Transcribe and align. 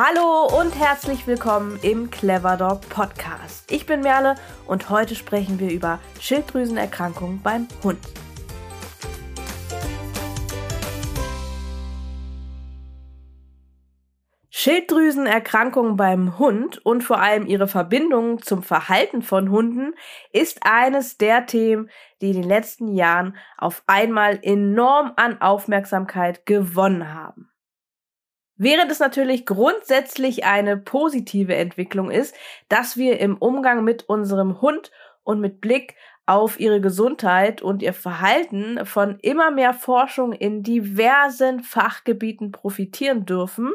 Hallo 0.00 0.46
und 0.60 0.78
herzlich 0.78 1.26
willkommen 1.26 1.76
im 1.82 2.08
Clever 2.08 2.56
Dog 2.56 2.88
Podcast. 2.88 3.68
Ich 3.68 3.84
bin 3.84 4.00
Merle 4.00 4.36
und 4.68 4.90
heute 4.90 5.16
sprechen 5.16 5.58
wir 5.58 5.72
über 5.72 5.98
Schilddrüsenerkrankungen 6.20 7.42
beim 7.42 7.66
Hund. 7.82 7.98
Schilddrüsenerkrankungen 14.50 15.96
beim 15.96 16.38
Hund 16.38 16.78
und 16.86 17.02
vor 17.02 17.20
allem 17.20 17.46
ihre 17.46 17.66
Verbindung 17.66 18.40
zum 18.40 18.62
Verhalten 18.62 19.22
von 19.22 19.50
Hunden 19.50 19.94
ist 20.32 20.60
eines 20.62 21.18
der 21.18 21.46
Themen, 21.46 21.90
die 22.20 22.28
in 22.28 22.42
den 22.42 22.48
letzten 22.48 22.86
Jahren 22.86 23.36
auf 23.56 23.82
einmal 23.88 24.38
enorm 24.42 25.14
an 25.16 25.40
Aufmerksamkeit 25.40 26.46
gewonnen 26.46 27.12
haben. 27.12 27.50
Während 28.58 28.90
es 28.90 28.98
natürlich 28.98 29.46
grundsätzlich 29.46 30.44
eine 30.44 30.76
positive 30.76 31.54
Entwicklung 31.54 32.10
ist, 32.10 32.34
dass 32.68 32.96
wir 32.96 33.20
im 33.20 33.36
Umgang 33.38 33.84
mit 33.84 34.08
unserem 34.08 34.60
Hund 34.60 34.90
und 35.22 35.40
mit 35.40 35.60
Blick 35.60 35.94
auf 36.26 36.58
ihre 36.58 36.80
Gesundheit 36.80 37.62
und 37.62 37.82
ihr 37.82 37.94
Verhalten 37.94 38.84
von 38.84 39.18
immer 39.20 39.52
mehr 39.52 39.72
Forschung 39.72 40.32
in 40.32 40.64
diversen 40.64 41.62
Fachgebieten 41.62 42.50
profitieren 42.50 43.24
dürfen, 43.24 43.72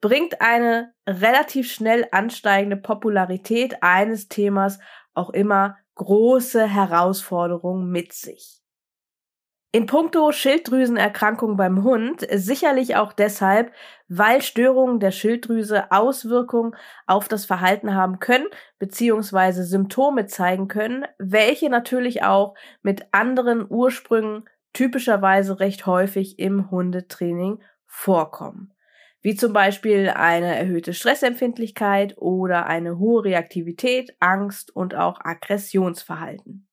bringt 0.00 0.40
eine 0.40 0.92
relativ 1.06 1.72
schnell 1.72 2.06
ansteigende 2.10 2.76
Popularität 2.76 3.82
eines 3.82 4.28
Themas 4.28 4.80
auch 5.14 5.30
immer 5.30 5.76
große 5.94 6.66
Herausforderungen 6.66 7.90
mit 7.90 8.12
sich. 8.12 8.60
In 9.76 9.84
puncto 9.84 10.32
Schilddrüsenerkrankung 10.32 11.58
beim 11.58 11.84
Hund 11.84 12.26
sicherlich 12.32 12.96
auch 12.96 13.12
deshalb, 13.12 13.74
weil 14.08 14.40
Störungen 14.40 15.00
der 15.00 15.10
Schilddrüse 15.10 15.92
Auswirkungen 15.92 16.74
auf 17.06 17.28
das 17.28 17.44
Verhalten 17.44 17.94
haben 17.94 18.18
können 18.18 18.46
beziehungsweise 18.78 19.64
Symptome 19.64 20.24
zeigen 20.28 20.68
können, 20.68 21.04
welche 21.18 21.68
natürlich 21.68 22.22
auch 22.22 22.54
mit 22.80 23.08
anderen 23.12 23.66
Ursprüngen 23.68 24.48
typischerweise 24.72 25.60
recht 25.60 25.84
häufig 25.84 26.38
im 26.38 26.70
Hundetraining 26.70 27.60
vorkommen. 27.84 28.72
Wie 29.20 29.34
zum 29.34 29.52
Beispiel 29.52 30.08
eine 30.08 30.56
erhöhte 30.56 30.94
Stressempfindlichkeit 30.94 32.16
oder 32.16 32.64
eine 32.64 32.96
hohe 32.98 33.24
Reaktivität, 33.24 34.16
Angst 34.20 34.74
und 34.74 34.94
auch 34.94 35.20
Aggressionsverhalten. 35.22 36.65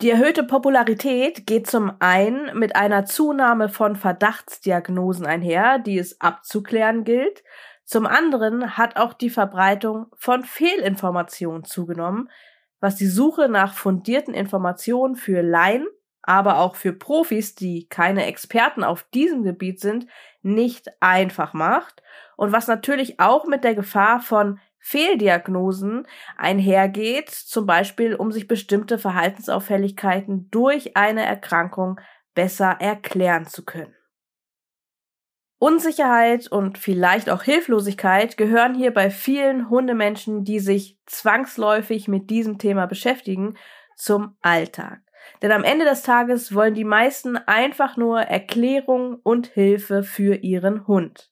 Die 0.00 0.10
erhöhte 0.10 0.44
Popularität 0.44 1.44
geht 1.44 1.66
zum 1.66 1.90
einen 1.98 2.56
mit 2.56 2.76
einer 2.76 3.04
Zunahme 3.04 3.68
von 3.68 3.96
Verdachtsdiagnosen 3.96 5.26
einher, 5.26 5.80
die 5.80 5.98
es 5.98 6.20
abzuklären 6.20 7.02
gilt. 7.02 7.42
Zum 7.84 8.06
anderen 8.06 8.76
hat 8.76 8.96
auch 8.96 9.12
die 9.12 9.28
Verbreitung 9.28 10.06
von 10.16 10.44
Fehlinformationen 10.44 11.64
zugenommen, 11.64 12.30
was 12.78 12.94
die 12.94 13.08
Suche 13.08 13.48
nach 13.48 13.74
fundierten 13.74 14.34
Informationen 14.34 15.16
für 15.16 15.42
Laien, 15.42 15.88
aber 16.22 16.58
auch 16.58 16.76
für 16.76 16.92
Profis, 16.92 17.56
die 17.56 17.88
keine 17.88 18.26
Experten 18.26 18.84
auf 18.84 19.02
diesem 19.02 19.42
Gebiet 19.42 19.80
sind, 19.80 20.06
nicht 20.42 20.86
einfach 21.00 21.54
macht 21.54 22.04
und 22.36 22.52
was 22.52 22.68
natürlich 22.68 23.18
auch 23.18 23.46
mit 23.46 23.64
der 23.64 23.74
Gefahr 23.74 24.20
von 24.20 24.60
Fehldiagnosen 24.88 26.06
einhergeht, 26.38 27.28
zum 27.28 27.66
Beispiel 27.66 28.14
um 28.14 28.32
sich 28.32 28.48
bestimmte 28.48 28.96
Verhaltensauffälligkeiten 28.96 30.48
durch 30.50 30.96
eine 30.96 31.26
Erkrankung 31.26 32.00
besser 32.34 32.76
erklären 32.80 33.46
zu 33.46 33.66
können. 33.66 33.94
Unsicherheit 35.58 36.50
und 36.50 36.78
vielleicht 36.78 37.28
auch 37.28 37.42
Hilflosigkeit 37.42 38.38
gehören 38.38 38.74
hier 38.74 38.94
bei 38.94 39.10
vielen 39.10 39.68
Hundemenschen, 39.68 40.44
die 40.44 40.60
sich 40.60 40.98
zwangsläufig 41.04 42.08
mit 42.08 42.30
diesem 42.30 42.58
Thema 42.58 42.86
beschäftigen, 42.86 43.58
zum 43.94 44.36
Alltag. 44.40 45.00
Denn 45.42 45.52
am 45.52 45.64
Ende 45.64 45.84
des 45.84 46.02
Tages 46.02 46.54
wollen 46.54 46.74
die 46.74 46.84
meisten 46.84 47.36
einfach 47.36 47.98
nur 47.98 48.20
Erklärung 48.20 49.16
und 49.22 49.48
Hilfe 49.48 50.02
für 50.02 50.36
ihren 50.36 50.86
Hund. 50.86 51.27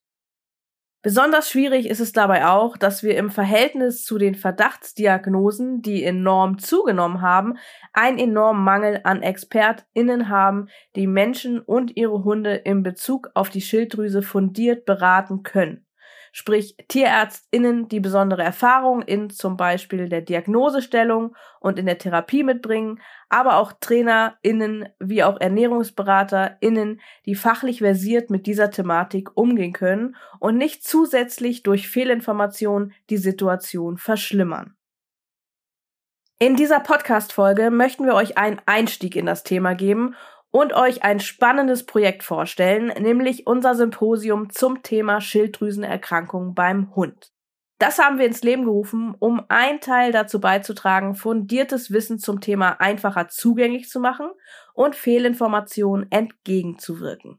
Besonders 1.06 1.48
schwierig 1.48 1.88
ist 1.88 2.00
es 2.00 2.10
dabei 2.10 2.46
auch, 2.48 2.76
dass 2.76 3.04
wir 3.04 3.16
im 3.16 3.30
Verhältnis 3.30 4.04
zu 4.04 4.18
den 4.18 4.34
Verdachtsdiagnosen, 4.34 5.80
die 5.80 6.02
enorm 6.02 6.58
zugenommen 6.58 7.20
haben, 7.20 7.58
einen 7.92 8.18
enormen 8.18 8.64
Mangel 8.64 9.02
an 9.04 9.22
ExpertInnen 9.22 10.28
haben, 10.28 10.66
die 10.96 11.06
Menschen 11.06 11.60
und 11.60 11.96
ihre 11.96 12.24
Hunde 12.24 12.56
in 12.56 12.82
Bezug 12.82 13.30
auf 13.34 13.50
die 13.50 13.60
Schilddrüse 13.60 14.20
fundiert 14.20 14.84
beraten 14.84 15.44
können 15.44 15.85
sprich 16.36 16.76
TierärztInnen, 16.88 17.88
die 17.88 17.98
besondere 17.98 18.42
Erfahrung 18.42 19.00
in 19.00 19.30
zum 19.30 19.56
Beispiel 19.56 20.10
der 20.10 20.20
Diagnosestellung 20.20 21.34
und 21.60 21.78
in 21.78 21.86
der 21.86 21.96
Therapie 21.96 22.42
mitbringen, 22.42 23.00
aber 23.30 23.56
auch 23.56 23.72
TrainerInnen 23.80 24.86
wie 24.98 25.24
auch 25.24 25.40
ErnährungsberaterInnen, 25.40 27.00
die 27.24 27.34
fachlich 27.34 27.78
versiert 27.78 28.28
mit 28.28 28.46
dieser 28.46 28.70
Thematik 28.70 29.34
umgehen 29.34 29.72
können 29.72 30.14
und 30.38 30.58
nicht 30.58 30.84
zusätzlich 30.86 31.62
durch 31.62 31.88
Fehlinformationen 31.88 32.92
die 33.08 33.16
Situation 33.16 33.96
verschlimmern. 33.96 34.76
In 36.38 36.54
dieser 36.54 36.80
Podcast-Folge 36.80 37.70
möchten 37.70 38.04
wir 38.04 38.12
euch 38.12 38.36
einen 38.36 38.60
Einstieg 38.66 39.16
in 39.16 39.24
das 39.24 39.42
Thema 39.42 39.74
geben 39.74 40.14
und 40.56 40.72
euch 40.72 41.02
ein 41.02 41.20
spannendes 41.20 41.84
Projekt 41.84 42.22
vorstellen, 42.22 42.86
nämlich 42.98 43.46
unser 43.46 43.74
Symposium 43.74 44.48
zum 44.48 44.82
Thema 44.82 45.20
Schilddrüsenerkrankungen 45.20 46.54
beim 46.54 46.96
Hund. 46.96 47.30
Das 47.78 47.98
haben 47.98 48.18
wir 48.18 48.24
ins 48.24 48.42
Leben 48.42 48.64
gerufen, 48.64 49.14
um 49.18 49.44
ein 49.48 49.82
Teil 49.82 50.12
dazu 50.12 50.40
beizutragen, 50.40 51.14
fundiertes 51.14 51.90
Wissen 51.90 52.18
zum 52.18 52.40
Thema 52.40 52.80
einfacher 52.80 53.28
zugänglich 53.28 53.90
zu 53.90 54.00
machen 54.00 54.30
und 54.72 54.96
Fehlinformationen 54.96 56.10
entgegenzuwirken. 56.10 57.38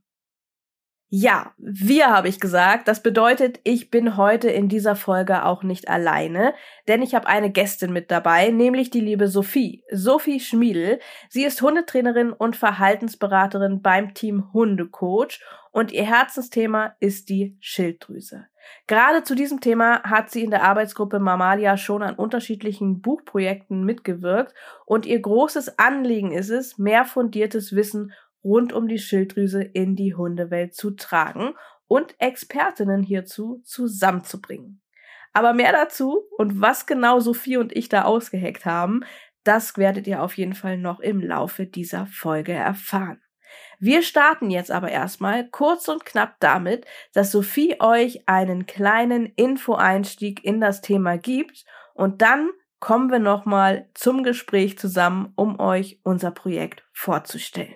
Ja, 1.10 1.54
wir 1.58 2.08
habe 2.08 2.28
ich 2.28 2.42
gesagt. 2.42 2.90
Das 2.90 3.02
bedeutet, 3.02 3.62
ich 3.64 3.90
bin 3.90 4.18
heute 4.18 4.50
in 4.50 4.68
dieser 4.68 4.98
Folge 4.98 5.46
auch 5.46 5.64
nicht 5.64 5.88
alleine, 5.88 6.54
denn 6.90 7.02
ich 7.02 7.16
habe 7.16 7.28
eine 7.28 7.50
Gästin 7.50 7.94
mit 7.94 8.12
dabei, 8.12 8.50
nämlich 8.50 8.90
die 8.90 9.00
liebe 9.00 9.30
Sophie. 9.30 9.86
Sophie 9.90 10.42
Schmiedel. 10.42 11.00
Sie 11.30 11.46
ist 11.46 11.62
Hundetrainerin 11.62 12.34
und 12.34 12.58
Verhaltensberaterin 12.58 13.82
beim 13.82 14.16
Team 14.16 14.52
Hundecoach 14.52 15.40
und 15.72 15.94
ihr 15.94 16.04
Herzensthema 16.04 16.96
ist 17.00 17.30
die 17.30 17.56
Schilddrüse. 17.62 18.48
Gerade 18.88 19.24
zu 19.24 19.34
diesem 19.34 19.62
Thema 19.62 20.04
hat 20.04 20.30
sie 20.30 20.44
in 20.44 20.52
der 20.52 20.64
Arbeitsgruppe 20.64 21.20
Mamalia 21.20 21.78
schon 21.78 22.04
an 22.04 22.16
unterschiedlichen 22.16 23.00
Buchprojekten 23.02 23.86
mitgewirkt 23.86 24.54
und 24.86 25.06
ihr 25.06 25.22
großes 25.22 25.80
Anliegen 25.80 26.34
ist 26.34 26.50
es, 26.50 26.78
mehr 26.78 27.06
fundiertes 27.06 27.74
Wissen 27.76 28.12
rund 28.44 28.74
um 28.74 28.88
die 28.88 29.00
Schilddrüse 29.00 29.62
in 29.62 29.96
die 29.96 30.16
Hundewelt 30.16 30.74
zu 30.74 30.92
tragen 30.92 31.54
und 31.88 32.16
Expertinnen 32.20 33.04
hierzu 33.04 33.62
zusammenzubringen. 33.64 34.82
Aber 35.34 35.54
mehr 35.54 35.72
dazu 35.72 36.24
und 36.38 36.62
was 36.62 36.86
genau 36.86 37.20
Sophie 37.20 37.58
und 37.58 37.76
ich 37.76 37.90
da 37.90 38.04
ausgeheckt 38.04 38.66
haben, 38.66 39.02
das 39.44 39.78
werdet 39.78 40.08
ihr 40.08 40.22
auf 40.22 40.38
jeden 40.38 40.56
Fall 40.56 40.78
noch 40.78 41.00
im 41.00 41.22
Laufe 41.22 41.66
dieser 41.66 42.08
Folge 42.08 42.54
erfahren. 42.54 43.22
Wir 43.80 44.02
starten 44.02 44.50
jetzt 44.50 44.72
aber 44.72 44.90
erstmal 44.90 45.48
kurz 45.50 45.88
und 45.88 46.06
knapp 46.06 46.36
damit, 46.40 46.86
dass 47.14 47.32
Sophie 47.32 47.80
euch 47.80 48.28
einen 48.28 48.66
kleinen 48.66 49.26
Info-Einstieg 49.26 50.44
in 50.44 50.60
das 50.60 50.82
Thema 50.82 51.18
gibt 51.18 51.66
und 51.94 52.22
dann 52.22 52.50
kommen 52.80 53.10
wir 53.10 53.20
nochmal 53.20 53.90
zum 53.94 54.24
Gespräch 54.24 54.78
zusammen, 54.78 55.32
um 55.36 55.60
euch 55.60 56.00
unser 56.04 56.32
Projekt 56.32 56.84
vorzustellen. 56.92 57.74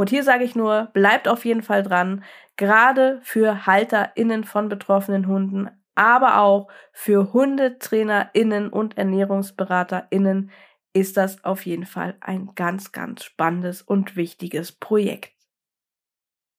Und 0.00 0.08
hier 0.08 0.24
sage 0.24 0.44
ich 0.44 0.56
nur, 0.56 0.88
bleibt 0.94 1.28
auf 1.28 1.44
jeden 1.44 1.60
Fall 1.60 1.82
dran, 1.82 2.24
gerade 2.56 3.20
für 3.22 3.66
HalterInnen 3.66 4.44
von 4.44 4.70
betroffenen 4.70 5.26
Hunden, 5.26 5.68
aber 5.94 6.38
auch 6.38 6.68
für 6.94 7.34
HundetrainerInnen 7.34 8.70
und 8.70 8.96
ErnährungsberaterInnen 8.96 10.52
ist 10.94 11.18
das 11.18 11.44
auf 11.44 11.66
jeden 11.66 11.84
Fall 11.84 12.16
ein 12.20 12.52
ganz, 12.54 12.92
ganz 12.92 13.24
spannendes 13.24 13.82
und 13.82 14.16
wichtiges 14.16 14.72
Projekt. 14.72 15.34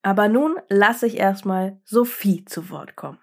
Aber 0.03 0.27
nun 0.27 0.59
lasse 0.69 1.07
ich 1.07 1.17
erstmal 1.17 1.81
Sophie 1.83 2.45
zu 2.45 2.69
Wort 2.69 2.95
kommen. 2.95 3.17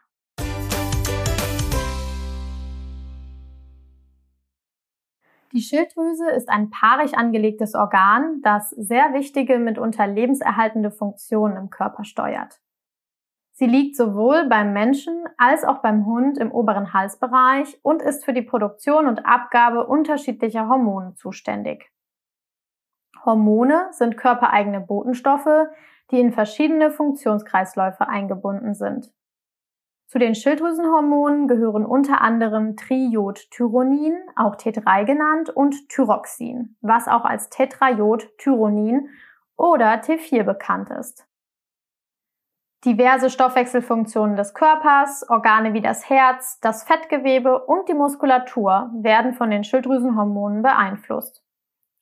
Die 5.53 5.61
Schilddrüse 5.61 6.31
ist 6.31 6.50
ein 6.50 6.69
paarig 6.71 7.17
angelegtes 7.17 7.75
Organ, 7.75 8.43
das 8.43 8.71
sehr 8.71 9.15
wichtige, 9.15 9.59
mitunter 9.59 10.06
lebenserhaltende 10.06 10.91
Funktionen 10.91 11.56
im 11.56 11.71
Körper 11.71 12.05
steuert. 12.05 12.61
Sie 13.53 13.67
liegt 13.67 13.97
sowohl 13.97 14.47
beim 14.49 14.73
Menschen 14.73 15.25
als 15.37 15.65
auch 15.65 15.79
beim 15.79 16.06
Hund 16.06 16.39
im 16.39 16.53
oberen 16.53 16.93
Halsbereich 16.93 17.79
und 17.83 18.03
ist 18.03 18.25
für 18.25 18.33
die 18.33 18.43
Produktion 18.43 19.09
und 19.09 19.27
Abgabe 19.27 19.87
unterschiedlicher 19.87 20.69
Hormone 20.69 21.15
zuständig. 21.15 21.91
Hormone 23.25 23.89
sind 23.91 24.17
körpereigene 24.17 24.81
Botenstoffe, 24.81 25.67
die 26.11 26.21
in 26.21 26.33
verschiedene 26.33 26.91
Funktionskreisläufe 26.91 28.06
eingebunden 28.06 28.75
sind. 28.75 29.12
Zu 30.08 30.19
den 30.19 30.34
Schilddrüsenhormonen 30.34 31.49
gehören 31.49 31.84
unter 31.84 32.22
anderem 32.22 32.76
Triiodtyronin, 32.76 34.16
auch 34.37 34.56
T3 34.56 35.05
genannt, 35.05 35.50
und 35.50 35.90
Thyroxin, 35.90 36.76
was 36.81 37.08
auch 37.08 37.26
als 37.26 37.50
Tetraiodtyronin 37.50 39.10
oder 39.58 39.93
T4 40.00 40.44
bekannt 40.44 40.88
ist. 40.88 41.28
Diverse 42.87 43.28
Stoffwechselfunktionen 43.28 44.34
des 44.34 44.55
Körpers, 44.55 45.28
Organe 45.28 45.75
wie 45.75 45.82
das 45.82 46.08
Herz, 46.08 46.58
das 46.60 46.84
Fettgewebe 46.84 47.66
und 47.66 47.87
die 47.90 47.94
Muskulatur 47.94 48.90
werden 48.94 49.34
von 49.34 49.50
den 49.50 49.62
Schilddrüsenhormonen 49.62 50.62
beeinflusst. 50.62 51.44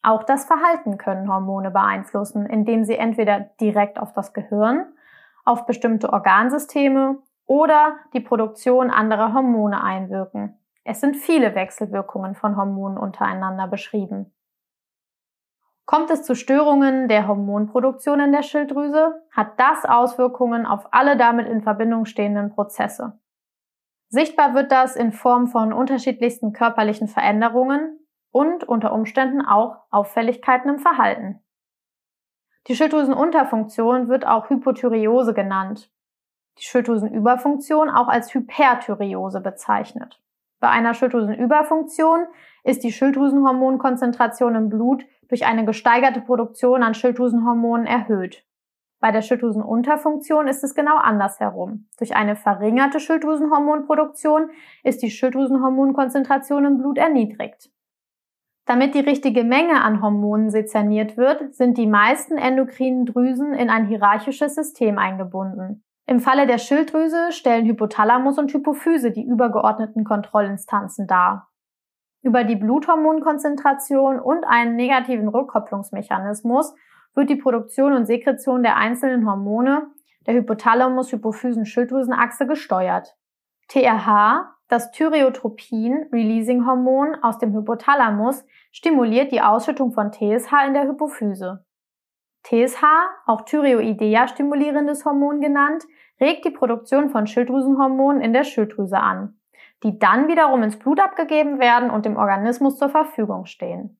Auch 0.05 0.23
das 0.23 0.45
Verhalten 0.45 0.97
können 0.97 1.29
Hormone 1.29 1.73
beeinflussen, 1.73 2.47
indem 2.47 2.85
sie 2.85 2.95
entweder 2.95 3.41
direkt 3.61 3.99
auf 3.99 4.13
das 4.13 4.33
Gehirn, 4.33 4.93
auf 5.45 5.67
bestimmte 5.67 6.13
Organsysteme 6.13 7.19
oder 7.47 7.97
die 8.13 8.21
Produktion 8.21 8.91
anderer 8.91 9.33
Hormone 9.33 9.83
einwirken. 9.83 10.59
Es 10.85 11.01
sind 11.01 11.17
viele 11.17 11.55
Wechselwirkungen 11.55 12.35
von 12.35 12.57
Hormonen 12.57 12.99
untereinander 12.99 13.67
beschrieben. 13.67 14.33
Kommt 15.85 16.11
es 16.11 16.25
zu 16.25 16.35
Störungen 16.35 17.09
der 17.09 17.29
Hormonproduktion 17.29 18.19
in 18.19 18.33
der 18.33 18.43
Schilddrüse, 18.43 19.23
hat 19.31 19.59
das 19.59 19.85
Auswirkungen 19.85 20.67
auf 20.67 20.89
alle 20.93 21.17
damit 21.17 21.47
in 21.47 21.63
Verbindung 21.63 22.07
stehenden 22.07 22.51
Prozesse. 22.51 23.21
Sichtbar 24.09 24.55
wird 24.55 24.73
das 24.73 24.97
in 24.97 25.13
Form 25.13 25.47
von 25.47 25.73
unterschiedlichsten 25.73 26.53
körperlichen 26.53 27.07
Veränderungen 27.07 28.01
und 28.33 28.65
unter 28.65 28.93
Umständen 28.93 29.43
auch 29.43 29.79
Auffälligkeiten 29.91 30.71
im 30.71 30.79
Verhalten. 30.79 31.41
Die 32.67 32.75
Schilddrüsenunterfunktion 32.75 34.09
wird 34.09 34.27
auch 34.27 34.51
Hypothyreose 34.51 35.35
genannt. 35.35 35.91
Die 36.59 36.65
Schilddrüsenüberfunktion 36.65 37.91
auch 37.91 38.09
als 38.09 38.33
Hyperthyreose 38.35 39.41
bezeichnet. 39.41 40.21
Bei 40.59 40.71
einer 40.71 40.95
Schilddrüsenüberfunktion 40.95 42.27
ist 42.65 42.83
die 42.83 42.93
Schilddrüsenhormonkonzentration 42.93 44.55
im 44.55 44.69
Blut 44.71 45.05
durch 45.29 45.45
eine 45.45 45.65
gesteigerte 45.65 46.21
Produktion 46.21 46.83
an 46.83 46.95
Schilddrüsenhormonen 46.95 47.87
erhöht. 47.87 48.47
Bei 49.01 49.13
der 49.13 49.21
Schilddrüsenunterfunktion 49.21 50.49
ist 50.49 50.65
es 50.65 50.75
genau 50.75 50.97
andersherum. 50.97 51.89
Durch 51.99 52.17
eine 52.17 52.35
verringerte 52.35 52.99
Schilddrüsenhormonproduktion 52.99 54.51
ist 54.83 55.03
die 55.03 55.11
Schilddrüsenhormonkonzentration 55.11 56.65
im 56.65 56.79
Blut 56.79 56.97
erniedrigt. 56.97 57.71
Damit 58.65 58.95
die 58.95 59.01
richtige 59.01 59.45
Menge 59.45 59.83
an 59.83 60.03
Hormonen 60.03 60.51
sezerniert 60.51 61.17
wird, 61.17 61.55
sind 61.55 61.79
die 61.79 61.87
meisten 61.87 62.37
endokrinen 62.37 63.05
Drüsen 63.05 63.53
in 63.53 63.71
ein 63.71 63.87
hierarchisches 63.87 64.57
System 64.57 64.99
eingebunden. 64.99 65.85
Im 66.09 66.21
Falle 66.21 66.47
der 66.47 66.59
Schilddrüse 66.59 67.33
stellen 67.33 67.67
Hypothalamus 67.67 68.39
und 68.39 68.53
Hypophyse 68.53 69.11
die 69.11 69.27
übergeordneten 69.27 70.05
Kontrollinstanzen 70.05 71.09
dar. 71.09 71.49
Über 72.23 72.45
die 72.45 72.55
Bluthormonkonzentration 72.55 74.21
und 74.21 74.45
einen 74.45 74.77
negativen 74.77 75.27
Rückkopplungsmechanismus 75.27 76.77
wird 77.15 77.29
die 77.29 77.35
Produktion 77.35 77.93
und 77.93 78.07
Sekretion 78.07 78.63
der 78.63 78.77
einzelnen 78.77 79.29
Hormone 79.29 79.89
der 80.27 80.35
Hypothalamus-Hypophysen-Schilddrüsenachse 80.35 82.47
gesteuert. 82.47 83.17
TRH, 83.69 84.55
das 84.69 84.93
Thyreotropin-Releasing-Hormon 84.93 87.17
aus 87.21 87.39
dem 87.39 87.53
Hypothalamus, 87.53 88.45
stimuliert 88.71 89.33
die 89.33 89.41
Ausschüttung 89.41 89.91
von 89.93 90.13
TSH 90.13 90.53
in 90.69 90.75
der 90.75 90.87
Hypophyse. 90.87 91.66
TSH, 92.47 92.85
auch 93.27 93.43
Thyreoidea 93.43 94.29
stimulierendes 94.29 95.05
Hormon 95.05 95.41
genannt, 95.41 95.85
regt 96.21 96.45
die 96.45 96.51
Produktion 96.51 97.11
von 97.11 97.27
Schilddrüsenhormonen 97.27 98.23
in 98.23 98.33
der 98.33 98.45
Schilddrüse 98.45 98.99
an, 98.99 99.39
die 99.83 99.99
dann 99.99 100.29
wiederum 100.29 100.63
ins 100.63 100.79
Blut 100.79 101.01
abgegeben 101.01 101.59
werden 101.59 101.91
und 101.91 102.07
dem 102.07 102.17
Organismus 102.17 102.79
zur 102.79 102.89
Verfügung 102.89 103.47
stehen. 103.47 103.99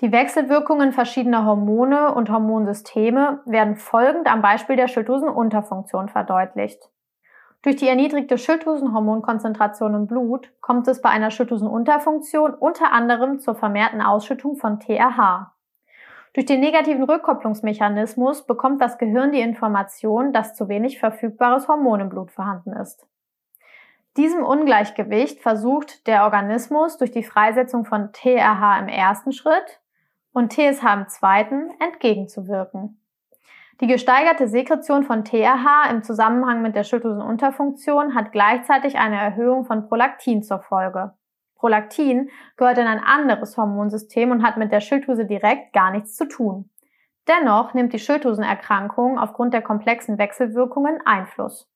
Die 0.00 0.12
Wechselwirkungen 0.12 0.92
verschiedener 0.92 1.44
Hormone 1.44 2.14
und 2.14 2.30
Hormonsysteme 2.30 3.40
werden 3.46 3.76
folgend 3.76 4.26
am 4.26 4.42
Beispiel 4.42 4.76
der 4.76 4.88
Schilddrüsenunterfunktion 4.88 6.08
verdeutlicht. 6.08 6.90
Durch 7.62 7.76
die 7.76 7.88
erniedrigte 7.88 8.36
Schilddrüsenhormonkonzentration 8.36 9.94
im 9.94 10.06
Blut 10.06 10.52
kommt 10.60 10.86
es 10.86 11.00
bei 11.00 11.08
einer 11.08 11.30
Schilddrüsenunterfunktion 11.30 12.54
unter 12.54 12.92
anderem 12.92 13.38
zur 13.38 13.54
vermehrten 13.54 14.02
Ausschüttung 14.02 14.56
von 14.56 14.80
TRH. 14.80 15.53
Durch 16.34 16.46
den 16.46 16.58
negativen 16.58 17.04
Rückkopplungsmechanismus 17.04 18.44
bekommt 18.44 18.82
das 18.82 18.98
Gehirn 18.98 19.30
die 19.30 19.40
Information, 19.40 20.32
dass 20.32 20.54
zu 20.54 20.68
wenig 20.68 20.98
verfügbares 20.98 21.68
Hormon 21.68 22.00
im 22.00 22.08
Blut 22.08 22.32
vorhanden 22.32 22.72
ist. 22.72 23.06
Diesem 24.16 24.44
Ungleichgewicht 24.44 25.40
versucht 25.40 26.06
der 26.08 26.24
Organismus 26.24 26.98
durch 26.98 27.12
die 27.12 27.22
Freisetzung 27.22 27.84
von 27.84 28.12
TRH 28.12 28.80
im 28.80 28.88
ersten 28.88 29.32
Schritt 29.32 29.80
und 30.32 30.52
TSH 30.52 30.84
im 30.92 31.08
zweiten 31.08 31.70
entgegenzuwirken. 31.78 33.00
Die 33.80 33.86
gesteigerte 33.86 34.48
Sekretion 34.48 35.04
von 35.04 35.24
TRH 35.24 35.88
im 35.90 36.02
Zusammenhang 36.02 36.62
mit 36.62 36.74
der 36.74 36.84
Schilddrüsenunterfunktion 36.84 38.14
hat 38.14 38.32
gleichzeitig 38.32 38.98
eine 38.98 39.20
Erhöhung 39.20 39.64
von 39.64 39.88
Prolaktin 39.88 40.42
zur 40.42 40.60
Folge. 40.60 41.12
Prolaktin 41.64 42.28
gehört 42.58 42.76
in 42.76 42.86
ein 42.86 43.02
anderes 43.02 43.56
Hormonsystem 43.56 44.30
und 44.30 44.42
hat 44.42 44.58
mit 44.58 44.70
der 44.70 44.82
Schilddrüse 44.82 45.24
direkt 45.24 45.72
gar 45.72 45.92
nichts 45.92 46.14
zu 46.14 46.28
tun. 46.28 46.68
Dennoch 47.26 47.72
nimmt 47.72 47.94
die 47.94 47.98
Schilddrüsenerkrankung 47.98 49.18
aufgrund 49.18 49.54
der 49.54 49.62
komplexen 49.62 50.18
Wechselwirkungen 50.18 51.00
Einfluss. 51.06 51.66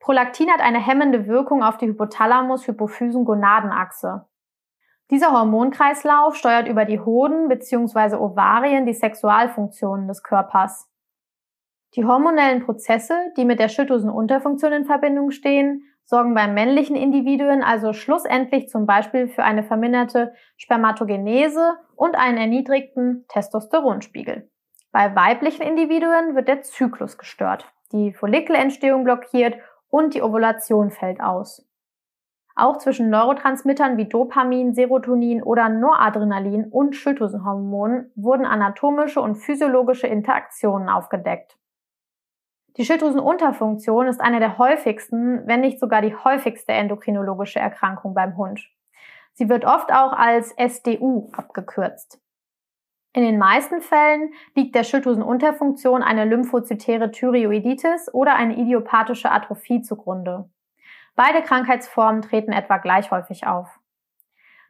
Prolaktin 0.00 0.50
hat 0.50 0.62
eine 0.62 0.78
hemmende 0.78 1.26
Wirkung 1.26 1.62
auf 1.62 1.76
die 1.76 1.88
Hypothalamus-Hypophysen-Gonadenachse. 1.88 4.24
Dieser 5.10 5.32
Hormonkreislauf 5.32 6.34
steuert 6.34 6.66
über 6.66 6.86
die 6.86 7.00
Hoden 7.00 7.48
bzw. 7.48 8.16
Ovarien 8.16 8.86
die 8.86 8.94
Sexualfunktionen 8.94 10.08
des 10.08 10.22
Körpers. 10.22 10.88
Die 11.94 12.06
hormonellen 12.06 12.64
Prozesse, 12.64 13.34
die 13.36 13.44
mit 13.44 13.60
der 13.60 13.68
Schilddrüsenunterfunktion 13.68 14.72
in 14.72 14.86
Verbindung 14.86 15.30
stehen, 15.30 15.91
sorgen 16.04 16.34
bei 16.34 16.46
männlichen 16.46 16.96
Individuen 16.96 17.62
also 17.62 17.92
schlussendlich 17.92 18.68
zum 18.68 18.86
Beispiel 18.86 19.28
für 19.28 19.44
eine 19.44 19.62
verminderte 19.62 20.34
Spermatogenese 20.56 21.78
und 21.96 22.16
einen 22.16 22.38
erniedrigten 22.38 23.24
Testosteronspiegel. 23.28 24.50
Bei 24.92 25.14
weiblichen 25.14 25.62
Individuen 25.62 26.34
wird 26.34 26.48
der 26.48 26.62
Zyklus 26.62 27.16
gestört, 27.16 27.64
die 27.92 28.12
Follikelentstehung 28.12 29.04
blockiert 29.04 29.56
und 29.88 30.14
die 30.14 30.22
Ovulation 30.22 30.90
fällt 30.90 31.20
aus. 31.20 31.66
Auch 32.54 32.76
zwischen 32.76 33.08
Neurotransmittern 33.08 33.96
wie 33.96 34.08
Dopamin, 34.08 34.74
Serotonin 34.74 35.42
oder 35.42 35.70
Noradrenalin 35.70 36.66
und 36.66 36.94
Schilddrüsenhormonen 36.94 38.12
wurden 38.14 38.44
anatomische 38.44 39.20
und 39.20 39.36
physiologische 39.36 40.06
Interaktionen 40.06 40.90
aufgedeckt. 40.90 41.56
Die 42.76 42.84
Schilddrüsenunterfunktion 42.84 44.06
ist 44.06 44.20
eine 44.20 44.40
der 44.40 44.56
häufigsten, 44.56 45.46
wenn 45.46 45.60
nicht 45.60 45.78
sogar 45.78 46.00
die 46.00 46.14
häufigste 46.14 46.72
endokrinologische 46.72 47.58
Erkrankung 47.58 48.14
beim 48.14 48.36
Hund. 48.36 48.66
Sie 49.34 49.48
wird 49.48 49.64
oft 49.64 49.92
auch 49.92 50.12
als 50.12 50.54
SDU 50.56 51.30
abgekürzt. 51.32 52.20
In 53.14 53.22
den 53.22 53.38
meisten 53.38 53.82
Fällen 53.82 54.32
liegt 54.54 54.74
der 54.74 54.84
Schilddrüsenunterfunktion 54.84 56.02
eine 56.02 56.24
lymphozytäre 56.24 57.10
Thyreoiditis 57.10 58.12
oder 58.14 58.36
eine 58.36 58.56
idiopathische 58.56 59.30
Atrophie 59.30 59.82
zugrunde. 59.82 60.48
Beide 61.14 61.42
Krankheitsformen 61.42 62.22
treten 62.22 62.52
etwa 62.52 62.78
gleich 62.78 63.10
häufig 63.10 63.46
auf. 63.46 63.68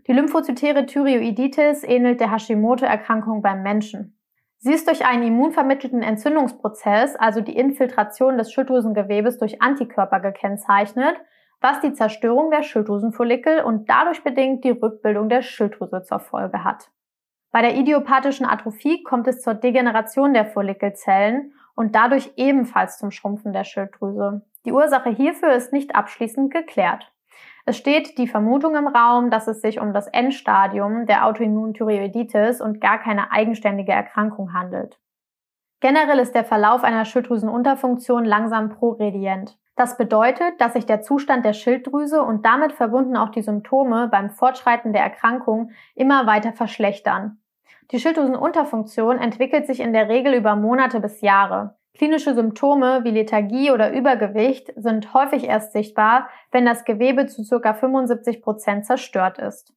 Die 0.09 0.12
lymphozytäre 0.12 0.87
Thyreoiditis 0.87 1.85
ähnelt 1.85 2.18
der 2.18 2.32
Hashimoto-Erkrankung 2.32 3.42
beim 3.42 3.62
Menschen. 3.62 4.18
Sie 4.64 4.73
ist 4.73 4.87
durch 4.87 5.04
einen 5.04 5.25
immunvermittelten 5.25 6.02
Entzündungsprozess, 6.02 7.16
also 7.16 7.40
die 7.40 7.57
Infiltration 7.57 8.38
des 8.38 8.52
Schilddrüsengewebes 8.52 9.38
durch 9.38 9.61
Antikörper 9.61 10.21
gekennzeichnet, 10.21 11.16
was 11.61 11.81
die 11.81 11.92
Zerstörung 11.95 12.52
der 12.52 12.62
Schilddrüsenfollikel 12.62 13.64
und 13.64 13.90
dadurch 13.90 14.23
bedingt 14.23 14.62
die 14.62 14.71
Rückbildung 14.71 15.28
der 15.28 15.42
Schilddrüse 15.42 16.04
zur 16.04 16.21
Folge 16.21 16.62
hat. 16.62 16.92
Bei 17.50 17.61
der 17.61 17.75
idiopathischen 17.75 18.47
Atrophie 18.47 19.02
kommt 19.02 19.26
es 19.26 19.42
zur 19.42 19.54
Degeneration 19.54 20.33
der 20.33 20.47
Follikelzellen 20.47 21.54
und 21.75 21.97
dadurch 21.97 22.31
ebenfalls 22.37 22.99
zum 22.99 23.11
Schrumpfen 23.11 23.52
der 23.52 23.64
Schilddrüse. 23.64 24.42
Die 24.64 24.73
Ursache 24.73 25.11
hierfür 25.11 25.54
ist 25.54 25.73
nicht 25.73 25.97
abschließend 25.97 26.52
geklärt. 26.52 27.12
Es 27.64 27.76
steht 27.76 28.19
die 28.19 28.26
Vermutung 28.26 28.75
im 28.75 28.88
Raum, 28.88 29.31
dass 29.31 29.47
es 29.47 29.61
sich 29.61 29.81
um 29.81 29.92
das 29.92 30.09
Endstadium 30.09 31.07
der 31.07 31.26
Autoimmunthyreoiditis 31.26 32.61
und 32.61 32.81
gar 32.81 32.99
keine 32.99 33.31
eigenständige 33.31 33.92
Erkrankung 33.92 34.52
handelt. 34.52 34.99
Generell 35.81 36.19
ist 36.19 36.35
der 36.35 36.45
Verlauf 36.45 36.85
einer 36.85 37.04
Schilddrüsenunterfunktion 37.04 38.25
langsam 38.25 38.71
progredient. 38.71 39.59
Das 39.75 39.97
bedeutet, 39.97 40.61
dass 40.61 40.75
sich 40.75 40.87
der 40.87 41.02
Zustand 41.02 41.45
der 41.45 41.54
Schilddrüse 41.54 42.23
und 42.23 42.45
damit 42.45 42.73
verbunden 42.73 43.16
auch 43.16 43.31
die 43.31 43.42
Symptome 43.42 44.09
beim 44.09 44.31
Fortschreiten 44.31 44.92
der 44.92 45.02
Erkrankung 45.02 45.71
immer 45.95 46.26
weiter 46.26 46.52
verschlechtern. 46.52 47.38
Die 47.90 47.99
Schilddrüsenunterfunktion 47.99 49.19
entwickelt 49.19 49.66
sich 49.66 49.81
in 49.81 49.92
der 49.92 50.09
Regel 50.09 50.35
über 50.35 50.57
Monate 50.57 51.00
bis 51.00 51.21
Jahre. 51.21 51.76
Klinische 51.94 52.34
Symptome 52.34 53.04
wie 53.04 53.11
Lethargie 53.11 53.70
oder 53.70 53.92
Übergewicht 53.92 54.72
sind 54.76 55.12
häufig 55.12 55.44
erst 55.44 55.72
sichtbar, 55.72 56.28
wenn 56.50 56.64
das 56.64 56.84
Gewebe 56.84 57.26
zu 57.26 57.44
ca. 57.61 57.75
75 57.75 58.40
Prozent 58.40 58.87
zerstört 58.87 59.38
ist. 59.38 59.75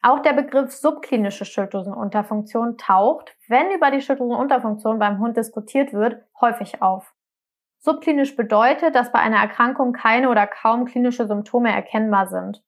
Auch 0.00 0.20
der 0.20 0.32
Begriff 0.32 0.72
subklinische 0.72 1.44
Schilddrüsenunterfunktion 1.44 2.78
taucht, 2.78 3.36
wenn 3.48 3.70
über 3.72 3.90
die 3.90 4.00
Schilddrüsenunterfunktion 4.00 4.98
beim 4.98 5.18
Hund 5.18 5.36
diskutiert 5.36 5.92
wird, 5.92 6.24
häufig 6.40 6.80
auf. 6.80 7.14
Subklinisch 7.80 8.34
bedeutet, 8.34 8.94
dass 8.94 9.12
bei 9.12 9.18
einer 9.18 9.38
Erkrankung 9.38 9.92
keine 9.92 10.30
oder 10.30 10.46
kaum 10.46 10.86
klinische 10.86 11.26
Symptome 11.26 11.70
erkennbar 11.70 12.28
sind. 12.28 12.62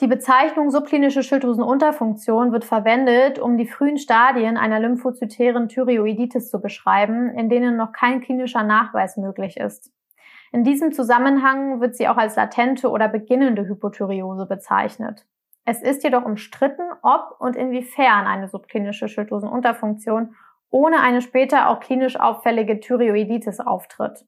Die 0.00 0.08
Bezeichnung 0.08 0.70
subklinische 0.70 1.22
Schilddrüsenunterfunktion 1.22 2.50
wird 2.50 2.64
verwendet, 2.64 3.38
um 3.38 3.56
die 3.56 3.66
frühen 3.66 3.96
Stadien 3.96 4.56
einer 4.56 4.80
lymphozytären 4.80 5.68
Thyreoiditis 5.68 6.50
zu 6.50 6.60
beschreiben, 6.60 7.30
in 7.30 7.48
denen 7.48 7.76
noch 7.76 7.92
kein 7.92 8.20
klinischer 8.20 8.64
Nachweis 8.64 9.16
möglich 9.16 9.56
ist. 9.56 9.92
In 10.50 10.64
diesem 10.64 10.90
Zusammenhang 10.92 11.80
wird 11.80 11.94
sie 11.94 12.08
auch 12.08 12.16
als 12.16 12.34
latente 12.34 12.90
oder 12.90 13.06
beginnende 13.06 13.68
Hypothyreose 13.68 14.46
bezeichnet. 14.46 15.26
Es 15.64 15.80
ist 15.80 16.02
jedoch 16.02 16.24
umstritten, 16.24 16.82
ob 17.02 17.36
und 17.38 17.54
inwiefern 17.54 18.26
eine 18.26 18.48
subklinische 18.48 19.08
Schilddrüsenunterfunktion 19.08 20.34
ohne 20.70 21.00
eine 21.00 21.22
später 21.22 21.68
auch 21.68 21.78
klinisch 21.78 22.18
auffällige 22.18 22.80
Thyreoiditis 22.80 23.60
auftritt. 23.60 24.26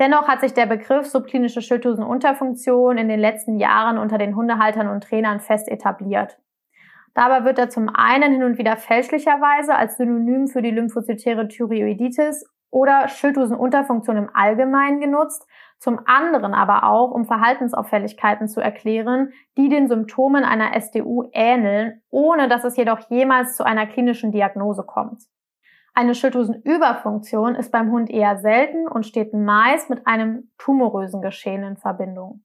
Dennoch 0.00 0.28
hat 0.28 0.40
sich 0.40 0.54
der 0.54 0.64
Begriff 0.64 1.06
subklinische 1.06 1.60
Schilddrüsenunterfunktion 1.60 2.96
in 2.96 3.08
den 3.08 3.20
letzten 3.20 3.58
Jahren 3.58 3.98
unter 3.98 4.16
den 4.16 4.34
Hundehaltern 4.34 4.88
und 4.88 5.04
Trainern 5.04 5.40
fest 5.40 5.68
etabliert. 5.68 6.38
Dabei 7.12 7.44
wird 7.44 7.58
er 7.58 7.68
zum 7.68 7.90
einen 7.90 8.32
hin 8.32 8.44
und 8.44 8.56
wieder 8.56 8.78
fälschlicherweise 8.78 9.74
als 9.74 9.98
Synonym 9.98 10.48
für 10.48 10.62
die 10.62 10.70
lymphozytäre 10.70 11.48
Thyreoiditis 11.48 12.46
oder 12.70 13.08
Schilddrüsenunterfunktion 13.08 14.16
im 14.16 14.30
Allgemeinen 14.32 15.00
genutzt, 15.00 15.46
zum 15.78 16.00
anderen 16.06 16.54
aber 16.54 16.84
auch, 16.84 17.10
um 17.10 17.26
Verhaltensauffälligkeiten 17.26 18.48
zu 18.48 18.60
erklären, 18.60 19.32
die 19.58 19.68
den 19.68 19.88
Symptomen 19.88 20.44
einer 20.44 20.74
SDU 20.80 21.28
ähneln, 21.32 22.00
ohne 22.10 22.48
dass 22.48 22.64
es 22.64 22.76
jedoch 22.76 23.10
jemals 23.10 23.54
zu 23.56 23.64
einer 23.64 23.86
klinischen 23.86 24.32
Diagnose 24.32 24.84
kommt. 24.84 25.24
Eine 25.94 26.14
Schilddrüsenüberfunktion 26.14 27.54
ist 27.54 27.72
beim 27.72 27.90
Hund 27.90 28.10
eher 28.10 28.38
selten 28.38 28.86
und 28.86 29.06
steht 29.06 29.34
meist 29.34 29.90
mit 29.90 30.06
einem 30.06 30.50
tumorösen 30.56 31.20
Geschehen 31.20 31.62
in 31.64 31.76
Verbindung. 31.76 32.42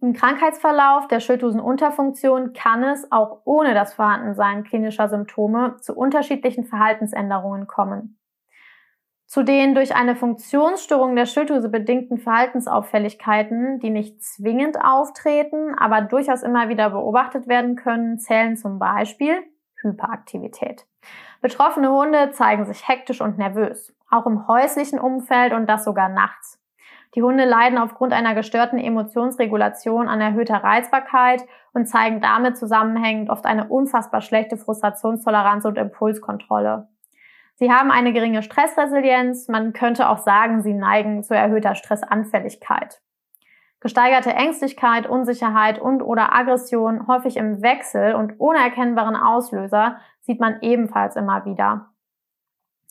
Im 0.00 0.14
Krankheitsverlauf 0.14 1.06
der 1.06 1.20
Schilddrüsenunterfunktion 1.20 2.54
kann 2.54 2.82
es 2.82 3.10
auch 3.12 3.42
ohne 3.44 3.72
das 3.72 3.94
Vorhandensein 3.94 4.64
klinischer 4.64 5.08
Symptome 5.08 5.76
zu 5.80 5.94
unterschiedlichen 5.94 6.64
Verhaltensänderungen 6.64 7.68
kommen. 7.68 8.18
Zu 9.26 9.44
den 9.44 9.76
durch 9.76 9.94
eine 9.94 10.16
Funktionsstörung 10.16 11.14
der 11.14 11.26
Schilddrüse 11.26 11.68
bedingten 11.68 12.18
Verhaltensauffälligkeiten, 12.18 13.78
die 13.78 13.90
nicht 13.90 14.22
zwingend 14.22 14.76
auftreten, 14.84 15.74
aber 15.78 16.02
durchaus 16.02 16.42
immer 16.42 16.68
wieder 16.68 16.90
beobachtet 16.90 17.46
werden 17.46 17.76
können, 17.76 18.18
zählen 18.18 18.56
zum 18.56 18.80
Beispiel 18.80 19.40
Hyperaktivität. 19.82 20.86
Betroffene 21.40 21.90
Hunde 21.90 22.30
zeigen 22.30 22.64
sich 22.64 22.86
hektisch 22.88 23.20
und 23.20 23.38
nervös, 23.38 23.94
auch 24.10 24.26
im 24.26 24.46
häuslichen 24.46 24.98
Umfeld 24.98 25.52
und 25.52 25.68
das 25.68 25.84
sogar 25.84 26.08
nachts. 26.08 26.60
Die 27.14 27.22
Hunde 27.22 27.44
leiden 27.44 27.78
aufgrund 27.78 28.14
einer 28.14 28.34
gestörten 28.34 28.78
Emotionsregulation 28.78 30.08
an 30.08 30.20
erhöhter 30.20 30.64
Reizbarkeit 30.64 31.44
und 31.74 31.86
zeigen 31.86 32.20
damit 32.20 32.56
zusammenhängend 32.56 33.28
oft 33.28 33.44
eine 33.44 33.68
unfassbar 33.68 34.22
schlechte 34.22 34.56
Frustrationstoleranz 34.56 35.64
und 35.66 35.76
Impulskontrolle. 35.76 36.88
Sie 37.56 37.70
haben 37.70 37.90
eine 37.90 38.12
geringe 38.14 38.42
Stressresilienz, 38.42 39.48
man 39.48 39.74
könnte 39.74 40.08
auch 40.08 40.18
sagen, 40.18 40.62
sie 40.62 40.72
neigen 40.72 41.22
zu 41.22 41.34
erhöhter 41.34 41.74
Stressanfälligkeit. 41.74 43.02
Gesteigerte 43.82 44.30
Ängstlichkeit, 44.30 45.08
Unsicherheit 45.08 45.80
und 45.80 46.02
oder 46.02 46.32
Aggression, 46.32 47.08
häufig 47.08 47.36
im 47.36 47.62
Wechsel 47.62 48.14
und 48.14 48.34
ohne 48.38 48.60
erkennbaren 48.60 49.16
Auslöser, 49.16 49.96
sieht 50.20 50.38
man 50.38 50.58
ebenfalls 50.60 51.16
immer 51.16 51.44
wieder. 51.44 51.90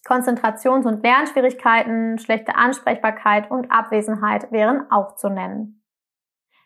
Konzentrations- 0.06 0.86
und 0.86 1.02
Lernschwierigkeiten, 1.02 2.18
schlechte 2.18 2.56
Ansprechbarkeit 2.56 3.50
und 3.50 3.72
Abwesenheit 3.72 4.52
wären 4.52 4.92
auch 4.92 5.16
zu 5.16 5.30
nennen. 5.30 5.82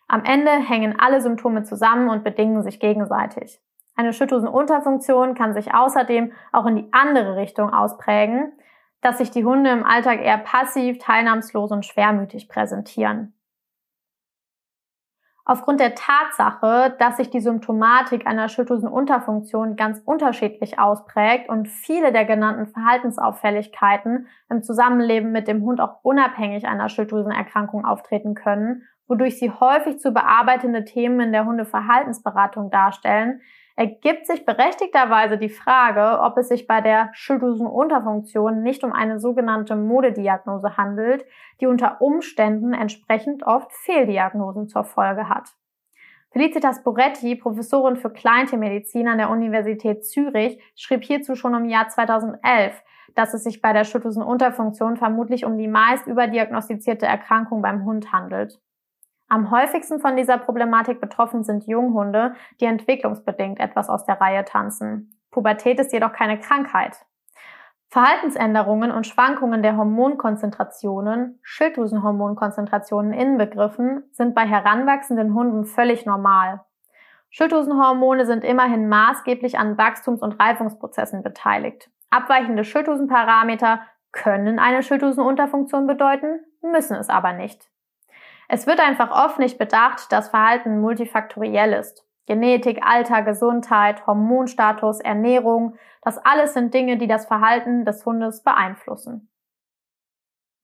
Am 0.08 0.24
Ende 0.24 0.50
hängen 0.50 0.98
alle 0.98 1.20
Symptome 1.20 1.62
zusammen 1.62 2.08
und 2.08 2.24
bedingen 2.24 2.64
sich 2.64 2.80
gegenseitig. 2.80 3.60
Eine 3.94 4.12
Schilddrüsenunterfunktion 4.12 5.36
kann 5.36 5.54
sich 5.54 5.72
außerdem 5.72 6.32
auch 6.50 6.66
in 6.66 6.74
die 6.74 6.92
andere 6.92 7.36
Richtung 7.36 7.72
ausprägen, 7.72 8.58
dass 9.02 9.18
sich 9.18 9.30
die 9.30 9.44
Hunde 9.44 9.70
im 9.70 9.84
Alltag 9.84 10.20
eher 10.20 10.38
passiv, 10.38 10.98
teilnahmslos 10.98 11.70
und 11.70 11.86
schwermütig 11.86 12.48
präsentieren. 12.48 13.35
Aufgrund 15.48 15.78
der 15.78 15.94
Tatsache, 15.94 16.96
dass 16.98 17.18
sich 17.18 17.30
die 17.30 17.38
Symptomatik 17.38 18.26
einer 18.26 18.48
Schilddrüsenunterfunktion 18.48 19.76
ganz 19.76 20.02
unterschiedlich 20.04 20.80
ausprägt 20.80 21.48
und 21.48 21.68
viele 21.68 22.10
der 22.10 22.24
genannten 22.24 22.66
Verhaltensauffälligkeiten 22.66 24.26
im 24.50 24.64
Zusammenleben 24.64 25.30
mit 25.30 25.46
dem 25.46 25.62
Hund 25.62 25.80
auch 25.80 26.00
unabhängig 26.02 26.66
einer 26.66 26.88
Schilddrüsenerkrankung 26.88 27.84
auftreten 27.84 28.34
können, 28.34 28.88
wodurch 29.06 29.38
sie 29.38 29.52
häufig 29.52 30.00
zu 30.00 30.10
bearbeitende 30.10 30.84
Themen 30.84 31.20
in 31.20 31.32
der 31.32 31.46
Hundeverhaltensberatung 31.46 32.70
darstellen, 32.70 33.40
ergibt 33.76 34.26
sich 34.26 34.46
berechtigterweise 34.46 35.36
die 35.36 35.50
Frage, 35.50 36.20
ob 36.22 36.38
es 36.38 36.48
sich 36.48 36.66
bei 36.66 36.80
der 36.80 37.10
Schilddrüsenunterfunktion 37.12 38.62
nicht 38.62 38.82
um 38.82 38.92
eine 38.92 39.20
sogenannte 39.20 39.76
Modediagnose 39.76 40.78
handelt, 40.78 41.26
die 41.60 41.66
unter 41.66 42.00
Umständen 42.00 42.72
entsprechend 42.72 43.42
oft 43.44 43.70
Fehldiagnosen 43.72 44.68
zur 44.68 44.84
Folge 44.84 45.28
hat. 45.28 45.50
Felicitas 46.30 46.82
Boretti, 46.82 47.36
Professorin 47.36 47.96
für 47.96 48.10
Kleintiermedizin 48.10 49.08
an 49.08 49.18
der 49.18 49.30
Universität 49.30 50.04
Zürich, 50.04 50.60
schrieb 50.74 51.04
hierzu 51.04 51.34
schon 51.34 51.54
im 51.54 51.66
Jahr 51.66 51.88
2011, 51.88 52.82
dass 53.14 53.34
es 53.34 53.44
sich 53.44 53.62
bei 53.62 53.72
der 53.72 53.84
Schilddrüsenunterfunktion 53.84 54.96
vermutlich 54.96 55.44
um 55.44 55.56
die 55.56 55.68
meist 55.68 56.06
überdiagnostizierte 56.06 57.06
Erkrankung 57.06 57.62
beim 57.62 57.84
Hund 57.84 58.12
handelt. 58.12 58.58
Am 59.28 59.50
häufigsten 59.50 59.98
von 59.98 60.16
dieser 60.16 60.38
Problematik 60.38 61.00
betroffen 61.00 61.42
sind 61.42 61.66
Junghunde, 61.66 62.34
die 62.60 62.66
entwicklungsbedingt 62.66 63.58
etwas 63.58 63.88
aus 63.88 64.04
der 64.04 64.20
Reihe 64.20 64.44
tanzen. 64.44 65.18
Pubertät 65.32 65.80
ist 65.80 65.92
jedoch 65.92 66.12
keine 66.12 66.38
Krankheit. 66.38 67.04
Verhaltensänderungen 67.88 68.90
und 68.90 69.06
Schwankungen 69.06 69.62
der 69.62 69.76
Hormonkonzentrationen, 69.76 71.38
Schilddrüsenhormonkonzentrationen 71.42 73.12
inbegriffen, 73.12 74.04
sind 74.12 74.34
bei 74.34 74.46
heranwachsenden 74.46 75.34
Hunden 75.34 75.64
völlig 75.64 76.06
normal. 76.06 76.64
Schilddrüsenhormone 77.30 78.26
sind 78.26 78.44
immerhin 78.44 78.88
maßgeblich 78.88 79.58
an 79.58 79.76
Wachstums- 79.76 80.22
und 80.22 80.40
Reifungsprozessen 80.40 81.22
beteiligt. 81.22 81.90
Abweichende 82.10 82.64
Schilddrüsenparameter 82.64 83.80
können 84.12 84.58
eine 84.58 84.82
Schilddrüsenunterfunktion 84.82 85.86
bedeuten, 85.86 86.40
müssen 86.62 86.96
es 86.96 87.08
aber 87.08 87.32
nicht. 87.32 87.68
Es 88.48 88.66
wird 88.66 88.80
einfach 88.80 89.10
oft 89.10 89.38
nicht 89.38 89.58
bedacht, 89.58 90.12
dass 90.12 90.28
Verhalten 90.28 90.80
multifaktoriell 90.80 91.72
ist. 91.72 92.04
Genetik, 92.26 92.80
Alter, 92.84 93.22
Gesundheit, 93.22 94.06
Hormonstatus, 94.06 95.00
Ernährung, 95.00 95.76
das 96.02 96.18
alles 96.18 96.54
sind 96.54 96.74
Dinge, 96.74 96.98
die 96.98 97.06
das 97.06 97.26
Verhalten 97.26 97.84
des 97.84 98.04
Hundes 98.04 98.42
beeinflussen. 98.42 99.28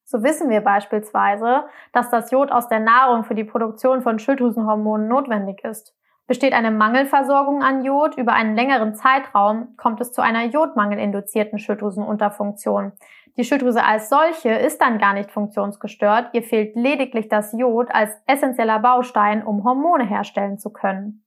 So 0.04 0.22
wissen 0.22 0.50
wir 0.50 0.60
beispielsweise, 0.60 1.64
dass 1.92 2.10
das 2.10 2.30
Jod 2.30 2.52
aus 2.52 2.68
der 2.68 2.80
Nahrung 2.80 3.24
für 3.24 3.34
die 3.34 3.44
Produktion 3.44 4.02
von 4.02 4.18
Schilddrüsenhormonen 4.18 5.08
notwendig 5.08 5.64
ist. 5.64 5.96
Besteht 6.26 6.52
eine 6.52 6.70
Mangelversorgung 6.70 7.62
an 7.62 7.84
Jod 7.84 8.16
über 8.16 8.32
einen 8.32 8.54
längeren 8.54 8.94
Zeitraum, 8.94 9.76
kommt 9.76 10.00
es 10.00 10.12
zu 10.12 10.22
einer 10.22 10.44
jodmangelinduzierten 10.44 11.58
Schilddrüsenunterfunktion. 11.58 12.92
Die 13.38 13.44
Schilddrüse 13.44 13.82
als 13.82 14.10
solche 14.10 14.50
ist 14.50 14.80
dann 14.80 14.98
gar 14.98 15.14
nicht 15.14 15.30
funktionsgestört, 15.30 16.30
ihr 16.34 16.42
fehlt 16.42 16.76
lediglich 16.76 17.28
das 17.28 17.52
Jod 17.52 17.88
als 17.90 18.10
essentieller 18.26 18.78
Baustein, 18.78 19.44
um 19.44 19.64
Hormone 19.64 20.04
herstellen 20.04 20.58
zu 20.58 20.70
können. 20.70 21.24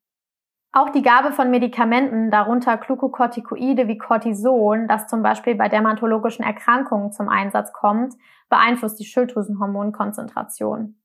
Auch 0.72 0.90
die 0.90 1.02
Gabe 1.02 1.32
von 1.32 1.50
Medikamenten, 1.50 2.30
darunter 2.30 2.76
Glukokortikoide 2.78 3.88
wie 3.88 3.98
Cortison, 3.98 4.88
das 4.88 5.08
zum 5.08 5.24
Beispiel 5.24 5.56
bei 5.56 5.70
dermatologischen 5.70 6.44
Erkrankungen 6.44 7.14
zum 7.14 7.30
Einsatz 7.30 7.72
kommt, 7.72 8.14
beeinflusst 8.50 9.00
die 9.00 9.06
Schilddrüsenhormonkonzentration. 9.06 11.00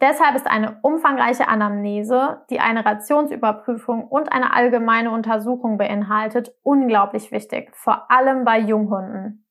Deshalb 0.00 0.34
ist 0.34 0.46
eine 0.48 0.78
umfangreiche 0.82 1.46
Anamnese, 1.46 2.42
die 2.50 2.58
eine 2.58 2.84
Rationsüberprüfung 2.84 4.08
und 4.08 4.32
eine 4.32 4.52
allgemeine 4.52 5.12
Untersuchung 5.12 5.78
beinhaltet, 5.78 6.52
unglaublich 6.62 7.30
wichtig, 7.30 7.70
vor 7.76 8.10
allem 8.10 8.44
bei 8.44 8.58
Junghunden. 8.58 9.46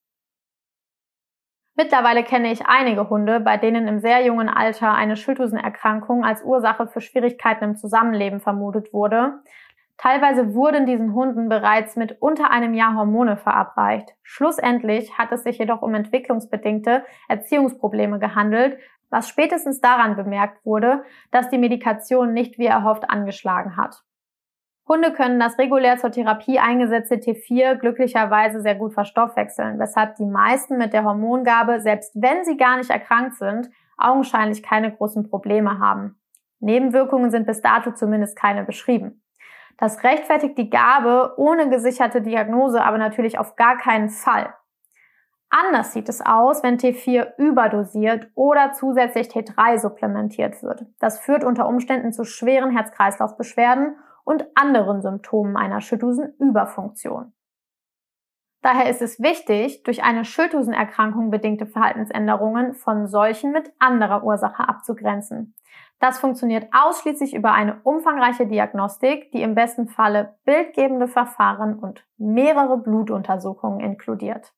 Mittlerweile 1.82 2.22
kenne 2.22 2.52
ich 2.52 2.64
einige 2.64 3.10
Hunde, 3.10 3.40
bei 3.40 3.56
denen 3.56 3.88
im 3.88 3.98
sehr 3.98 4.24
jungen 4.24 4.48
Alter 4.48 4.94
eine 4.94 5.16
Schilddrüsenerkrankung 5.16 6.24
als 6.24 6.44
Ursache 6.44 6.86
für 6.86 7.00
Schwierigkeiten 7.00 7.64
im 7.64 7.76
Zusammenleben 7.76 8.38
vermutet 8.38 8.92
wurde. 8.92 9.40
Teilweise 9.96 10.54
wurden 10.54 10.86
diesen 10.86 11.12
Hunden 11.12 11.48
bereits 11.48 11.96
mit 11.96 12.22
unter 12.22 12.52
einem 12.52 12.74
Jahr 12.74 12.94
Hormone 12.94 13.36
verabreicht. 13.36 14.10
Schlussendlich 14.22 15.18
hat 15.18 15.32
es 15.32 15.42
sich 15.42 15.58
jedoch 15.58 15.82
um 15.82 15.92
entwicklungsbedingte 15.96 17.04
Erziehungsprobleme 17.28 18.20
gehandelt, 18.20 18.78
was 19.10 19.28
spätestens 19.28 19.80
daran 19.80 20.14
bemerkt 20.14 20.64
wurde, 20.64 21.02
dass 21.32 21.48
die 21.48 21.58
Medikation 21.58 22.32
nicht 22.32 22.60
wie 22.60 22.66
erhofft 22.66 23.10
angeschlagen 23.10 23.76
hat. 23.76 24.04
Hunde 24.92 25.10
können 25.10 25.40
das 25.40 25.56
regulär 25.56 25.96
zur 25.96 26.10
Therapie 26.10 26.58
eingesetzte 26.58 27.14
T4 27.14 27.76
glücklicherweise 27.76 28.60
sehr 28.60 28.74
gut 28.74 28.92
verstoffwechseln, 28.92 29.78
weshalb 29.78 30.16
die 30.16 30.26
meisten 30.26 30.76
mit 30.76 30.92
der 30.92 31.04
Hormongabe, 31.04 31.80
selbst 31.80 32.12
wenn 32.14 32.44
sie 32.44 32.58
gar 32.58 32.76
nicht 32.76 32.90
erkrankt 32.90 33.36
sind, 33.36 33.70
augenscheinlich 33.96 34.62
keine 34.62 34.92
großen 34.94 35.30
Probleme 35.30 35.78
haben. 35.78 36.20
Nebenwirkungen 36.60 37.30
sind 37.30 37.46
bis 37.46 37.62
dato 37.62 37.92
zumindest 37.92 38.36
keine 38.36 38.64
beschrieben. 38.64 39.22
Das 39.78 40.04
rechtfertigt 40.04 40.58
die 40.58 40.68
Gabe 40.68 41.32
ohne 41.38 41.70
gesicherte 41.70 42.20
Diagnose 42.20 42.84
aber 42.84 42.98
natürlich 42.98 43.38
auf 43.38 43.56
gar 43.56 43.78
keinen 43.78 44.10
Fall. 44.10 44.52
Anders 45.48 45.94
sieht 45.94 46.10
es 46.10 46.20
aus, 46.20 46.62
wenn 46.62 46.76
T4 46.76 47.38
überdosiert 47.38 48.28
oder 48.34 48.72
zusätzlich 48.72 49.28
T3 49.28 49.78
supplementiert 49.78 50.62
wird. 50.62 50.84
Das 50.98 51.18
führt 51.18 51.44
unter 51.44 51.66
Umständen 51.66 52.12
zu 52.12 52.24
schweren 52.24 52.72
Herz-Kreislauf-Beschwerden 52.72 53.96
und 54.24 54.46
anderen 54.54 55.02
Symptomen 55.02 55.56
einer 55.56 55.80
Schilddrüsenüberfunktion. 55.80 57.32
Daher 58.62 58.88
ist 58.88 59.02
es 59.02 59.20
wichtig, 59.20 59.82
durch 59.82 60.04
eine 60.04 60.24
Schilddrüsenerkrankung 60.24 61.30
bedingte 61.30 61.66
Verhaltensänderungen 61.66 62.74
von 62.74 63.08
solchen 63.08 63.50
mit 63.50 63.72
anderer 63.80 64.22
Ursache 64.22 64.68
abzugrenzen. 64.68 65.54
Das 65.98 66.18
funktioniert 66.18 66.68
ausschließlich 66.72 67.34
über 67.34 67.52
eine 67.52 67.80
umfangreiche 67.82 68.46
Diagnostik, 68.46 69.32
die 69.32 69.42
im 69.42 69.54
besten 69.54 69.88
Falle 69.88 70.36
bildgebende 70.44 71.08
Verfahren 71.08 71.78
und 71.78 72.06
mehrere 72.18 72.78
Blutuntersuchungen 72.78 73.80
inkludiert. 73.80 74.52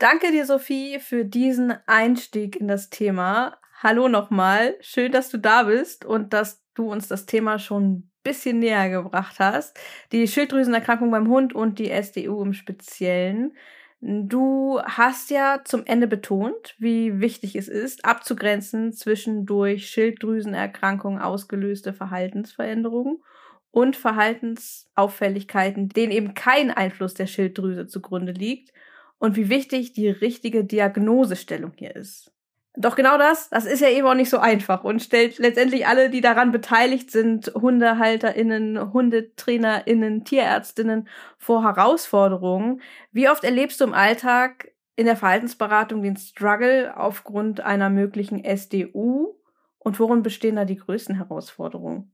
Danke 0.00 0.32
dir, 0.32 0.46
Sophie, 0.46 0.98
für 0.98 1.26
diesen 1.26 1.74
Einstieg 1.84 2.56
in 2.56 2.68
das 2.68 2.88
Thema. 2.88 3.58
Hallo 3.82 4.08
nochmal. 4.08 4.76
Schön, 4.80 5.12
dass 5.12 5.28
du 5.28 5.36
da 5.36 5.64
bist 5.64 6.06
und 6.06 6.32
dass 6.32 6.64
du 6.72 6.90
uns 6.90 7.06
das 7.06 7.26
Thema 7.26 7.58
schon 7.58 7.84
ein 7.84 8.10
bisschen 8.22 8.60
näher 8.60 8.88
gebracht 8.88 9.38
hast. 9.38 9.78
Die 10.10 10.26
Schilddrüsenerkrankung 10.26 11.10
beim 11.10 11.28
Hund 11.28 11.54
und 11.54 11.78
die 11.78 11.90
SDU 11.90 12.40
im 12.40 12.54
Speziellen. 12.54 13.54
Du 14.00 14.80
hast 14.82 15.28
ja 15.28 15.60
zum 15.66 15.84
Ende 15.84 16.06
betont, 16.06 16.76
wie 16.78 17.20
wichtig 17.20 17.54
es 17.54 17.68
ist, 17.68 18.02
abzugrenzen 18.06 18.94
zwischen 18.94 19.44
durch 19.44 19.90
Schilddrüsenerkrankungen 19.90 21.20
ausgelöste 21.20 21.92
Verhaltensveränderungen 21.92 23.22
und 23.70 23.96
Verhaltensauffälligkeiten, 23.96 25.90
denen 25.90 26.10
eben 26.10 26.32
kein 26.32 26.70
Einfluss 26.70 27.12
der 27.12 27.26
Schilddrüse 27.26 27.86
zugrunde 27.86 28.32
liegt 28.32 28.72
und 29.20 29.36
wie 29.36 29.48
wichtig 29.48 29.92
die 29.92 30.08
richtige 30.08 30.64
Diagnosestellung 30.64 31.72
hier 31.76 31.94
ist. 31.94 32.32
Doch 32.76 32.96
genau 32.96 33.18
das, 33.18 33.50
das 33.50 33.66
ist 33.66 33.80
ja 33.80 33.88
eben 33.88 34.06
auch 34.06 34.14
nicht 34.14 34.30
so 34.30 34.38
einfach 34.38 34.82
und 34.82 35.02
stellt 35.02 35.38
letztendlich 35.38 35.86
alle, 35.86 36.08
die 36.08 36.20
daran 36.20 36.52
beteiligt 36.52 37.10
sind, 37.10 37.52
HundehalterInnen, 37.54 38.92
HundetrainerInnen, 38.92 40.24
Tierärztinnen 40.24 41.08
vor 41.36 41.62
Herausforderungen. 41.64 42.80
Wie 43.12 43.28
oft 43.28 43.44
erlebst 43.44 43.80
du 43.80 43.84
im 43.84 43.92
Alltag 43.92 44.72
in 44.96 45.06
der 45.06 45.16
Verhaltensberatung 45.16 46.02
den 46.02 46.16
Struggle 46.16 46.96
aufgrund 46.96 47.60
einer 47.60 47.90
möglichen 47.90 48.42
SDU 48.44 49.34
und 49.78 49.98
worin 50.00 50.22
bestehen 50.22 50.56
da 50.56 50.64
die 50.64 50.76
größten 50.76 51.16
Herausforderungen? 51.16 52.12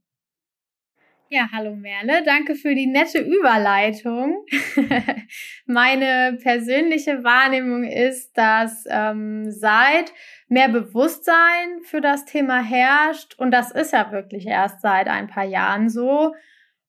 Ja, 1.29 1.49
hallo 1.51 1.75
Merle, 1.75 2.23
danke 2.23 2.55
für 2.55 2.73
die 2.73 2.87
nette 2.87 3.19
Überleitung. 3.19 4.45
Meine 5.65 6.37
persönliche 6.41 7.21
Wahrnehmung 7.25 7.83
ist, 7.83 8.37
dass 8.37 8.85
ähm, 8.89 9.51
seit 9.51 10.13
mehr 10.47 10.69
Bewusstsein 10.69 11.81
für 11.83 11.99
das 11.99 12.23
Thema 12.23 12.63
herrscht, 12.63 13.37
und 13.37 13.51
das 13.51 13.71
ist 13.71 13.91
ja 13.91 14.09
wirklich 14.13 14.47
erst 14.47 14.79
seit 14.79 15.09
ein 15.09 15.27
paar 15.27 15.43
Jahren 15.43 15.89
so, 15.89 16.33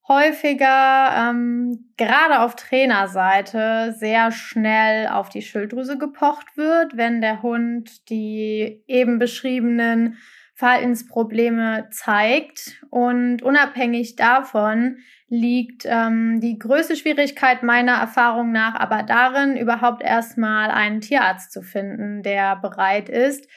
häufiger 0.07 1.29
ähm, 1.29 1.91
gerade 1.97 2.39
auf 2.39 2.55
Trainerseite 2.55 3.93
sehr 3.97 4.31
schnell 4.31 5.07
auf 5.07 5.27
die 5.27 5.41
Schilddrüse 5.41 5.97
gepocht 5.97 6.55
wird, 6.55 6.95
wenn 6.95 7.19
der 7.19 7.41
Hund 7.41 8.09
die 8.09 8.83
eben 8.87 9.19
beschriebenen 9.19 10.17
Verhaltensprobleme 10.59 11.87
zeigt. 11.89 12.83
Und 12.89 13.41
unabhängig 13.41 14.17
davon 14.17 14.97
liegt 15.29 15.83
ähm, 15.85 16.41
die 16.41 16.59
größte 16.59 16.97
Schwierigkeit 16.97 17.63
meiner 17.63 17.93
Erfahrung 17.93 18.51
nach 18.51 18.75
aber 18.75 19.03
darin, 19.03 19.55
überhaupt 19.55 20.03
erstmal 20.03 20.69
einen 20.69 20.99
Tierarzt 20.99 21.53
zu 21.53 21.61
finden, 21.61 22.23
der 22.23 22.57
bereit 22.57 23.07
ist, 23.07 23.47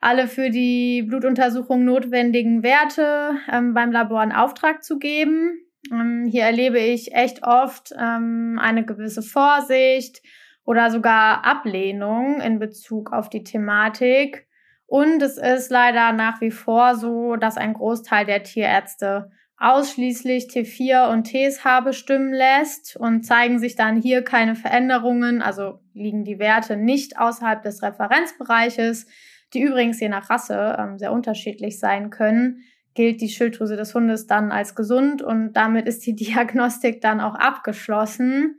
alle 0.00 0.28
für 0.28 0.50
die 0.50 1.02
Blutuntersuchung 1.02 1.84
notwendigen 1.84 2.62
Werte 2.62 3.32
ähm, 3.50 3.74
beim 3.74 3.90
Labor 3.90 4.22
in 4.22 4.30
Auftrag 4.30 4.84
zu 4.84 5.00
geben. 5.00 5.58
Ähm, 5.90 6.28
hier 6.30 6.44
erlebe 6.44 6.78
ich 6.78 7.12
echt 7.12 7.42
oft 7.42 7.92
ähm, 7.98 8.60
eine 8.62 8.84
gewisse 8.84 9.22
Vorsicht 9.22 10.22
oder 10.64 10.92
sogar 10.92 11.44
Ablehnung 11.44 12.40
in 12.40 12.60
Bezug 12.60 13.12
auf 13.12 13.28
die 13.28 13.42
Thematik. 13.42 14.46
Und 14.92 15.22
es 15.22 15.38
ist 15.38 15.70
leider 15.70 16.12
nach 16.12 16.42
wie 16.42 16.50
vor 16.50 16.96
so, 16.96 17.36
dass 17.36 17.56
ein 17.56 17.72
Großteil 17.72 18.26
der 18.26 18.42
Tierärzte 18.42 19.30
ausschließlich 19.56 20.48
T4 20.48 21.10
und 21.10 21.26
TSH 21.26 21.80
bestimmen 21.82 22.30
lässt 22.30 22.98
und 22.98 23.22
zeigen 23.22 23.58
sich 23.58 23.74
dann 23.74 23.96
hier 23.96 24.20
keine 24.22 24.54
Veränderungen, 24.54 25.40
also 25.40 25.78
liegen 25.94 26.24
die 26.24 26.38
Werte 26.38 26.76
nicht 26.76 27.18
außerhalb 27.18 27.62
des 27.62 27.82
Referenzbereiches, 27.82 29.06
die 29.54 29.62
übrigens 29.62 29.98
je 29.98 30.10
nach 30.10 30.28
Rasse 30.28 30.76
ähm, 30.78 30.98
sehr 30.98 31.12
unterschiedlich 31.12 31.78
sein 31.78 32.10
können, 32.10 32.58
gilt 32.92 33.22
die 33.22 33.30
Schilddrüse 33.30 33.76
des 33.76 33.94
Hundes 33.94 34.26
dann 34.26 34.52
als 34.52 34.74
gesund 34.74 35.22
und 35.22 35.54
damit 35.54 35.86
ist 35.86 36.04
die 36.04 36.14
Diagnostik 36.16 37.00
dann 37.00 37.22
auch 37.22 37.36
abgeschlossen. 37.36 38.56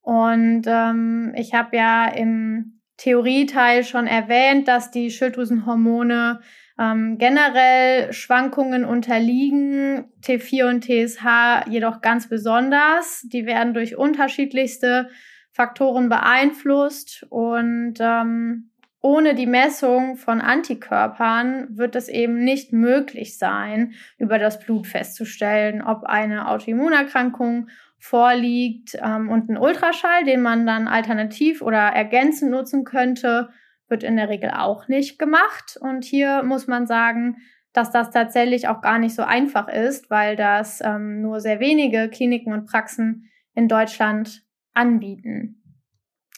Und 0.00 0.62
ähm, 0.66 1.34
ich 1.36 1.54
habe 1.54 1.76
ja 1.76 2.08
im 2.08 2.77
Theorieteil 2.98 3.84
schon 3.84 4.06
erwähnt, 4.06 4.68
dass 4.68 4.90
die 4.90 5.10
Schilddrüsenhormone 5.10 6.40
ähm, 6.78 7.18
generell 7.18 8.12
Schwankungen 8.12 8.84
unterliegen, 8.84 10.12
T4 10.22 10.68
und 10.68 10.84
TSH 10.84 11.68
jedoch 11.68 12.00
ganz 12.00 12.28
besonders. 12.28 13.22
Die 13.32 13.46
werden 13.46 13.72
durch 13.72 13.96
unterschiedlichste 13.96 15.08
Faktoren 15.52 16.08
beeinflusst 16.08 17.26
und 17.30 17.94
ähm, 18.00 18.70
ohne 19.00 19.34
die 19.34 19.46
Messung 19.46 20.16
von 20.16 20.40
Antikörpern 20.40 21.76
wird 21.76 21.94
es 21.94 22.08
eben 22.08 22.42
nicht 22.42 22.72
möglich 22.72 23.38
sein, 23.38 23.94
über 24.18 24.38
das 24.38 24.58
Blut 24.58 24.88
festzustellen, 24.88 25.82
ob 25.82 26.02
eine 26.04 26.48
Autoimmunerkrankung 26.48 27.68
vorliegt 27.98 28.96
ähm, 29.02 29.28
und 29.28 29.48
ein 29.48 29.58
Ultraschall, 29.58 30.24
den 30.24 30.40
man 30.40 30.66
dann 30.66 30.88
alternativ 30.88 31.62
oder 31.62 31.78
ergänzend 31.78 32.50
nutzen 32.50 32.84
könnte, 32.84 33.50
wird 33.88 34.02
in 34.02 34.16
der 34.16 34.28
Regel 34.28 34.50
auch 34.50 34.88
nicht 34.88 35.18
gemacht. 35.18 35.76
Und 35.80 36.04
hier 36.04 36.42
muss 36.42 36.66
man 36.66 36.86
sagen, 36.86 37.38
dass 37.72 37.90
das 37.90 38.10
tatsächlich 38.10 38.68
auch 38.68 38.80
gar 38.80 38.98
nicht 38.98 39.14
so 39.14 39.22
einfach 39.22 39.68
ist, 39.68 40.10
weil 40.10 40.36
das 40.36 40.80
ähm, 40.82 41.20
nur 41.20 41.40
sehr 41.40 41.60
wenige 41.60 42.08
Kliniken 42.08 42.52
und 42.52 42.66
Praxen 42.66 43.30
in 43.54 43.68
Deutschland 43.68 44.44
anbieten. 44.74 45.62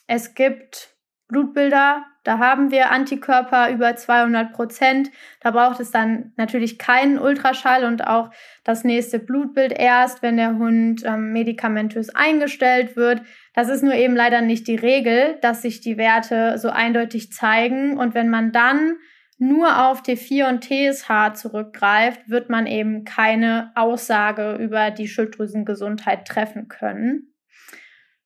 Es 0.06 0.34
gibt 0.34 0.96
Blutbilder, 1.30 2.04
da 2.22 2.38
haben 2.38 2.70
wir 2.70 2.90
Antikörper 2.90 3.70
über 3.70 3.96
200 3.96 4.52
Prozent. 4.52 5.10
Da 5.40 5.52
braucht 5.52 5.80
es 5.80 5.90
dann 5.90 6.32
natürlich 6.36 6.78
keinen 6.78 7.18
Ultraschall 7.18 7.84
und 7.84 8.06
auch 8.06 8.30
das 8.62 8.84
nächste 8.84 9.18
Blutbild 9.18 9.72
erst, 9.72 10.20
wenn 10.20 10.36
der 10.36 10.58
Hund 10.58 11.02
ähm, 11.06 11.32
medikamentös 11.32 12.10
eingestellt 12.10 12.94
wird. 12.94 13.22
Das 13.54 13.70
ist 13.70 13.82
nur 13.82 13.94
eben 13.94 14.14
leider 14.14 14.42
nicht 14.42 14.68
die 14.68 14.76
Regel, 14.76 15.38
dass 15.40 15.62
sich 15.62 15.80
die 15.80 15.96
Werte 15.96 16.58
so 16.58 16.68
eindeutig 16.68 17.32
zeigen. 17.32 17.96
Und 17.96 18.14
wenn 18.14 18.28
man 18.28 18.52
dann 18.52 18.96
nur 19.38 19.86
auf 19.88 20.02
T4 20.02 20.50
und 20.50 20.62
TSH 20.62 21.34
zurückgreift, 21.40 22.28
wird 22.28 22.50
man 22.50 22.66
eben 22.66 23.04
keine 23.04 23.72
Aussage 23.74 24.56
über 24.56 24.90
die 24.90 25.08
Schilddrüsengesundheit 25.08 26.28
treffen 26.28 26.68
können. 26.68 27.29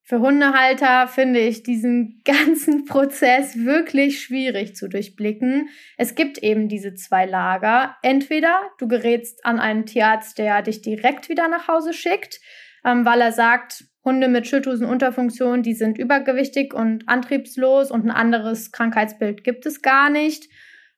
Für 0.06 0.20
Hundehalter 0.20 1.08
finde 1.08 1.40
ich 1.40 1.62
diesen 1.62 2.20
ganzen 2.26 2.84
Prozess 2.84 3.56
wirklich 3.64 4.20
schwierig 4.20 4.76
zu 4.76 4.88
durchblicken. 4.88 5.70
Es 5.96 6.14
gibt 6.14 6.36
eben 6.38 6.68
diese 6.68 6.94
zwei 6.94 7.24
Lager. 7.24 7.96
Entweder 8.02 8.60
du 8.78 8.86
gerätst 8.86 9.46
an 9.46 9.58
einen 9.58 9.86
Tierarzt, 9.86 10.38
der 10.38 10.60
dich 10.60 10.82
direkt 10.82 11.30
wieder 11.30 11.48
nach 11.48 11.68
Hause 11.68 11.94
schickt, 11.94 12.38
ähm, 12.84 13.06
weil 13.06 13.22
er 13.22 13.32
sagt, 13.32 13.84
Hunde 14.04 14.28
mit 14.28 14.46
Schilddrüsenunterfunktion, 14.46 15.62
die 15.62 15.72
sind 15.72 15.96
übergewichtig 15.96 16.74
und 16.74 17.08
antriebslos 17.08 17.90
und 17.90 18.04
ein 18.04 18.10
anderes 18.10 18.72
Krankheitsbild 18.72 19.42
gibt 19.42 19.64
es 19.64 19.80
gar 19.80 20.10
nicht. 20.10 20.50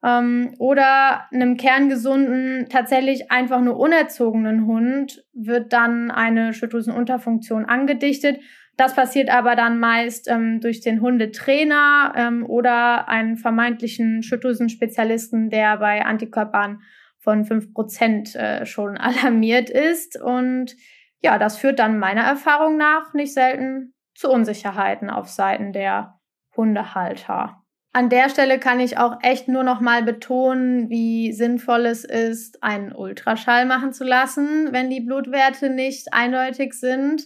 ähm, 0.04 0.54
oder 0.58 1.26
einem 1.32 1.56
kerngesunden, 1.56 2.68
tatsächlich 2.68 3.30
einfach 3.30 3.60
nur 3.60 3.78
unerzogenen 3.78 4.66
Hund 4.66 5.24
wird 5.32 5.72
dann 5.72 6.10
eine 6.10 6.52
Schilddrüsenunterfunktion 6.52 7.64
angedichtet. 7.64 8.40
Das 8.76 8.94
passiert 8.94 9.30
aber 9.30 9.56
dann 9.56 9.80
meist 9.80 10.28
ähm, 10.28 10.60
durch 10.60 10.80
den 10.80 11.00
Hundetrainer 11.00 12.12
ähm, 12.14 12.44
oder 12.44 13.08
einen 13.08 13.38
vermeintlichen 13.38 14.22
Schilddrüsenspezialisten, 14.22 15.48
der 15.48 15.78
bei 15.78 16.04
Antikörpern 16.04 16.82
von 17.18 17.44
fünf 17.44 17.72
Prozent 17.72 18.34
äh, 18.36 18.66
schon 18.66 18.96
alarmiert 18.98 19.70
ist. 19.70 20.20
Und 20.20 20.76
ja, 21.20 21.38
das 21.38 21.56
führt 21.56 21.78
dann 21.78 21.98
meiner 21.98 22.22
Erfahrung 22.22 22.76
nach 22.76 23.14
nicht 23.14 23.32
selten 23.32 23.94
zu 24.14 24.30
Unsicherheiten 24.30 25.10
auf 25.10 25.28
Seiten 25.28 25.72
der 25.72 26.20
Hundehalter. 26.54 27.62
An 27.92 28.10
der 28.10 28.28
Stelle 28.28 28.58
kann 28.58 28.78
ich 28.78 28.98
auch 28.98 29.20
echt 29.22 29.48
nur 29.48 29.62
noch 29.62 29.80
mal 29.80 30.02
betonen, 30.02 30.90
wie 30.90 31.32
sinnvoll 31.32 31.86
es 31.86 32.04
ist, 32.04 32.62
einen 32.62 32.92
Ultraschall 32.92 33.64
machen 33.64 33.94
zu 33.94 34.04
lassen, 34.04 34.68
wenn 34.72 34.90
die 34.90 35.00
Blutwerte 35.00 35.70
nicht 35.70 36.12
eindeutig 36.12 36.74
sind. 36.74 37.22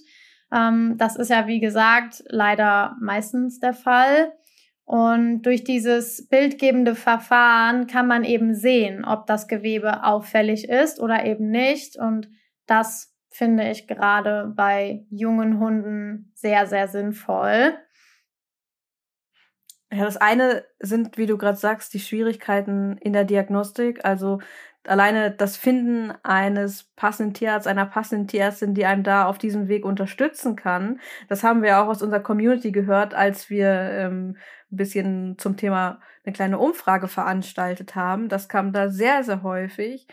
Ähm, 0.53 0.97
das 0.99 1.17
ist 1.17 1.31
ja, 1.31 1.47
wie 1.47 1.61
gesagt, 1.61 2.25
leider 2.29 2.97
meistens 3.01 3.61
der 3.61 3.75
Fall. 3.75 4.33
Und 4.85 5.43
durch 5.43 5.63
dieses 5.63 6.27
bildgebende 6.29 6.97
Verfahren 6.97 7.87
kann 7.87 8.09
man 8.09 8.25
eben 8.25 8.55
sehen, 8.55 9.05
ob 9.05 9.27
das 9.27 9.47
Gewebe 9.47 10.03
auffällig 10.05 10.69
ist 10.69 10.99
oder 10.99 11.25
eben 11.25 11.51
nicht. 11.51 11.97
Und 11.97 12.29
das 12.67 13.15
finde 13.31 13.71
ich 13.71 13.87
gerade 13.87 14.53
bei 14.57 15.07
jungen 15.11 15.61
Hunden 15.61 16.33
sehr, 16.35 16.67
sehr 16.67 16.89
sinnvoll. 16.89 17.75
Ja, 19.93 20.05
das 20.05 20.17
eine 20.17 20.65
sind, 20.79 21.19
wie 21.19 21.27
du 21.27 21.37
gerade 21.37 21.57
sagst, 21.57 21.95
die 21.95 22.01
Schwierigkeiten 22.01 22.97
in 22.99 23.13
der 23.13 23.25
Diagnostik. 23.25 24.05
Also 24.05 24.41
alleine 24.87 25.31
das 25.31 25.57
Finden 25.57 26.13
eines 26.23 26.85
passenden 26.97 27.35
Tierarztes, 27.35 27.71
einer 27.71 27.87
passenden 27.87 28.29
Tierärztin, 28.29 28.75
die 28.75 28.87
einen 28.87 29.03
da 29.03 29.27
auf 29.27 29.39
diesem 29.39 29.69
Weg 29.69 29.85
unterstützen 29.85 30.57
kann. 30.57 31.01
Das 31.29 31.43
haben 31.45 31.63
wir 31.63 31.81
auch 31.81 31.89
aus 31.89 32.03
unserer 32.03 32.21
Community 32.21 32.73
gehört, 32.73 33.15
als 33.15 33.51
wir 33.51 33.69
ähm, 33.69 34.37
ein 34.73 34.77
bisschen 34.77 35.39
zum 35.39 35.57
Thema 35.57 36.01
eine 36.25 36.33
kleine 36.33 36.59
Umfrage 36.59 37.09
veranstaltet 37.09 37.95
haben. 37.95 38.29
Das 38.29 38.49
kam 38.49 38.73
da 38.73 38.91
sehr, 38.91 39.25
sehr 39.25 39.43
häufig. 39.43 40.07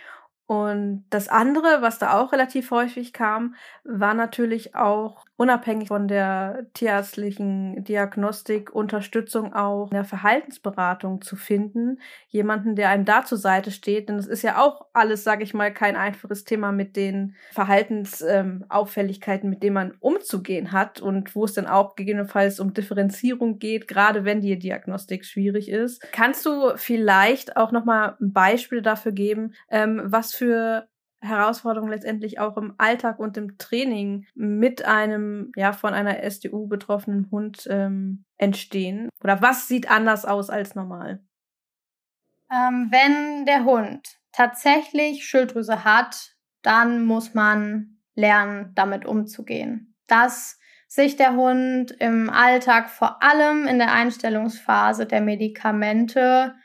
Und 0.47 1.05
das 1.09 1.27
andere, 1.27 1.81
was 1.81 1.99
da 1.99 2.13
auch 2.19 2.31
relativ 2.31 2.71
häufig 2.71 3.11
kam, 3.13 3.55
war 3.83 4.13
natürlich 4.13 4.75
auch 4.75 5.26
unabhängig 5.37 5.89
von 5.89 6.07
der 6.07 6.65
tierärztlichen 6.73 7.83
Diagnostik 7.83 8.73
Unterstützung 8.73 9.53
auch 9.53 9.85
in 9.91 9.95
der 9.95 10.03
Verhaltensberatung 10.03 11.21
zu 11.21 11.35
finden. 11.35 11.99
Jemanden, 12.27 12.75
der 12.75 12.89
einem 12.89 13.05
da 13.05 13.23
zur 13.23 13.37
Seite 13.37 13.69
steht. 13.71 14.09
Denn 14.09 14.17
es 14.17 14.25
ist 14.27 14.41
ja 14.41 14.59
auch 14.59 14.87
alles, 14.93 15.23
sage 15.23 15.43
ich 15.43 15.53
mal, 15.53 15.71
kein 15.71 15.95
einfaches 15.95 16.43
Thema 16.43 16.71
mit 16.71 16.95
den 16.95 17.35
Verhaltensauffälligkeiten, 17.51 19.47
ähm, 19.47 19.51
mit 19.51 19.63
denen 19.63 19.75
man 19.75 19.93
umzugehen 19.99 20.71
hat 20.71 21.01
und 21.01 21.35
wo 21.35 21.45
es 21.45 21.53
dann 21.53 21.67
auch 21.67 21.95
gegebenenfalls 21.95 22.59
um 22.59 22.73
Differenzierung 22.73 23.59
geht, 23.59 23.87
gerade 23.87 24.25
wenn 24.25 24.41
die 24.41 24.57
Diagnostik 24.57 25.23
schwierig 25.23 25.69
ist. 25.69 26.01
Kannst 26.11 26.45
du 26.47 26.71
vielleicht 26.75 27.57
auch 27.57 27.71
nochmal 27.71 28.17
ein 28.19 28.33
Beispiel 28.33 28.81
dafür 28.81 29.11
geben, 29.11 29.53
ähm, 29.69 30.01
was 30.03 30.33
für 30.33 30.87
Herausforderungen 31.19 31.91
letztendlich 31.91 32.39
auch 32.39 32.57
im 32.57 32.75
Alltag 32.77 33.19
und 33.19 33.37
im 33.37 33.57
Training 33.57 34.25
mit 34.35 34.85
einem 34.85 35.51
ja 35.55 35.73
von 35.73 35.93
einer 35.93 36.23
SDU 36.23 36.67
betroffenen 36.67 37.29
Hund 37.31 37.67
ähm, 37.69 38.25
entstehen? 38.37 39.09
Oder 39.23 39.41
was 39.41 39.67
sieht 39.67 39.89
anders 39.89 40.25
aus 40.25 40.49
als 40.49 40.75
normal? 40.75 41.21
Ähm, 42.51 42.87
wenn 42.91 43.45
der 43.45 43.65
Hund 43.65 44.19
tatsächlich 44.31 45.25
Schilddrüse 45.25 45.83
hat, 45.83 46.35
dann 46.61 47.05
muss 47.05 47.33
man 47.33 47.97
lernen, 48.15 48.71
damit 48.75 49.05
umzugehen. 49.05 49.95
Dass 50.07 50.59
sich 50.87 51.17
der 51.17 51.35
Hund 51.35 51.91
im 51.91 52.29
Alltag 52.29 52.89
vor 52.89 53.21
allem 53.21 53.67
in 53.67 53.77
der 53.77 53.91
Einstellungsphase 53.91 55.05
der 55.05 55.21
Medikamente 55.21 56.55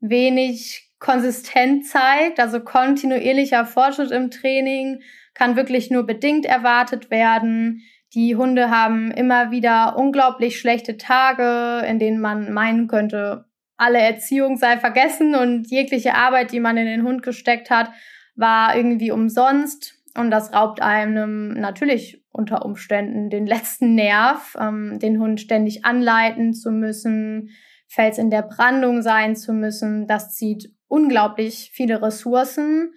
wenig 0.00 0.91
konsistent 1.02 1.84
zeigt, 1.84 2.38
also 2.38 2.60
kontinuierlicher 2.60 3.66
Fortschritt 3.66 4.12
im 4.12 4.30
Training 4.30 5.02
kann 5.34 5.56
wirklich 5.56 5.90
nur 5.90 6.04
bedingt 6.06 6.46
erwartet 6.46 7.10
werden. 7.10 7.82
Die 8.14 8.36
Hunde 8.36 8.70
haben 8.70 9.10
immer 9.10 9.50
wieder 9.50 9.96
unglaublich 9.96 10.60
schlechte 10.60 10.96
Tage, 10.96 11.84
in 11.86 11.98
denen 11.98 12.20
man 12.20 12.52
meinen 12.52 12.86
könnte, 12.86 13.46
alle 13.76 13.98
Erziehung 13.98 14.56
sei 14.58 14.78
vergessen 14.78 15.34
und 15.34 15.68
jegliche 15.68 16.14
Arbeit, 16.14 16.52
die 16.52 16.60
man 16.60 16.76
in 16.76 16.86
den 16.86 17.02
Hund 17.02 17.24
gesteckt 17.24 17.68
hat, 17.68 17.90
war 18.36 18.76
irgendwie 18.76 19.10
umsonst. 19.10 19.98
Und 20.16 20.30
das 20.30 20.52
raubt 20.52 20.80
einem 20.82 21.54
natürlich 21.54 22.22
unter 22.30 22.64
Umständen 22.64 23.28
den 23.28 23.46
letzten 23.46 23.96
Nerv, 23.96 24.56
ähm, 24.60 25.00
den 25.00 25.18
Hund 25.18 25.40
ständig 25.40 25.84
anleiten 25.84 26.54
zu 26.54 26.70
müssen, 26.70 27.50
Fels 27.88 28.18
in 28.18 28.30
der 28.30 28.42
Brandung 28.42 29.02
sein 29.02 29.34
zu 29.34 29.52
müssen. 29.52 30.06
Das 30.06 30.34
zieht 30.34 30.70
unglaublich 30.92 31.70
viele 31.72 32.02
Ressourcen. 32.02 32.92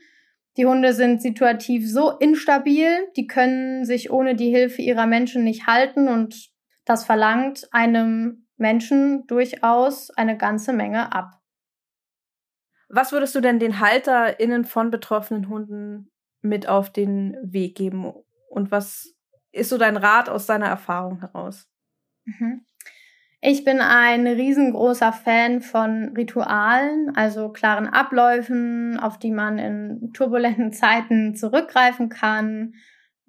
Die 0.58 0.66
Hunde 0.66 0.94
sind 0.94 1.22
situativ 1.22 1.90
so 1.90 2.12
instabil, 2.12 2.90
die 3.16 3.26
können 3.26 3.86
sich 3.86 4.12
ohne 4.12 4.36
die 4.36 4.50
Hilfe 4.50 4.82
ihrer 4.82 5.08
Menschen 5.08 5.46
nicht 5.46 5.66
halten 5.66 6.10
und 6.10 6.52
das 6.84 7.06
verlangt 7.06 7.70
einem 7.72 8.48
Menschen 8.58 9.26
durchaus 9.28 10.12
eine 10.12 10.38
ganze 10.38 10.74
Menge 10.74 11.14
ab. 11.14 11.42
Was 12.90 13.14
würdest 13.14 13.34
du 13.34 13.40
denn 13.40 13.60
den 13.60 13.80
HalterInnen 13.80 14.66
von 14.66 14.92
betroffenen 14.92 15.48
Hunden 15.48 16.12
mit 16.42 16.68
auf 16.68 16.92
den 16.92 17.38
Weg 17.44 17.76
geben? 17.76 18.14
Und 18.50 18.72
was 18.72 19.14
ist 19.54 19.70
so 19.70 19.78
dein 19.78 19.96
Rat 19.96 20.28
aus 20.28 20.46
deiner 20.46 20.68
Erfahrung 20.68 21.22
heraus? 21.22 21.70
Mhm. 22.26 22.65
Ich 23.48 23.64
bin 23.64 23.80
ein 23.80 24.26
riesengroßer 24.26 25.14
Fan 25.14 25.62
von 25.62 26.16
Ritualen, 26.18 27.16
also 27.16 27.50
klaren 27.50 27.86
Abläufen, 27.86 29.00
auf 29.00 29.20
die 29.20 29.30
man 29.30 29.60
in 29.60 30.14
turbulenten 30.14 30.72
Zeiten 30.74 31.36
zurückgreifen 31.36 32.10
kann. 32.10 32.74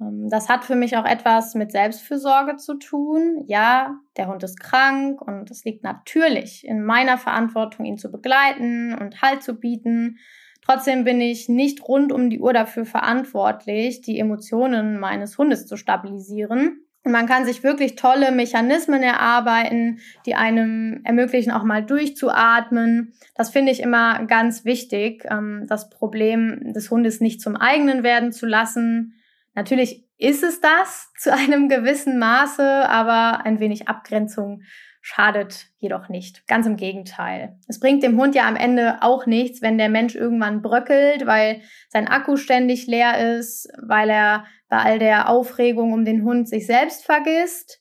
Ähm, 0.00 0.28
das 0.30 0.48
hat 0.48 0.64
für 0.64 0.74
mich 0.74 0.96
auch 0.96 1.04
etwas 1.04 1.54
mit 1.54 1.70
Selbstfürsorge 1.70 2.56
zu 2.56 2.78
tun. 2.78 3.44
Ja, 3.46 4.00
der 4.16 4.28
Hund 4.28 4.42
ist 4.42 4.58
krank 4.58 5.20
und 5.20 5.50
es 5.50 5.66
liegt 5.66 5.84
natürlich 5.84 6.66
in 6.66 6.82
meiner 6.82 7.18
Verantwortung, 7.18 7.84
ihn 7.84 7.98
zu 7.98 8.10
begleiten 8.10 8.94
und 8.94 9.20
Halt 9.20 9.42
zu 9.42 9.60
bieten. 9.60 10.16
Trotzdem 10.62 11.04
bin 11.04 11.20
ich 11.20 11.50
nicht 11.50 11.86
rund 11.86 12.10
um 12.10 12.30
die 12.30 12.40
Uhr 12.40 12.54
dafür 12.54 12.86
verantwortlich, 12.86 14.00
die 14.00 14.18
Emotionen 14.18 14.98
meines 14.98 15.36
Hundes 15.36 15.66
zu 15.66 15.76
stabilisieren. 15.76 16.85
Man 17.06 17.26
kann 17.26 17.44
sich 17.44 17.62
wirklich 17.62 17.94
tolle 17.94 18.32
Mechanismen 18.32 19.02
erarbeiten, 19.02 20.00
die 20.26 20.34
einem 20.34 21.00
ermöglichen, 21.04 21.52
auch 21.52 21.62
mal 21.62 21.84
durchzuatmen. 21.84 23.12
Das 23.34 23.50
finde 23.50 23.70
ich 23.70 23.80
immer 23.80 24.24
ganz 24.26 24.64
wichtig, 24.64 25.24
ähm, 25.30 25.66
das 25.68 25.88
Problem 25.88 26.72
des 26.72 26.90
Hundes 26.90 27.20
nicht 27.20 27.40
zum 27.40 27.56
eigenen 27.56 28.02
werden 28.02 28.32
zu 28.32 28.44
lassen. 28.44 29.14
Natürlich 29.54 30.04
ist 30.18 30.42
es 30.42 30.60
das 30.60 31.12
zu 31.18 31.32
einem 31.32 31.68
gewissen 31.68 32.18
Maße, 32.18 32.88
aber 32.88 33.44
ein 33.44 33.60
wenig 33.60 33.88
Abgrenzung 33.88 34.62
schadet 35.06 35.68
jedoch 35.78 36.08
nicht. 36.08 36.48
Ganz 36.48 36.66
im 36.66 36.76
Gegenteil. 36.76 37.60
Es 37.68 37.78
bringt 37.78 38.02
dem 38.02 38.20
Hund 38.20 38.34
ja 38.34 38.48
am 38.48 38.56
Ende 38.56 38.96
auch 39.02 39.24
nichts, 39.24 39.62
wenn 39.62 39.78
der 39.78 39.88
Mensch 39.88 40.16
irgendwann 40.16 40.62
bröckelt, 40.62 41.26
weil 41.26 41.62
sein 41.88 42.08
Akku 42.08 42.36
ständig 42.36 42.88
leer 42.88 43.38
ist, 43.38 43.68
weil 43.80 44.10
er 44.10 44.46
bei 44.68 44.78
all 44.78 44.98
der 44.98 45.28
Aufregung 45.28 45.92
um 45.92 46.04
den 46.04 46.24
Hund 46.24 46.48
sich 46.48 46.66
selbst 46.66 47.04
vergisst. 47.04 47.80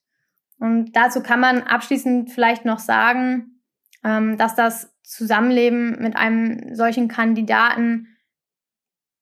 Und 0.60 0.96
dazu 0.96 1.24
kann 1.24 1.40
man 1.40 1.64
abschließend 1.64 2.32
vielleicht 2.32 2.64
noch 2.64 2.78
sagen, 2.78 3.60
ähm, 4.04 4.38
dass 4.38 4.54
das 4.54 4.96
Zusammenleben 5.02 6.00
mit 6.00 6.16
einem 6.16 6.76
solchen 6.76 7.08
Kandidaten 7.08 8.08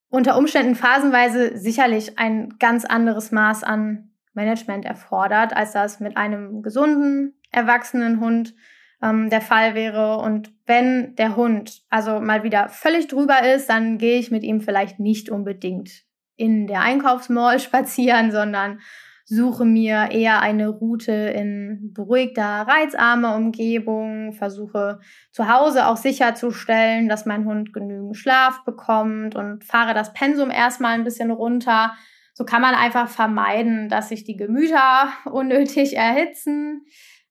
unter 0.09 0.37
Umständen 0.37 0.75
phasenweise 0.75 1.57
sicherlich 1.57 2.19
ein 2.19 2.55
ganz 2.59 2.83
anderes 2.83 3.31
Maß 3.31 3.63
an 3.63 4.11
Management 4.33 4.83
erfordert, 4.83 5.55
als 5.55 5.71
das 5.71 6.01
mit 6.01 6.17
einem 6.17 6.63
gesunden, 6.63 7.39
erwachsenen 7.53 8.19
Hund 8.19 8.53
ähm, 9.01 9.29
der 9.29 9.41
Fall 9.41 9.75
wäre. 9.75 10.17
Und 10.17 10.51
wenn 10.65 11.15
der 11.15 11.35
Hund 11.35 11.83
also 11.89 12.19
mal 12.19 12.43
wieder 12.43 12.69
völlig 12.69 13.07
drüber 13.07 13.43
ist, 13.53 13.69
dann 13.69 13.97
gehe 13.97 14.19
ich 14.19 14.31
mit 14.31 14.43
ihm 14.43 14.61
vielleicht 14.61 14.99
nicht 14.99 15.29
unbedingt 15.29 16.03
in 16.35 16.67
der 16.67 16.81
Einkaufsmall 16.81 17.59
spazieren, 17.61 18.31
sondern 18.31 18.79
suche 19.25 19.65
mir 19.65 20.09
eher 20.11 20.41
eine 20.41 20.67
Route 20.67 21.11
in 21.11 21.91
beruhigter, 21.93 22.67
reizarmer 22.67 23.35
Umgebung, 23.35 24.33
versuche 24.33 24.99
zu 25.31 25.47
Hause 25.47 25.87
auch 25.87 25.97
sicherzustellen, 25.97 27.07
dass 27.07 27.25
mein 27.25 27.45
Hund 27.45 27.73
genügend 27.73 28.17
Schlaf 28.17 28.63
bekommt 28.65 29.35
und 29.35 29.63
fahre 29.63 29.93
das 29.93 30.13
Pensum 30.13 30.51
erstmal 30.51 30.93
ein 30.93 31.05
bisschen 31.05 31.31
runter. 31.31 31.93
So 32.33 32.45
kann 32.45 32.61
man 32.61 32.75
einfach 32.75 33.07
vermeiden, 33.07 33.89
dass 33.89 34.09
sich 34.09 34.23
die 34.23 34.35
Gemüter 34.35 35.09
unnötig 35.31 35.95
erhitzen. 35.95 36.85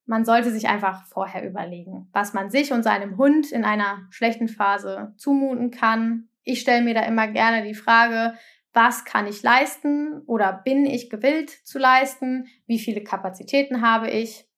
Man 0.07 0.25
sollte 0.25 0.51
sich 0.51 0.69
einfach 0.69 1.07
vorher 1.07 1.49
überlegen, 1.49 2.09
was 2.13 2.33
man 2.33 2.51
sich 2.51 2.73
und 2.73 2.83
seinem 2.83 3.17
Hund 3.17 3.53
in 3.53 3.65
einer 3.65 4.07
schlechten 4.11 4.49
Phase 4.49 5.15
zumuten 5.17 5.71
kann. 5.71 6.29
Ich 6.43 6.61
stelle 6.61 6.83
mir 6.83 6.95
da 6.95 7.03
immer 7.03 7.29
gerne 7.29 7.63
die 7.63 7.75
Frage, 7.75 8.35
was 8.73 9.05
kann 9.05 9.27
ich 9.27 9.43
leisten 9.43 10.23
oder 10.27 10.53
bin 10.53 10.87
ich 10.87 11.11
gewillt 11.11 11.51
zu 11.51 11.79
leisten? 11.79 12.47
Wie 12.67 12.79
viele 12.79 13.03
Kapazitäten 13.03 13.83
habe 13.83 14.11
ich? 14.11 14.49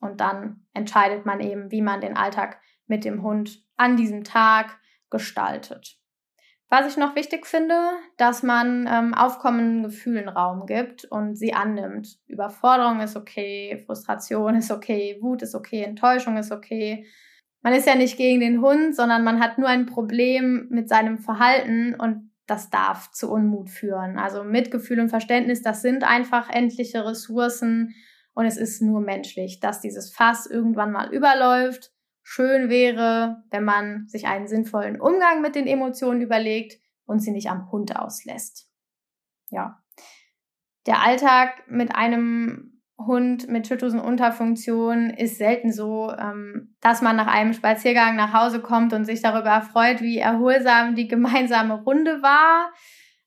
Und 0.00 0.20
dann 0.20 0.64
entscheidet 0.72 1.26
man 1.26 1.40
eben, 1.40 1.70
wie 1.70 1.82
man 1.82 2.00
den 2.00 2.16
Alltag 2.16 2.60
mit 2.86 3.04
dem 3.04 3.22
Hund 3.22 3.64
an 3.76 3.96
diesem 3.96 4.24
Tag 4.24 4.78
gestaltet. 5.10 6.01
Was 6.72 6.90
ich 6.90 6.96
noch 6.96 7.14
wichtig 7.16 7.44
finde, 7.44 7.74
dass 8.16 8.42
man 8.42 8.88
ähm, 8.90 9.12
aufkommenden 9.12 9.82
Gefühlen 9.82 10.26
Raum 10.26 10.64
gibt 10.64 11.04
und 11.04 11.36
sie 11.36 11.52
annimmt. 11.52 12.18
Überforderung 12.28 13.00
ist 13.00 13.14
okay, 13.14 13.82
Frustration 13.84 14.54
ist 14.54 14.70
okay, 14.70 15.18
Wut 15.20 15.42
ist 15.42 15.54
okay, 15.54 15.82
Enttäuschung 15.82 16.38
ist 16.38 16.50
okay. 16.50 17.04
Man 17.60 17.74
ist 17.74 17.86
ja 17.86 17.94
nicht 17.94 18.16
gegen 18.16 18.40
den 18.40 18.62
Hund, 18.62 18.96
sondern 18.96 19.22
man 19.22 19.38
hat 19.38 19.58
nur 19.58 19.68
ein 19.68 19.84
Problem 19.84 20.68
mit 20.70 20.88
seinem 20.88 21.18
Verhalten 21.18 21.94
und 21.94 22.30
das 22.46 22.70
darf 22.70 23.10
zu 23.10 23.30
Unmut 23.30 23.68
führen. 23.68 24.18
Also 24.18 24.42
Mitgefühl 24.42 24.98
und 24.98 25.10
Verständnis, 25.10 25.60
das 25.60 25.82
sind 25.82 26.04
einfach 26.04 26.48
endliche 26.48 27.04
Ressourcen 27.04 27.94
und 28.32 28.46
es 28.46 28.56
ist 28.56 28.80
nur 28.80 29.02
menschlich, 29.02 29.60
dass 29.60 29.82
dieses 29.82 30.10
Fass 30.10 30.46
irgendwann 30.46 30.90
mal 30.90 31.12
überläuft 31.12 31.91
Schön 32.22 32.68
wäre, 32.68 33.42
wenn 33.50 33.64
man 33.64 34.06
sich 34.06 34.26
einen 34.26 34.46
sinnvollen 34.46 35.00
Umgang 35.00 35.40
mit 35.42 35.54
den 35.54 35.66
Emotionen 35.66 36.20
überlegt 36.20 36.80
und 37.04 37.20
sie 37.20 37.32
nicht 37.32 37.50
am 37.50 37.70
Hund 37.70 37.96
auslässt. 37.96 38.68
Ja. 39.50 39.82
Der 40.86 41.02
Alltag 41.02 41.64
mit 41.68 41.94
einem 41.94 42.72
Hund 42.98 43.48
mit 43.48 43.66
Schilddrüsenunterfunktion 43.66 45.10
ist 45.10 45.38
selten 45.38 45.72
so, 45.72 46.12
ähm, 46.12 46.76
dass 46.80 47.02
man 47.02 47.16
nach 47.16 47.26
einem 47.26 47.52
Spaziergang 47.52 48.16
nach 48.16 48.32
Hause 48.32 48.60
kommt 48.60 48.92
und 48.92 49.04
sich 49.04 49.22
darüber 49.22 49.60
freut, 49.62 50.00
wie 50.00 50.18
erholsam 50.18 50.94
die 50.94 51.08
gemeinsame 51.08 51.82
Runde 51.82 52.22
war. 52.22 52.72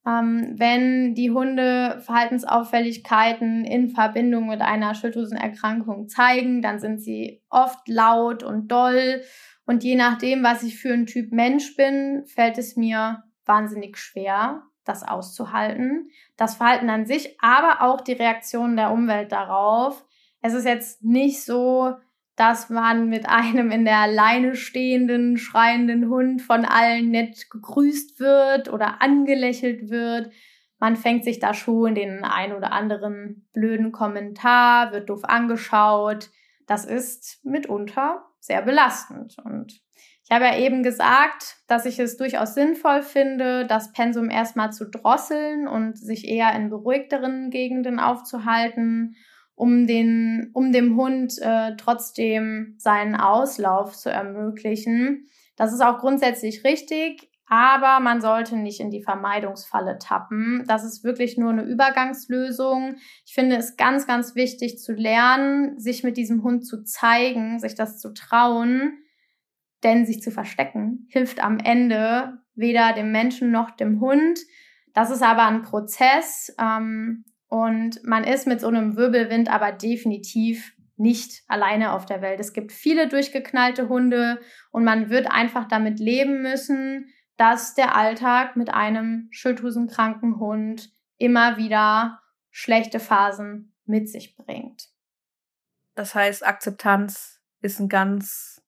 Ähm, 0.08 0.54
wenn 0.58 1.16
die 1.16 1.32
Hunde 1.32 2.00
Verhaltensauffälligkeiten 2.06 3.66
in 3.66 3.90
Verbindung 3.90 4.48
mit 4.48 4.62
einer 4.62 4.94
Schilddrüsenerkrankung 4.94 6.08
zeigen, 6.08 6.62
dann 6.62 6.80
sind 6.80 7.00
sie 7.00 7.42
oft 7.50 7.88
laut 7.88 8.44
und 8.44 8.68
doll. 8.68 9.22
Und 9.66 9.84
je 9.84 9.96
nachdem, 9.96 10.44
was 10.44 10.62
ich 10.62 10.78
für 10.78 10.94
ein 10.94 11.08
Typ 11.08 11.32
Mensch 11.32 11.76
bin, 11.76 12.24
fällt 12.28 12.60
es 12.60 12.76
mir 12.76 13.24
wahnsinnig 13.46 13.98
schwer, 13.98 14.64
das 14.84 15.02
auszuhalten. 15.02 16.10
Das 16.38 16.56
Verhalten 16.56 16.90
an 16.90 17.08
sich, 17.08 17.40
aber 17.42 17.82
auch 17.82 18.02
die 18.02 18.14
Reaktion 18.14 18.76
der 18.76 18.92
Umwelt 18.92 19.32
darauf. 19.32 20.06
Es 20.42 20.54
ist 20.54 20.66
jetzt 20.66 21.04
nicht 21.04 21.44
so, 21.44 21.96
dass 22.36 22.70
man 22.70 23.08
mit 23.08 23.28
einem 23.30 23.72
in 23.72 23.86
der 23.86 24.08
Leine 24.08 24.56
stehenden, 24.56 25.38
schreienden 25.38 26.10
Hund 26.10 26.42
von 26.42 26.66
allen 26.66 27.10
nett 27.10 27.50
gegrüßt 27.50 28.20
wird 28.20 28.72
oder 28.72 29.02
angelächelt 29.02 29.90
wird. 29.90 30.32
Man 30.78 30.98
fängt 30.98 31.24
sich 31.24 31.40
da 31.40 31.54
schon 31.54 31.96
den 31.96 32.24
ein 32.24 32.54
oder 32.54 32.74
anderen 32.74 33.48
blöden 33.54 33.92
Kommentar, 33.92 34.92
wird 34.92 35.10
doof 35.10 35.22
angeschaut. 35.24 36.30
Das 36.68 36.86
ist 36.86 37.40
mitunter 37.46 38.26
sehr 38.46 38.62
belastend. 38.62 39.38
Und 39.44 39.82
ich 40.24 40.32
habe 40.32 40.46
ja 40.46 40.58
eben 40.58 40.84
gesagt, 40.84 41.58
dass 41.68 41.86
ich 41.86 42.00
es 42.00 42.18
durchaus 42.18 42.54
sinnvoll 42.54 43.02
finde, 43.02 43.66
das 43.66 43.92
Pensum 43.92 44.30
erstmal 44.30 44.72
zu 44.72 44.90
drosseln 44.90 45.68
und 45.68 45.98
sich 45.98 46.28
eher 46.28 46.54
in 46.56 46.70
beruhigteren 46.70 47.50
Gegenden 47.50 48.00
aufzuhalten 48.00 49.16
um 49.56 49.88
den, 49.88 50.52
um 50.54 50.72
dem 50.72 50.98
Hund 50.98 51.40
äh, 51.42 51.76
trotzdem 51.78 52.76
seinen 52.78 53.16
Auslauf 53.16 53.96
zu 53.96 54.12
ermöglichen. 54.12 55.28
Das 55.56 55.74
ist 55.74 55.82
auch 55.82 56.00
grundsätzlich 56.00 56.64
richtig, 56.66 57.30
aber 57.48 58.00
man 58.00 58.22
sollte 58.22 58.58
nicht 58.58 58.80
in 58.80 58.92
die 58.92 59.04
Vermeidungsfalle 59.04 59.98
tappen. 59.98 60.64
Das 60.68 60.84
ist 60.84 61.04
wirklich 61.04 61.38
nur 61.38 61.52
eine 61.52 61.64
Übergangslösung. 61.64 62.96
Ich 63.26 63.34
finde 63.34 63.56
es 63.56 63.78
ganz, 63.78 64.08
ganz 64.08 64.36
wichtig 64.36 64.80
zu 64.80 64.94
lernen, 64.94 65.80
sich 65.80 66.04
mit 66.04 66.18
diesem 66.18 66.44
Hund 66.44 66.66
zu 66.66 66.84
zeigen, 66.84 67.60
sich 67.60 67.76
das 67.76 68.00
zu 68.00 68.14
trauen, 68.14 68.98
denn 69.84 70.06
sich 70.06 70.22
zu 70.22 70.32
verstecken 70.32 71.08
hilft 71.10 71.42
am 71.42 71.60
Ende 71.60 72.40
weder 72.56 72.94
dem 72.94 73.12
Menschen 73.12 73.52
noch 73.52 73.72
dem 73.72 74.02
Hund. 74.02 74.40
Das 74.94 75.12
ist 75.12 75.22
aber 75.22 75.46
ein 75.46 75.62
Prozess. 75.62 76.56
Ähm, 76.60 77.26
und 77.56 78.04
man 78.04 78.26
ist 78.26 78.48
mit 78.48 78.60
so 78.60 78.68
einem 78.68 78.98
Wirbelwind 78.98 79.50
aber 79.50 79.72
definitiv 79.72 80.74
nicht 80.98 81.44
alleine 81.48 81.94
auf 81.94 82.06
der 82.06 82.22
Welt. 82.22 82.42
Es 82.42 82.52
gibt 82.52 82.74
viele 82.74 83.08
durchgeknallte 83.08 83.88
Hunde 83.88 84.42
und 84.72 84.84
man 84.84 85.10
wird 85.10 85.32
einfach 85.32 85.66
damit 85.66 85.98
leben 86.00 86.42
müssen, 86.42 87.08
dass 87.38 87.74
der 87.74 87.96
Alltag 87.96 88.58
mit 88.58 88.74
einem 88.74 89.30
schilddrüsenkranken 89.32 90.38
Hund 90.38 90.92
immer 91.18 91.56
wieder 91.56 92.20
schlechte 92.52 93.00
Phasen 93.00 93.74
mit 93.86 94.10
sich 94.10 94.36
bringt. 94.36 94.90
Das 95.96 96.14
heißt, 96.14 96.46
Akzeptanz 96.46 97.42
ist 97.62 97.80
ein 97.80 97.88
ganz, 97.88 98.62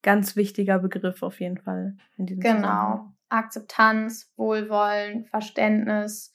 ganz 0.00 0.34
wichtiger 0.34 0.78
Begriff 0.78 1.22
auf 1.22 1.40
jeden 1.40 1.58
Fall. 1.58 1.98
genau. 2.16 3.12
Akzeptanz, 3.28 4.32
Wohlwollen, 4.36 5.26
Verständnis, 5.26 6.32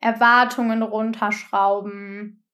Erwartungen 0.00 0.82
runterschrauben. 0.82 2.44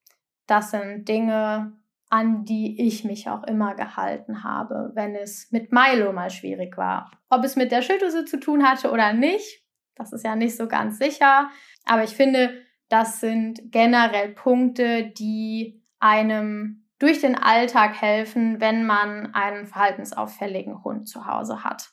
Das 0.47 0.71
sind 0.71 1.09
Dinge, 1.09 1.73
an 2.09 2.45
die 2.45 2.87
ich 2.87 3.05
mich 3.05 3.29
auch 3.29 3.43
immer 3.45 3.75
gehalten 3.75 4.45
habe, 4.45 4.93
wenn 4.95 5.15
es 5.15 5.51
mit 5.51 5.73
Milo 5.73 6.13
mal 6.13 6.31
schwierig 6.31 6.77
war. 6.77 7.11
Ob 7.29 7.45
es 7.45 7.57
mit 7.57 7.73
der 7.73 7.83
Schilddrüse 7.83 8.25
zu 8.25 8.39
tun 8.39 8.65
hatte 8.65 8.91
oder 8.91 9.13
nicht, 9.13 9.65
das 9.97 10.13
ist 10.13 10.25
ja 10.25 10.37
nicht 10.37 10.57
so 10.57 10.69
ganz 10.69 10.99
sicher. 10.99 11.51
Aber 11.85 12.05
ich 12.05 12.15
finde, 12.15 12.63
das 12.89 13.21
sind 13.21 13.73
generell 13.73 14.29
Punkte, 14.29 15.07
die 15.07 15.83
einem 15.99 16.87
durch 16.99 17.21
den 17.21 17.35
Alltag 17.35 18.01
helfen, 18.01 18.61
wenn 18.61 18.87
man 18.87 19.35
einen 19.35 19.67
verhaltensauffälligen 19.67 20.85
Hund 20.85 21.09
zu 21.09 21.27
Hause 21.27 21.65
hat. 21.65 21.91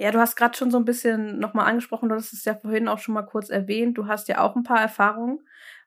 Ja, 0.00 0.12
du 0.12 0.20
hast 0.20 0.36
gerade 0.36 0.56
schon 0.56 0.70
so 0.70 0.78
ein 0.78 0.84
bisschen 0.84 1.40
nochmal 1.40 1.66
angesprochen, 1.66 2.08
du 2.08 2.14
hast 2.14 2.32
es 2.32 2.44
ja 2.44 2.54
vorhin 2.54 2.86
auch 2.86 3.00
schon 3.00 3.14
mal 3.14 3.22
kurz 3.22 3.50
erwähnt. 3.50 3.98
Du 3.98 4.06
hast 4.06 4.28
ja 4.28 4.40
auch 4.40 4.54
ein 4.54 4.62
paar 4.62 4.80
Erfahrungen, 4.80 5.40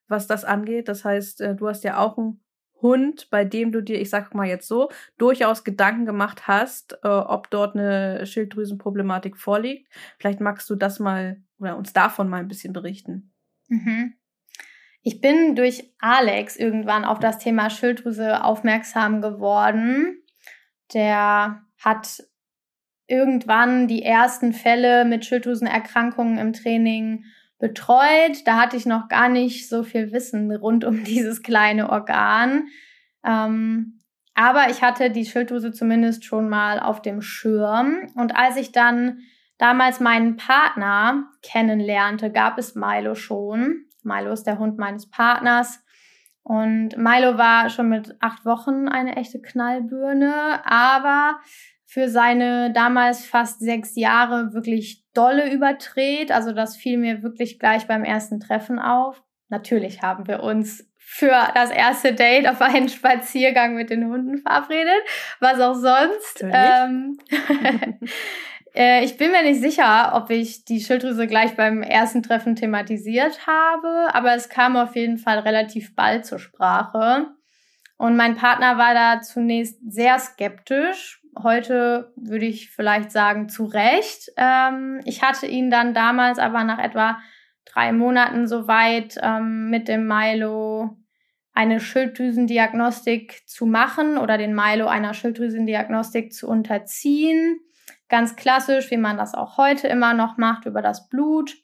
was 0.10 0.28
das 0.28 0.44
angeht. 0.44 0.90
Das 0.90 1.06
heißt, 1.06 1.40
äh, 1.40 1.56
du 1.56 1.70
hast 1.70 1.86
ja 1.86 1.98
auch 1.98 2.18
einen 2.18 2.44
Hund, 2.82 3.30
bei 3.30 3.46
dem 3.46 3.72
du 3.72 3.82
dir, 3.82 4.02
ich 4.02 4.10
sag 4.10 4.36
mal 4.36 4.48
jetzt 4.48 4.68
so, 4.68 4.90
durchaus 5.18 5.64
Gedanken 5.64 6.06
gemacht 6.06 6.46
hast, 6.50 7.00
äh, 7.04 7.08
ob 7.08 7.50
dort 7.52 7.78
eine 7.78 8.26
Schilddrüsenproblematik 8.26 9.38
vorliegt. 9.38 9.88
Vielleicht 10.20 10.42
magst 10.42 10.70
du 10.70 10.76
das 10.76 11.00
mal 11.00 11.42
oder 11.58 11.78
uns 11.78 11.94
davon 11.94 12.28
mal 12.28 12.42
ein 12.42 12.50
bisschen 12.50 12.74
berichten. 12.74 13.32
Mhm. 13.70 14.16
Ich 15.04 15.22
bin 15.22 15.56
durch 15.56 15.90
Alex 16.00 16.58
irgendwann 16.58 17.06
auf 17.06 17.20
das 17.20 17.38
Thema 17.38 17.70
Schilddrüse 17.70 18.44
aufmerksam 18.44 19.22
geworden. 19.22 20.22
Der 20.94 21.62
hat 21.78 22.24
irgendwann 23.12 23.88
die 23.88 24.04
ersten 24.04 24.54
Fälle 24.54 25.06
mit 25.06 25.26
Schilddrüsenerkrankungen 25.26 26.38
im 26.38 26.54
Training 26.54 27.26
betreut. 27.60 28.46
Da 28.46 28.60
hatte 28.60 28.78
ich 28.78 28.86
noch 28.86 29.08
gar 29.08 29.30
nicht 29.30 29.70
so 29.70 29.84
viel 29.84 30.12
Wissen 30.12 30.52
rund 30.52 30.84
um 30.86 31.04
dieses 31.06 31.44
kleine 31.44 31.90
Organ. 31.90 32.68
Ähm, 33.24 34.00
aber 34.34 34.70
ich 34.70 34.82
hatte 34.82 35.12
die 35.12 35.26
Schilddrüse 35.26 35.72
zumindest 35.72 36.26
schon 36.26 36.50
mal 36.50 36.80
auf 36.80 37.02
dem 37.02 37.22
Schirm. 37.22 38.08
Und 38.16 38.36
als 38.36 38.58
ich 38.58 38.72
dann 38.72 39.20
damals 39.58 40.00
meinen 40.00 40.38
Partner 40.38 41.26
kennenlernte, 41.44 42.32
gab 42.32 42.58
es 42.58 42.74
Milo 42.74 43.14
schon. 43.14 43.86
Milo 44.04 44.32
ist 44.32 44.46
der 44.46 44.58
Hund 44.58 44.78
meines 44.78 45.10
Partners. 45.10 45.84
Und 46.44 46.98
Milo 46.98 47.38
war 47.38 47.70
schon 47.70 47.90
mit 47.90 48.16
acht 48.20 48.46
Wochen 48.46 48.88
eine 48.88 49.16
echte 49.16 49.40
Knallbirne, 49.42 50.66
aber 50.66 51.40
für 51.92 52.08
seine 52.08 52.72
damals 52.72 53.26
fast 53.26 53.60
sechs 53.60 53.98
Jahre 53.98 54.54
wirklich 54.54 55.04
dolle 55.14 55.52
überdreht. 55.52 56.32
Also 56.32 56.54
das 56.54 56.78
fiel 56.78 56.98
mir 56.98 57.22
wirklich 57.22 57.60
gleich 57.60 57.86
beim 57.86 58.06
ersten 58.06 58.40
Treffen 58.40 58.80
auf. 58.80 59.22
Natürlich 59.50 60.02
haben 60.02 60.26
wir 60.26 60.42
uns 60.42 60.90
für 60.96 61.36
das 61.54 61.70
erste 61.70 62.14
Date 62.14 62.48
auf 62.48 62.62
einen 62.62 62.88
Spaziergang 62.88 63.76
mit 63.76 63.90
den 63.90 64.08
Hunden 64.08 64.38
verabredet. 64.38 65.02
Was 65.42 65.60
auch 65.60 65.74
sonst. 65.74 66.42
Ähm, 66.42 67.18
äh, 68.74 69.04
ich 69.04 69.18
bin 69.18 69.32
mir 69.32 69.44
nicht 69.44 69.60
sicher, 69.60 70.14
ob 70.16 70.30
ich 70.30 70.64
die 70.64 70.80
Schilddrüse 70.80 71.28
gleich 71.28 71.58
beim 71.58 71.84
ersten 71.84 72.24
Treffen 72.24 72.56
thematisiert 72.56 73.46
habe, 73.46 74.16
aber 74.16 74.34
es 74.34 74.48
kam 74.48 74.78
auf 74.78 74.96
jeden 74.96 75.18
Fall 75.18 75.40
relativ 75.40 75.94
bald 75.94 76.26
zur 76.26 76.40
Sprache. 76.40 77.28
Und 77.98 78.16
mein 78.16 78.38
Partner 78.38 78.78
war 78.78 78.94
da 78.94 79.22
zunächst 79.22 79.78
sehr 79.86 80.18
skeptisch, 80.20 81.21
heute 81.38 82.14
würde 82.16 82.46
ich 82.46 82.70
vielleicht 82.70 83.12
sagen, 83.12 83.50
zu 83.50 83.66
Recht. 83.66 84.32
Ähm, 84.38 85.02
ich 85.06 85.22
hatte 85.22 85.48
ihn 85.48 85.70
dann 85.70 85.94
damals 85.94 86.40
aber 86.40 86.64
nach 86.64 86.80
etwa 86.80 87.20
drei 87.66 87.92
Monaten 87.94 88.48
soweit 88.48 89.18
ähm, 89.22 89.70
mit 89.70 89.88
dem 89.88 90.08
Milo 90.08 90.98
eine 91.54 91.80
Schilddrüsendiagnostik 91.80 93.48
zu 93.48 93.66
machen 93.66 94.18
oder 94.18 94.38
den 94.38 94.56
Milo 94.56 94.88
einer 94.88 95.14
Schilddrüsendiagnostik 95.14 96.34
zu 96.34 96.48
unterziehen. 96.48 97.60
Ganz 98.10 98.36
klassisch, 98.36 98.92
wie 98.92 98.98
man 98.98 99.18
das 99.18 99.34
auch 99.34 99.58
heute 99.58 99.88
immer 99.88 100.14
noch 100.14 100.38
macht, 100.38 100.66
über 100.66 100.82
das 100.82 101.10
Blut. 101.10 101.56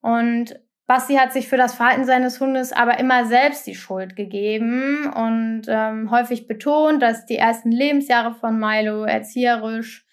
Und 0.00 0.54
Basti 0.86 1.14
hat 1.16 1.32
sich 1.32 1.48
für 1.48 1.56
das 1.56 1.74
Verhalten 1.74 2.04
seines 2.04 2.40
Hundes 2.40 2.72
aber 2.72 2.98
immer 3.00 3.24
selbst 3.24 3.66
die 3.66 3.74
Schuld 3.74 4.14
gegeben 4.14 5.10
und 5.12 5.62
ähm, 5.66 6.10
häufig 6.12 6.46
betont, 6.46 7.02
dass 7.02 7.26
die 7.26 7.36
ersten 7.36 7.72
Lebensjahre 7.72 8.34
von 8.34 8.58
Milo 8.58 9.02
erzieherisch 9.04 10.06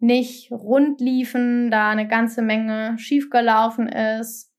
nicht 0.00 0.50
rund 0.50 1.00
liefen, 1.00 1.70
da 1.70 1.90
eine 1.90 2.08
ganze 2.08 2.42
Menge 2.42 2.98
schiefgelaufen 2.98 3.88
ist. 3.88 4.52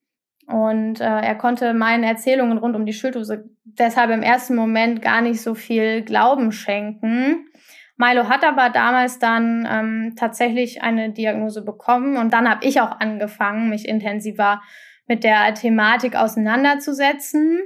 Und 0.47 0.99
äh, 0.99 1.03
er 1.03 1.35
konnte 1.35 1.73
meinen 1.73 2.03
Erzählungen 2.03 2.57
rund 2.57 2.75
um 2.75 2.85
die 2.85 2.93
Schilddrüse 2.93 3.49
deshalb 3.63 4.09
im 4.11 4.23
ersten 4.23 4.55
Moment 4.55 5.01
gar 5.01 5.21
nicht 5.21 5.41
so 5.41 5.55
viel 5.55 6.01
Glauben 6.03 6.51
schenken. 6.51 7.45
Milo 7.97 8.29
hat 8.29 8.45
aber 8.45 8.69
damals 8.69 9.19
dann 9.19 9.67
ähm, 9.69 10.13
tatsächlich 10.15 10.81
eine 10.81 11.11
Diagnose 11.11 11.63
bekommen 11.63 12.15
und 12.15 12.31
dann 12.31 12.49
habe 12.49 12.65
ich 12.65 12.79
auch 12.79 12.99
angefangen, 12.99 13.69
mich 13.69 13.87
intensiver 13.87 14.61
mit 15.09 15.25
der 15.25 15.53
Thematik 15.55 16.15
auseinanderzusetzen. 16.15 17.59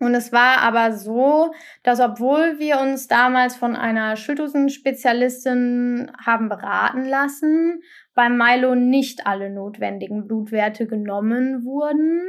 Und 0.00 0.14
es 0.14 0.30
war 0.32 0.58
aber 0.58 0.92
so, 0.92 1.52
dass 1.82 1.98
obwohl 2.00 2.58
wir 2.58 2.78
uns 2.80 3.08
damals 3.08 3.56
von 3.56 3.74
einer 3.74 4.14
Schilddrüsenspezialistin 4.16 6.12
haben 6.24 6.48
beraten 6.48 7.04
lassen, 7.04 7.80
beim 8.14 8.36
Milo 8.36 8.74
nicht 8.74 9.26
alle 9.26 9.50
notwendigen 9.50 10.26
Blutwerte 10.26 10.86
genommen 10.86 11.64
wurden 11.64 12.20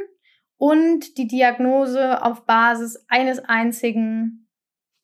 und 0.57 1.17
die 1.17 1.27
Diagnose 1.27 2.23
auf 2.23 2.45
Basis 2.45 3.05
eines 3.07 3.39
einzigen 3.39 4.47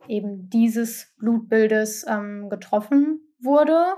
eben 0.08 0.50
dieses 0.50 1.14
Blutbildes 1.18 2.06
ähm, 2.08 2.50
getroffen 2.50 3.20
wurde. 3.40 3.96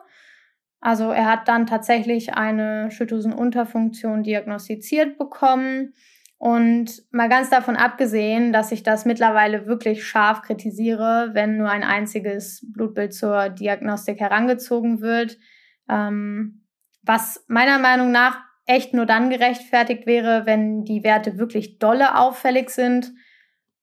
Also 0.80 1.12
er 1.12 1.26
hat 1.26 1.48
dann 1.48 1.66
tatsächlich 1.66 2.34
eine 2.34 2.92
Schilddrüsenunterfunktion 2.92 4.24
diagnostiziert 4.24 5.18
bekommen. 5.18 5.94
Und 6.40 7.04
mal 7.12 7.30
ganz 7.30 7.50
davon 7.50 7.76
abgesehen, 7.76 8.54
dass 8.54 8.72
ich 8.72 8.84
das 8.84 9.06
mittlerweile 9.06 9.66
wirklich 9.66 10.06
scharf 10.06 10.44
kritisiere, 10.44 11.32
wenn 11.34 11.58
nur 11.58 11.70
ein 11.70 11.84
einziges 11.84 12.64
Blutbild 12.74 13.14
zur 13.14 13.50
Diagnostik 13.50 14.20
herangezogen 14.20 15.02
wird, 15.02 15.40
ähm, 15.90 16.64
was 17.02 17.44
meiner 17.48 17.80
Meinung 17.80 18.12
nach 18.12 18.40
echt 18.68 18.94
nur 18.94 19.08
dann 19.08 19.32
gerechtfertigt 19.32 20.06
wäre, 20.06 20.46
wenn 20.46 20.84
die 20.84 21.04
Werte 21.04 21.40
wirklich 21.40 21.80
dolle 21.80 22.18
auffällig 22.20 22.70
sind, 22.70 23.14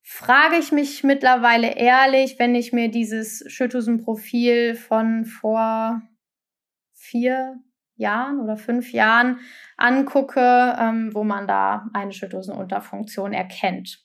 frage 0.03 0.57
ich 0.57 0.71
mich 0.71 1.03
mittlerweile 1.03 1.75
ehrlich, 1.75 2.39
wenn 2.39 2.55
ich 2.55 2.73
mir 2.73 2.91
dieses 2.91 3.43
Schilddrüsenprofil 3.49 4.75
von 4.75 5.25
vor 5.25 6.03
vier 7.15 7.61
Jahren 7.95 8.41
oder 8.41 8.57
fünf 8.57 8.93
Jahren 8.93 9.39
angucke, 9.77 10.77
ähm, 10.81 11.15
wo 11.15 11.23
man 11.23 11.47
da 11.47 11.87
eine 11.93 12.11
Schilddrüsenunterfunktion 12.11 13.33
erkennt. 13.33 14.01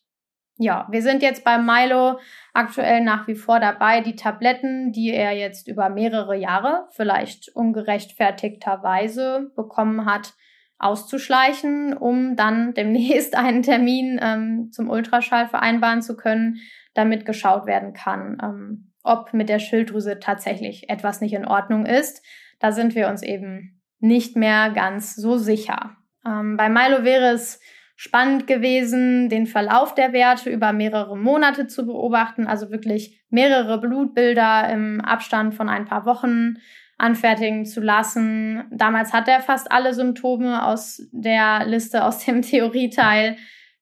Ja, 0.59 0.87
wir 0.91 1.01
sind 1.01 1.23
jetzt 1.23 1.43
bei 1.43 1.57
Milo 1.57 2.19
aktuell 2.53 3.01
nach 3.01 3.27
wie 3.27 3.33
vor 3.33 3.59
dabei, 3.59 4.01
die 4.01 4.15
Tabletten, 4.15 4.91
die 4.91 5.09
er 5.09 5.31
jetzt 5.31 5.67
über 5.67 5.89
mehrere 5.89 6.35
Jahre, 6.35 6.87
vielleicht 6.91 7.49
ungerechtfertigterweise 7.55 9.51
bekommen 9.55 10.05
hat, 10.05 10.35
auszuschleichen, 10.77 11.97
um 11.97 12.35
dann 12.35 12.75
demnächst 12.75 13.35
einen 13.37 13.63
Termin 13.63 14.19
ähm, 14.21 14.69
zum 14.71 14.91
Ultraschall 14.91 15.47
vereinbaren 15.47 16.03
zu 16.03 16.15
können, 16.15 16.57
damit 16.93 17.25
geschaut 17.25 17.65
werden 17.65 17.93
kann, 17.93 18.37
ähm, 18.43 18.91
ob 19.01 19.33
mit 19.33 19.49
der 19.49 19.59
Schilddrüse 19.59 20.19
tatsächlich 20.19 20.89
etwas 20.91 21.21
nicht 21.21 21.33
in 21.33 21.47
Ordnung 21.47 21.87
ist. 21.87 22.23
Da 22.59 22.71
sind 22.71 22.95
wir 22.95 23.07
uns 23.07 23.23
eben 23.23 23.81
nicht 23.99 24.35
mehr 24.35 24.71
ganz 24.71 25.15
so 25.15 25.37
sicher. 25.37 25.97
Ähm, 26.25 26.57
bei 26.57 26.69
Milo 26.69 27.03
wäre 27.03 27.33
es 27.33 27.59
spannend 27.95 28.47
gewesen, 28.47 29.27
den 29.27 29.45
Verlauf 29.45 29.93
der 29.93 30.13
Werte 30.13 30.49
über 30.49 30.71
mehrere 30.71 31.17
Monate 31.17 31.67
zu 31.67 31.85
beobachten, 31.85 32.47
also 32.47 32.71
wirklich 32.71 33.21
mehrere 33.29 33.79
Blutbilder 33.79 34.69
im 34.69 35.01
Abstand 35.01 35.53
von 35.53 35.67
ein 35.67 35.85
paar 35.85 36.05
Wochen 36.05 36.55
anfertigen 36.97 37.65
zu 37.65 37.81
lassen. 37.81 38.63
Damals 38.71 39.13
hat 39.13 39.27
er 39.27 39.41
fast 39.41 39.71
alle 39.71 39.93
Symptome 39.93 40.65
aus 40.65 41.07
der 41.11 41.65
Liste 41.65 42.03
aus 42.03 42.25
dem 42.25 42.41
Theorieteil 42.43 43.37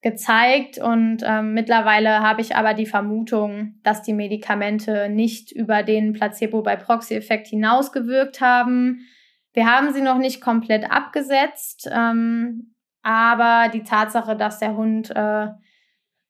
gezeigt 0.07 0.77
und 0.77 1.17
ähm, 1.25 1.53
mittlerweile 1.53 2.21
habe 2.21 2.39
ich 2.39 2.55
aber 2.55 2.73
die 2.73 2.85
Vermutung, 2.85 3.75
dass 3.83 4.03
die 4.03 4.13
Medikamente 4.13 5.09
nicht 5.09 5.51
über 5.51 5.83
den 5.83 6.13
Placebo 6.13 6.61
bei 6.61 6.77
Proxy-Effekt 6.77 7.47
hinausgewirkt 7.47 8.39
haben. 8.39 9.05
Wir 9.51 9.69
haben 9.69 9.91
sie 9.93 10.01
noch 10.01 10.17
nicht 10.17 10.39
komplett 10.39 10.89
abgesetzt, 10.89 11.89
ähm, 11.91 12.73
aber 13.03 13.69
die 13.69 13.83
Tatsache, 13.83 14.37
dass 14.37 14.59
der 14.59 14.77
Hund 14.77 15.09
äh, 15.13 15.47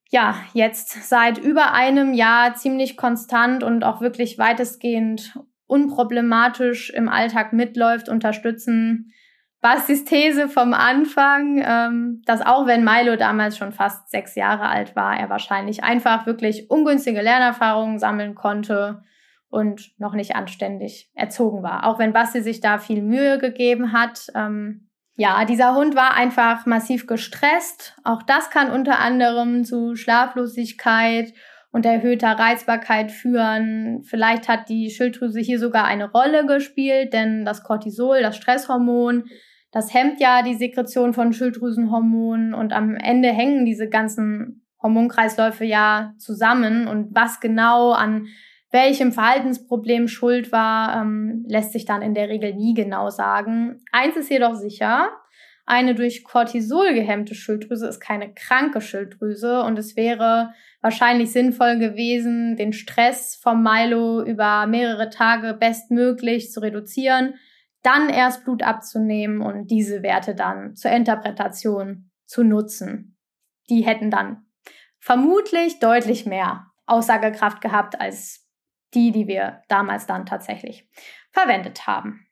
ja 0.10 0.36
jetzt 0.54 1.08
seit 1.08 1.38
über 1.38 1.74
einem 1.74 2.16
Jahr 2.16 2.56
ziemlich 2.56 2.98
konstant 2.98 3.64
und 3.64 3.84
auch 3.84 4.02
wirklich 4.02 4.40
weitestgehend 4.40 5.38
unproblematisch 5.68 6.90
im 6.90 7.10
Alltag 7.10 7.54
mitläuft, 7.54 8.10
unterstützen. 8.10 9.14
Bastis 9.60 10.06
These 10.06 10.50
vom 10.50 10.74
Anfang, 10.74 11.62
ähm, 11.66 12.22
dass 12.26 12.46
auch 12.46 12.68
wenn 12.68 12.84
Milo 12.84 13.16
damals 13.16 13.58
schon 13.58 13.72
fast 13.72 14.10
sechs 14.10 14.36
Jahre 14.36 14.68
alt 14.68 14.96
war, 14.96 15.18
er 15.18 15.30
wahrscheinlich 15.30 15.84
einfach 15.84 16.26
wirklich 16.26 16.70
ungünstige 16.70 17.22
Lernerfahrungen 17.22 17.98
sammeln 17.98 18.36
konnte 18.36 19.02
und 19.50 19.92
noch 19.98 20.14
nicht 20.14 20.36
anständig 20.36 21.10
erzogen 21.16 21.64
war. 21.64 21.86
Auch 21.86 22.00
wenn 22.00 22.14
Basti 22.14 22.42
sich 22.42 22.60
da 22.60 22.78
viel 22.78 23.02
Mühe 23.02 23.40
gegeben 23.40 23.94
hat. 23.94 24.28
Ähm, 24.36 24.90
ja, 25.16 25.46
dieser 25.46 25.74
Hund 25.74 25.96
war 25.96 26.16
einfach 26.16 26.68
massiv 26.68 27.08
gestresst. 27.08 27.98
Auch 28.04 28.22
das 28.22 28.52
kann 28.52 28.70
unter 28.70 29.00
anderem 29.00 29.64
zu 29.64 29.96
Schlaflosigkeit 29.96 31.34
und 31.72 31.86
erhöhter 31.86 32.38
Reizbarkeit 32.38 33.12
führen. 33.12 34.04
Vielleicht 34.04 34.48
hat 34.48 34.70
die 34.70 34.92
Schilddrüse 34.92 35.40
hier 35.40 35.60
sogar 35.60 35.86
eine 35.86 36.12
Rolle 36.12 36.46
gespielt, 36.46 37.14
denn 37.14 37.46
das 37.46 37.64
Cortisol, 37.64 38.22
das 38.22 38.38
Stresshormon, 38.38 39.26
das 39.78 39.94
hemmt 39.94 40.20
ja 40.20 40.42
die 40.42 40.56
Sekretion 40.56 41.14
von 41.14 41.34
Schilddrüsenhormonen 41.34 42.56
und 42.56 42.74
am 42.74 42.96
Ende 42.96 43.30
hängen 43.30 43.64
diese 43.64 43.88
ganzen 43.88 44.66
Hormonkreisläufe 44.82 45.66
ja 45.66 46.16
zusammen. 46.18 46.88
Und 46.88 47.14
was 47.14 47.40
genau 47.40 47.92
an 47.92 48.26
welchem 48.72 49.12
Verhaltensproblem 49.12 50.08
schuld 50.08 50.52
war, 50.52 51.00
ähm, 51.00 51.46
lässt 51.48 51.74
sich 51.74 51.86
dann 51.86 52.02
in 52.02 52.16
der 52.16 52.28
Regel 52.28 52.56
nie 52.56 52.74
genau 52.74 53.12
sagen. 53.12 53.84
Eins 53.92 54.18
ist 54.18 54.32
jedoch 54.32 54.56
sicher, 54.56 55.10
eine 55.68 55.94
durch 55.94 56.24
Cortisol 56.24 56.96
gehemmte 56.96 57.36
Schilddrüse 57.36 57.88
ist 57.88 58.00
keine 58.00 58.34
kranke 58.34 58.82
Schilddrüse 58.82 59.62
und 59.62 59.78
es 59.78 59.96
wäre 59.96 60.54
wahrscheinlich 60.82 61.32
sinnvoll 61.32 61.78
gewesen, 61.78 62.56
den 62.56 62.74
Stress 62.74 63.36
vom 63.36 63.62
Milo 63.62 64.24
über 64.24 64.66
mehrere 64.66 65.12
Tage 65.12 65.54
bestmöglich 65.54 66.52
zu 66.52 66.62
reduzieren, 66.62 67.36
dann 67.88 68.10
erst 68.10 68.44
Blut 68.44 68.64
abzunehmen 68.64 69.42
und 69.42 69.72
diese 69.72 70.04
Werte 70.04 70.36
dann 70.36 70.76
zur 70.76 70.92
Interpretation 70.92 72.12
zu 72.26 72.44
nutzen. 72.44 73.18
Die 73.70 73.86
hätten 73.86 74.12
dann 74.12 74.46
vermutlich 75.00 75.80
deutlich 75.80 76.26
mehr 76.26 76.70
Aussagekraft 76.86 77.62
gehabt 77.62 78.00
als 78.02 78.46
die, 78.94 79.12
die 79.12 79.28
wir 79.28 79.62
damals 79.70 80.06
dann 80.06 80.26
tatsächlich 80.26 80.90
verwendet 81.32 81.88
haben. 81.88 82.28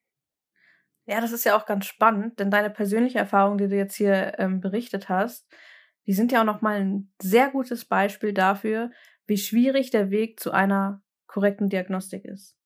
Ja, 1.06 1.22
das 1.22 1.32
ist 1.32 1.46
ja 1.46 1.56
auch 1.56 1.66
ganz 1.66 1.86
spannend, 1.86 2.38
denn 2.40 2.52
deine 2.52 2.70
persönliche 2.70 3.20
Erfahrung, 3.20 3.58
die 3.58 3.70
du 3.70 3.78
jetzt 3.78 3.96
hier 3.96 4.38
ähm, 4.40 4.60
berichtet 4.60 5.08
hast, 5.08 5.48
die 6.06 6.14
sind 6.14 6.34
ja 6.34 6.42
auch 6.42 6.46
nochmal 6.46 6.82
ein 6.82 7.14
sehr 7.22 7.50
gutes 7.50 7.86
Beispiel 7.86 8.34
dafür, 8.34 8.92
wie 9.26 9.38
schwierig 9.38 9.90
der 9.90 10.10
Weg 10.10 10.38
zu 10.38 10.52
einer 10.52 11.02
korrekten 11.28 11.70
Diagnostik 11.70 12.26
ist. 12.26 12.58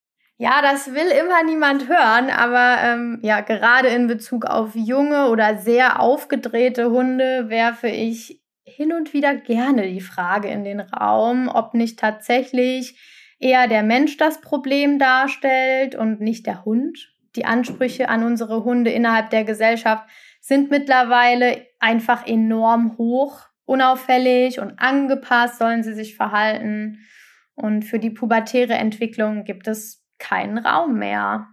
Ja, 0.42 0.62
das 0.62 0.94
will 0.94 1.08
immer 1.20 1.44
niemand 1.44 1.90
hören, 1.90 2.30
aber 2.30 2.78
ähm, 2.82 3.20
ja, 3.22 3.42
gerade 3.42 3.90
in 3.90 4.08
Bezug 4.08 4.46
auf 4.46 4.74
junge 4.74 5.30
oder 5.30 5.58
sehr 5.58 6.00
aufgedrehte 6.00 6.90
Hunde 6.90 7.50
werfe 7.50 7.90
ich 7.90 8.42
hin 8.64 8.94
und 8.94 9.14
wieder 9.14 9.36
gerne 9.36 9.88
die 9.88 10.00
Frage 10.00 10.48
in 10.48 10.64
den 10.64 10.80
Raum, 10.80 11.50
ob 11.50 11.74
nicht 11.74 12.00
tatsächlich 12.00 12.98
eher 13.38 13.68
der 13.68 13.84
Mensch 13.84 14.16
das 14.16 14.40
Problem 14.40 14.98
darstellt 14.98 15.96
und 15.96 16.22
nicht 16.22 16.48
der 16.48 16.64
Hund 16.64 17.10
die 17.36 17.46
Ansprüche 17.46 18.10
an 18.10 18.24
unsere 18.24 18.64
Hunde 18.64 18.92
innerhalb 18.92 19.30
der 19.30 19.44
Gesellschaft 19.44 20.04
sind 20.42 20.72
mittlerweile 20.72 21.66
einfach 21.80 22.26
enorm 22.26 22.98
hoch. 22.98 23.42
Unauffällig 23.66 24.60
und 24.60 24.80
angepasst 24.80 25.60
sollen 25.60 25.84
sie 25.84 25.94
sich 25.94 26.16
verhalten. 26.16 27.06
Und 27.54 27.84
für 27.84 28.00
die 28.00 28.10
pubertäre 28.10 28.74
Entwicklung 28.74 29.44
gibt 29.44 29.68
es 29.68 29.99
keinen 30.20 30.58
Raum 30.58 31.00
mehr. 31.00 31.48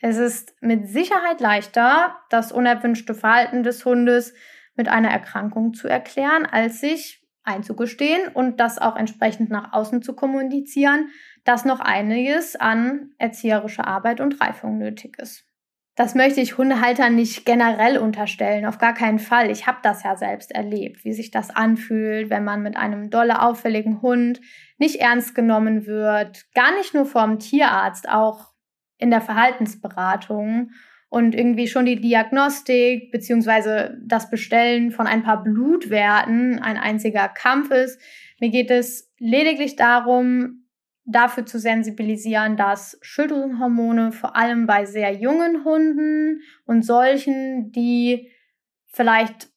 Es 0.00 0.16
ist 0.16 0.54
mit 0.60 0.88
Sicherheit 0.88 1.40
leichter, 1.40 2.16
das 2.28 2.52
unerwünschte 2.52 3.14
Verhalten 3.14 3.62
des 3.62 3.84
Hundes 3.84 4.34
mit 4.74 4.88
einer 4.88 5.10
Erkrankung 5.10 5.74
zu 5.74 5.88
erklären, 5.88 6.46
als 6.46 6.80
sich 6.80 7.26
einzugestehen 7.44 8.28
und 8.32 8.60
das 8.60 8.78
auch 8.78 8.96
entsprechend 8.96 9.50
nach 9.50 9.72
außen 9.72 10.02
zu 10.02 10.14
kommunizieren, 10.14 11.10
dass 11.44 11.64
noch 11.64 11.80
einiges 11.80 12.56
an 12.56 13.14
erzieherischer 13.18 13.86
Arbeit 13.86 14.20
und 14.20 14.40
Reifung 14.40 14.78
nötig 14.78 15.18
ist. 15.18 15.44
Das 15.94 16.14
möchte 16.14 16.40
ich 16.40 16.56
Hundehaltern 16.56 17.14
nicht 17.14 17.44
generell 17.44 17.98
unterstellen, 17.98 18.64
auf 18.64 18.78
gar 18.78 18.94
keinen 18.94 19.18
Fall. 19.18 19.50
Ich 19.50 19.66
habe 19.66 19.78
das 19.82 20.02
ja 20.02 20.16
selbst 20.16 20.50
erlebt, 20.50 21.04
wie 21.04 21.12
sich 21.12 21.30
das 21.30 21.50
anfühlt, 21.50 22.30
wenn 22.30 22.44
man 22.44 22.62
mit 22.62 22.78
einem 22.78 23.10
dolle 23.10 23.42
auffälligen 23.42 24.00
Hund 24.00 24.40
nicht 24.78 24.96
ernst 24.96 25.34
genommen 25.34 25.86
wird, 25.86 26.46
gar 26.54 26.74
nicht 26.76 26.94
nur 26.94 27.04
vom 27.04 27.38
Tierarzt, 27.38 28.08
auch 28.08 28.52
in 28.96 29.10
der 29.10 29.20
Verhaltensberatung 29.20 30.70
und 31.10 31.34
irgendwie 31.34 31.68
schon 31.68 31.84
die 31.84 32.00
Diagnostik 32.00 33.12
beziehungsweise 33.12 33.98
das 34.02 34.30
Bestellen 34.30 34.92
von 34.92 35.06
ein 35.06 35.22
paar 35.22 35.42
Blutwerten 35.42 36.58
ein 36.58 36.78
einziger 36.78 37.28
Kampf 37.28 37.70
ist. 37.70 38.00
Mir 38.40 38.48
geht 38.48 38.70
es 38.70 39.12
lediglich 39.18 39.76
darum, 39.76 40.61
dafür 41.04 41.46
zu 41.46 41.58
sensibilisieren, 41.58 42.56
dass 42.56 42.98
Schilddrüsenhormone 43.02 44.12
vor 44.12 44.36
allem 44.36 44.66
bei 44.66 44.84
sehr 44.84 45.12
jungen 45.12 45.64
Hunden 45.64 46.42
und 46.64 46.84
solchen, 46.84 47.72
die 47.72 48.30
vielleicht 48.86 49.48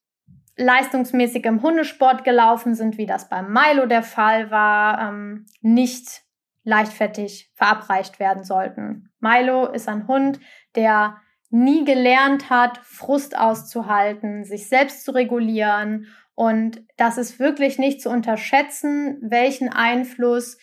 leistungsmäßig 0.58 1.46
im 1.46 1.62
Hundesport 1.62 2.24
gelaufen 2.24 2.76
sind, 2.76 2.98
wie 2.98 3.06
das 3.06 3.30
beim 3.30 3.52
Milo 3.52 3.86
der 3.86 4.04
Fall 4.04 4.52
war, 4.52 5.10
ähm, 5.10 5.46
nicht 5.62 6.24
leichtfertig 6.64 7.52
verabreicht 7.54 8.20
werden 8.20 8.44
sollten. 8.44 9.12
Milo 9.20 9.68
ist 9.68 9.88
ein 9.88 10.08
Hund, 10.08 10.40
der 10.76 11.18
nie 11.50 11.86
gelernt 11.86 12.50
hat, 12.50 12.80
Frust 12.80 13.38
auszuhalten, 13.38 14.44
sich 14.44 14.68
selbst 14.68 15.06
zu 15.06 15.12
regulieren. 15.12 16.08
Und 16.34 16.82
das 16.98 17.18
ist 17.18 17.40
wirklich 17.40 17.78
nicht 17.78 18.02
zu 18.02 18.10
unterschätzen, 18.10 19.20
welchen 19.22 19.70
Einfluss 19.70 20.58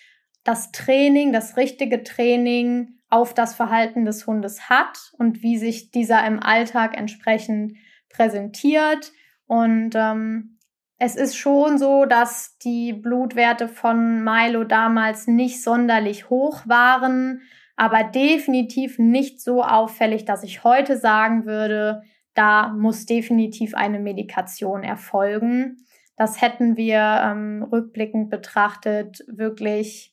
das 0.45 0.73
Training, 0.73 1.33
das 1.33 1.57
richtige 1.57 2.03
Training 2.03 2.99
auf 3.09 3.35
das 3.35 3.55
Verhalten 3.55 4.05
des 4.05 4.27
Hundes 4.27 4.69
hat 4.71 5.13
und 5.19 5.43
wie 5.43 5.59
sich 5.59 5.91
dieser 5.91 6.27
im 6.27 6.43
Alltag 6.43 6.97
entsprechend 6.97 7.77
präsentiert. 8.09 9.13
Und 9.47 9.95
ähm, 9.95 10.59
es 10.99 11.17
ist 11.17 11.37
schon 11.37 11.79
so, 11.79 12.05
dass 12.07 12.57
die 12.59 12.93
Blutwerte 12.93 13.69
von 13.69 14.25
Milo 14.25 14.65
damals 14.65 15.27
nicht 15.27 15.63
sonderlich 15.63 16.31
hoch 16.31 16.63
waren, 16.67 17.43
aber 17.77 18.05
definitiv 18.05 18.99
nicht 18.99 19.41
so 19.41 19.63
auffällig, 19.63 20.25
dass 20.25 20.43
ich 20.43 20.65
heute 20.65 20.97
sagen 20.97 21.45
würde, 21.45 22.03
da 22.35 22.69
muss 22.69 23.05
definitiv 23.05 23.75
eine 23.75 23.99
Medikation 23.99 24.85
erfolgen. 24.85 25.85
Das 26.17 26.41
hätten 26.41 26.77
wir 26.77 27.21
ähm, 27.25 27.67
rückblickend 27.71 28.31
betrachtet 28.31 29.25
wirklich 29.27 30.12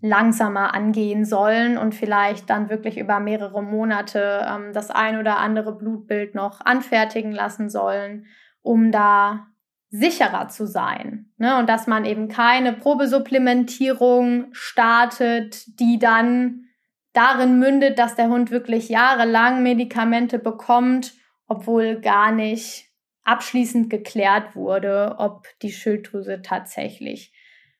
langsamer 0.00 0.74
angehen 0.74 1.24
sollen 1.24 1.76
und 1.76 1.94
vielleicht 1.94 2.48
dann 2.48 2.70
wirklich 2.70 2.98
über 2.98 3.20
mehrere 3.20 3.62
Monate 3.62 4.46
ähm, 4.48 4.72
das 4.72 4.90
ein 4.90 5.18
oder 5.18 5.38
andere 5.38 5.76
Blutbild 5.76 6.34
noch 6.34 6.60
anfertigen 6.64 7.32
lassen 7.32 7.68
sollen, 7.68 8.26
um 8.62 8.92
da 8.92 9.46
sicherer 9.90 10.48
zu 10.48 10.66
sein. 10.66 11.32
Ne? 11.36 11.58
Und 11.58 11.68
dass 11.68 11.86
man 11.86 12.04
eben 12.04 12.28
keine 12.28 12.72
Probesupplementierung 12.72 14.46
startet, 14.52 15.80
die 15.80 15.98
dann 15.98 16.66
darin 17.12 17.58
mündet, 17.58 17.98
dass 17.98 18.14
der 18.14 18.28
Hund 18.28 18.50
wirklich 18.50 18.88
jahrelang 18.88 19.62
Medikamente 19.62 20.38
bekommt, 20.38 21.14
obwohl 21.48 22.00
gar 22.00 22.30
nicht 22.30 22.86
abschließend 23.24 23.90
geklärt 23.90 24.54
wurde, 24.54 25.16
ob 25.18 25.46
die 25.62 25.72
Schilddrüse 25.72 26.40
tatsächlich 26.42 27.34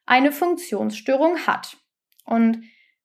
eine 0.05 0.33
Funktionsstörung 0.33 1.47
hat. 1.47 1.77
Und 2.25 2.65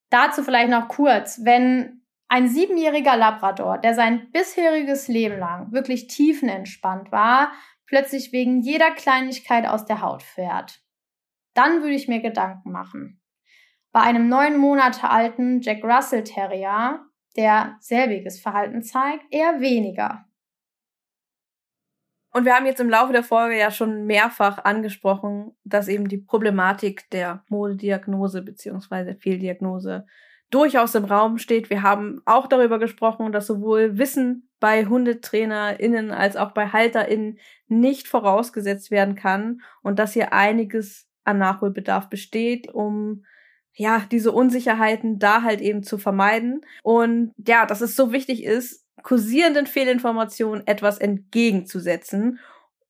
dazu 0.09 0.43
vielleicht 0.43 0.69
noch 0.69 0.87
kurz, 0.87 1.41
wenn 1.43 2.01
ein 2.27 2.47
siebenjähriger 2.47 3.15
Labrador, 3.15 3.77
der 3.77 3.93
sein 3.93 4.31
bisheriges 4.31 5.07
Leben 5.07 5.37
lang 5.37 5.71
wirklich 5.71 6.07
tiefenentspannt 6.07 7.11
war, 7.11 7.51
plötzlich 7.85 8.31
wegen 8.31 8.61
jeder 8.61 8.91
Kleinigkeit 8.91 9.67
aus 9.67 9.85
der 9.85 10.01
Haut 10.01 10.23
fährt, 10.23 10.81
dann 11.53 11.81
würde 11.81 11.95
ich 11.95 12.07
mir 12.07 12.21
Gedanken 12.21 12.71
machen. 12.71 13.21
Bei 13.91 14.01
einem 14.01 14.27
neun 14.27 14.57
Monate 14.57 15.09
alten 15.09 15.61
Jack 15.61 15.83
Russell 15.83 16.23
Terrier, 16.23 17.05
der 17.37 17.77
selbiges 17.79 18.41
Verhalten 18.41 18.81
zeigt, 18.81 19.23
eher 19.31 19.61
weniger. 19.61 20.25
Und 22.35 22.43
wir 22.43 22.53
haben 22.53 22.65
jetzt 22.65 22.81
im 22.81 22.89
Laufe 22.89 23.13
der 23.13 23.23
Folge 23.23 23.57
ja 23.57 23.71
schon 23.71 24.07
mehrfach 24.07 24.65
angesprochen, 24.65 25.53
dass 25.63 25.87
eben 25.87 26.09
die 26.09 26.17
Problematik 26.17 27.09
der 27.11 27.45
Modediagnose 27.47 28.41
beziehungsweise 28.41 29.15
Fehldiagnose 29.15 30.05
durchaus 30.49 30.95
im 30.95 31.05
Raum 31.05 31.37
steht. 31.37 31.69
Wir 31.69 31.81
haben 31.81 32.21
auch 32.25 32.47
darüber 32.47 32.77
gesprochen, 32.77 33.31
dass 33.31 33.47
sowohl 33.47 33.97
Wissen 33.97 34.49
bei 34.59 34.85
HundetrainerInnen 34.85 36.11
als 36.11 36.35
auch 36.35 36.51
bei 36.51 36.67
HalterInnen 36.67 37.39
nicht 37.69 38.09
vorausgesetzt 38.09 38.91
werden 38.91 39.15
kann 39.15 39.61
und 39.81 39.97
dass 39.97 40.11
hier 40.11 40.33
einiges 40.33 41.07
an 41.23 41.37
Nachholbedarf 41.37 42.09
besteht, 42.09 42.67
um 42.67 43.23
ja, 43.71 44.03
diese 44.11 44.33
Unsicherheiten 44.33 45.19
da 45.19 45.41
halt 45.41 45.61
eben 45.61 45.83
zu 45.83 45.97
vermeiden. 45.97 46.65
Und 46.83 47.31
ja, 47.37 47.65
dass 47.65 47.79
es 47.79 47.95
so 47.95 48.11
wichtig 48.11 48.43
ist, 48.43 48.84
kursierenden 49.03 49.67
Fehlinformationen 49.67 50.65
etwas 50.67 50.97
entgegenzusetzen. 50.97 52.39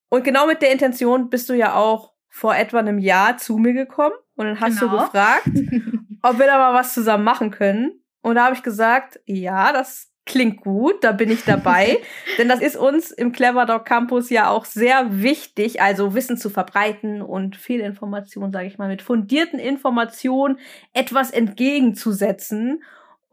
Und 0.10 0.24
genau 0.24 0.48
mit 0.48 0.62
der 0.62 0.72
Intention 0.72 1.30
bist 1.30 1.50
du 1.50 1.54
ja 1.54 1.76
auch 1.76 2.14
vor 2.30 2.56
etwa 2.56 2.80
einem 2.80 3.00
Jahr 3.00 3.38
zu 3.38 3.58
mir 3.58 3.74
gekommen 3.74 4.16
und 4.36 4.46
dann 4.46 4.60
hast 4.60 4.80
genau. 4.80 4.92
du 4.92 5.04
gefragt, 5.04 5.48
ob 6.22 6.40
wir 6.40 6.46
da 6.46 6.58
mal 6.58 6.74
was 6.74 6.94
zusammen 6.94 7.24
machen 7.24 7.52
können. 7.52 8.02
Und 8.22 8.36
da 8.36 8.46
habe 8.46 8.56
ich 8.56 8.64
gesagt, 8.64 9.20
ja, 9.26 9.72
das 9.72 10.12
klingt 10.26 10.62
gut, 10.62 11.04
da 11.04 11.12
bin 11.12 11.30
ich 11.30 11.46
dabei. 11.46 12.00
Denn 12.38 12.50
das 12.50 12.60
ist 12.60 12.76
uns 12.76 13.12
im 13.12 13.32
Clever 13.32 13.66
Dog 13.66 13.86
Campus 13.86 14.30
ja 14.30 14.50
auch 14.50 14.66
sehr 14.66 15.22
wichtig, 15.22 15.82
also 15.82 16.16
Wissen 16.16 16.38
zu 16.38 16.50
verbreiten 16.50 17.22
und 17.22 17.56
Fehlinformationen, 17.56 18.52
sage 18.52 18.68
ich 18.68 18.78
mal, 18.78 18.88
mit 18.88 19.02
fundierten 19.02 19.60
Informationen 19.60 20.60
etwas 20.94 21.32
entgegenzusetzen. 21.32 22.84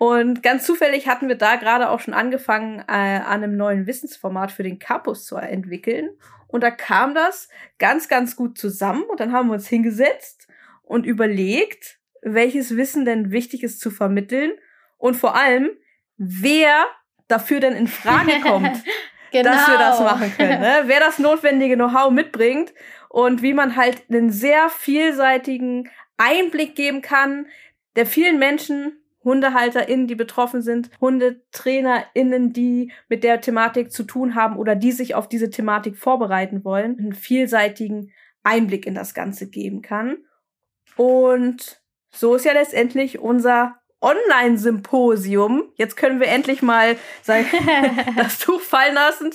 Und 0.02 0.42
ganz 0.42 0.66
zufällig 0.66 1.06
hatten 1.06 1.28
wir 1.28 1.36
da 1.36 1.54
gerade 1.54 1.88
auch 1.88 2.00
schon 2.00 2.12
angefangen, 2.12 2.80
äh, 2.88 3.20
an 3.20 3.44
einem 3.44 3.56
neuen 3.56 3.86
Wissensformat 3.86 4.50
für 4.50 4.64
den 4.64 4.80
Campus 4.80 5.26
zu 5.26 5.36
entwickeln. 5.36 6.10
Und 6.48 6.64
da 6.64 6.72
kam 6.72 7.14
das 7.14 7.48
ganz, 7.78 8.08
ganz 8.08 8.34
gut 8.34 8.58
zusammen. 8.58 9.04
Und 9.04 9.20
dann 9.20 9.30
haben 9.30 9.46
wir 9.46 9.52
uns 9.52 9.68
hingesetzt 9.68 10.48
und 10.82 11.06
überlegt, 11.06 12.00
welches 12.20 12.76
Wissen 12.76 13.04
denn 13.04 13.30
wichtig 13.30 13.62
ist 13.62 13.78
zu 13.78 13.92
vermitteln. 13.92 14.50
Und 14.98 15.14
vor 15.14 15.36
allem, 15.36 15.70
wer 16.16 16.84
dafür 17.28 17.60
denn 17.60 17.76
in 17.76 17.86
Frage 17.86 18.40
kommt, 18.42 18.82
genau. 19.30 19.52
dass 19.52 19.68
wir 19.68 19.78
das 19.78 20.00
machen 20.00 20.32
können. 20.36 20.60
Ne? 20.62 20.82
Wer 20.86 20.98
das 20.98 21.20
notwendige 21.20 21.76
Know-how 21.76 22.10
mitbringt 22.10 22.74
und 23.08 23.40
wie 23.40 23.54
man 23.54 23.76
halt 23.76 24.02
einen 24.10 24.32
sehr 24.32 24.68
vielseitigen 24.68 25.88
Einblick 26.16 26.74
geben 26.74 27.02
kann, 27.02 27.46
der 27.94 28.04
vielen 28.04 28.40
Menschen 28.40 28.98
HundehalterInnen, 29.24 30.06
die 30.06 30.14
betroffen 30.14 30.62
sind, 30.62 30.90
HundetrainerInnen, 31.00 32.52
die 32.52 32.92
mit 33.08 33.24
der 33.24 33.40
Thematik 33.40 33.92
zu 33.92 34.04
tun 34.04 34.34
haben 34.34 34.56
oder 34.56 34.74
die 34.74 34.92
sich 34.92 35.14
auf 35.14 35.28
diese 35.28 35.50
Thematik 35.50 35.96
vorbereiten 35.96 36.64
wollen, 36.64 36.98
einen 36.98 37.12
vielseitigen 37.14 38.12
Einblick 38.42 38.86
in 38.86 38.94
das 38.94 39.14
Ganze 39.14 39.48
geben 39.48 39.82
kann. 39.82 40.18
Und 40.96 41.80
so 42.10 42.34
ist 42.34 42.44
ja 42.44 42.52
letztendlich 42.52 43.18
unser 43.18 43.76
Online-Symposium. 44.02 45.72
Jetzt 45.76 45.96
können 45.96 46.20
wir 46.20 46.26
endlich 46.26 46.60
mal 46.60 46.96
sein, 47.22 47.46
das 48.16 48.38
Tuch 48.40 48.60
fallen 48.60 48.94
lassen. 48.94 49.30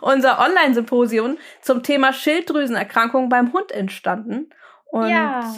Unser 0.00 0.40
Online-Symposium 0.40 1.38
zum 1.60 1.82
Thema 1.82 2.12
Schilddrüsenerkrankung 2.12 3.28
beim 3.28 3.52
Hund 3.52 3.70
entstanden. 3.72 4.50
Und 4.86 5.10
ja. 5.10 5.54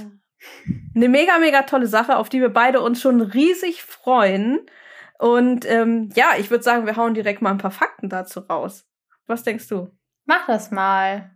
Eine 0.94 1.08
mega, 1.08 1.38
mega 1.38 1.62
tolle 1.62 1.86
Sache, 1.86 2.16
auf 2.16 2.28
die 2.28 2.40
wir 2.40 2.50
beide 2.50 2.80
uns 2.80 3.00
schon 3.00 3.20
riesig 3.20 3.82
freuen. 3.82 4.60
Und 5.18 5.64
ähm, 5.66 6.10
ja, 6.14 6.32
ich 6.38 6.50
würde 6.50 6.64
sagen, 6.64 6.86
wir 6.86 6.96
hauen 6.96 7.14
direkt 7.14 7.42
mal 7.42 7.50
ein 7.50 7.58
paar 7.58 7.70
Fakten 7.70 8.08
dazu 8.08 8.40
raus. 8.40 8.86
Was 9.26 9.42
denkst 9.42 9.68
du? 9.68 9.90
Mach 10.26 10.46
das 10.46 10.70
mal. 10.70 11.30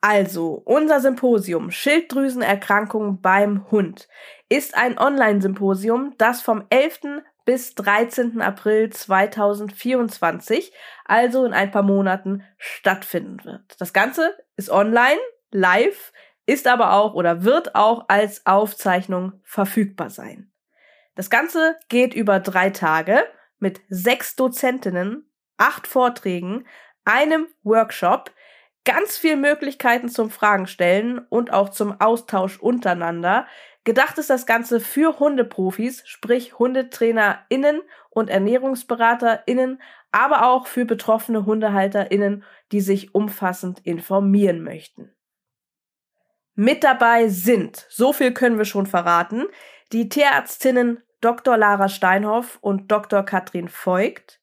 Also, 0.00 0.62
unser 0.64 1.00
Symposium 1.00 1.70
Schilddrüsenerkrankung 1.70 3.20
beim 3.20 3.68
Hund 3.70 4.08
ist 4.48 4.76
ein 4.76 4.96
Online-Symposium, 4.96 6.14
das 6.18 6.40
vom 6.40 6.64
11. 6.70 7.22
bis 7.44 7.74
13. 7.74 8.40
April 8.40 8.90
2024, 8.90 10.72
also 11.04 11.44
in 11.44 11.52
ein 11.52 11.72
paar 11.72 11.82
Monaten, 11.82 12.44
stattfinden 12.58 13.44
wird. 13.44 13.80
Das 13.80 13.92
Ganze 13.92 14.36
ist 14.56 14.70
online, 14.70 15.18
live, 15.50 16.12
ist 16.48 16.66
aber 16.66 16.94
auch 16.94 17.12
oder 17.12 17.44
wird 17.44 17.74
auch 17.74 18.06
als 18.08 18.46
Aufzeichnung 18.46 19.34
verfügbar 19.44 20.08
sein. 20.08 20.50
Das 21.14 21.28
Ganze 21.28 21.76
geht 21.90 22.14
über 22.14 22.40
drei 22.40 22.70
Tage 22.70 23.22
mit 23.58 23.82
sechs 23.90 24.34
Dozentinnen, 24.34 25.30
acht 25.58 25.86
Vorträgen, 25.86 26.66
einem 27.04 27.48
Workshop, 27.64 28.32
ganz 28.86 29.18
viel 29.18 29.36
Möglichkeiten 29.36 30.08
zum 30.08 30.30
Fragen 30.30 30.66
stellen 30.66 31.18
und 31.18 31.52
auch 31.52 31.68
zum 31.68 32.00
Austausch 32.00 32.58
untereinander. 32.58 33.46
Gedacht 33.84 34.16
ist 34.16 34.30
das 34.30 34.46
Ganze 34.46 34.80
für 34.80 35.18
Hundeprofis, 35.18 36.02
sprich 36.06 36.58
HundetrainerInnen 36.58 37.82
und 38.08 38.30
ErnährungsberaterInnen, 38.30 39.82
aber 40.12 40.46
auch 40.46 40.66
für 40.66 40.86
betroffene 40.86 41.44
HundehalterInnen, 41.44 42.42
die 42.72 42.80
sich 42.80 43.14
umfassend 43.14 43.80
informieren 43.80 44.62
möchten. 44.62 45.12
Mit 46.60 46.82
dabei 46.82 47.28
sind, 47.28 47.86
so 47.88 48.12
viel 48.12 48.32
können 48.32 48.58
wir 48.58 48.64
schon 48.64 48.86
verraten, 48.86 49.44
die 49.92 50.08
Tierärztinnen 50.08 51.00
Dr. 51.20 51.56
Lara 51.56 51.88
Steinhoff 51.88 52.58
und 52.60 52.90
Dr. 52.90 53.22
Katrin 53.22 53.68
Voigt, 53.68 54.40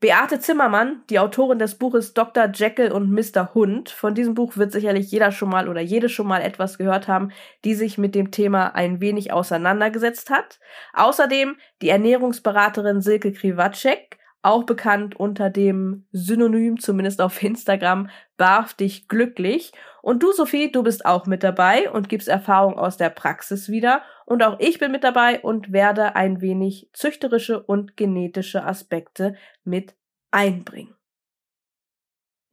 Beate 0.00 0.40
Zimmermann, 0.40 1.02
die 1.10 1.18
Autorin 1.18 1.58
des 1.58 1.74
Buches 1.74 2.14
Dr. 2.14 2.46
Jekyll 2.46 2.90
und 2.90 3.10
Mr. 3.10 3.52
Hund. 3.52 3.90
Von 3.90 4.14
diesem 4.14 4.32
Buch 4.32 4.56
wird 4.56 4.72
sicherlich 4.72 5.10
jeder 5.10 5.32
schon 5.32 5.50
mal 5.50 5.68
oder 5.68 5.82
jede 5.82 6.08
schon 6.08 6.26
mal 6.26 6.40
etwas 6.40 6.78
gehört 6.78 7.08
haben, 7.08 7.30
die 7.66 7.74
sich 7.74 7.98
mit 7.98 8.14
dem 8.14 8.30
Thema 8.30 8.74
ein 8.74 9.02
wenig 9.02 9.30
auseinandergesetzt 9.30 10.30
hat. 10.30 10.60
Außerdem 10.94 11.56
die 11.82 11.90
Ernährungsberaterin 11.90 13.02
Silke 13.02 13.34
Kriwatschek, 13.34 14.16
auch 14.44 14.64
bekannt 14.64 15.16
unter 15.16 15.50
dem 15.50 16.06
Synonym, 16.12 16.78
zumindest 16.78 17.20
auf 17.20 17.42
Instagram, 17.42 18.08
Barf 18.36 18.74
dich 18.74 19.08
glücklich. 19.08 19.72
Und 20.02 20.22
du, 20.22 20.32
Sophie, 20.32 20.70
du 20.70 20.82
bist 20.82 21.06
auch 21.06 21.26
mit 21.26 21.42
dabei 21.42 21.90
und 21.90 22.08
gibst 22.08 22.28
Erfahrung 22.28 22.78
aus 22.78 22.96
der 22.96 23.10
Praxis 23.10 23.68
wieder. 23.68 24.02
Und 24.26 24.42
auch 24.42 24.58
ich 24.58 24.78
bin 24.78 24.92
mit 24.92 25.04
dabei 25.04 25.40
und 25.40 25.72
werde 25.72 26.16
ein 26.16 26.40
wenig 26.40 26.90
züchterische 26.92 27.62
und 27.62 27.96
genetische 27.96 28.64
Aspekte 28.64 29.36
mit 29.64 29.94
einbringen. 30.30 30.94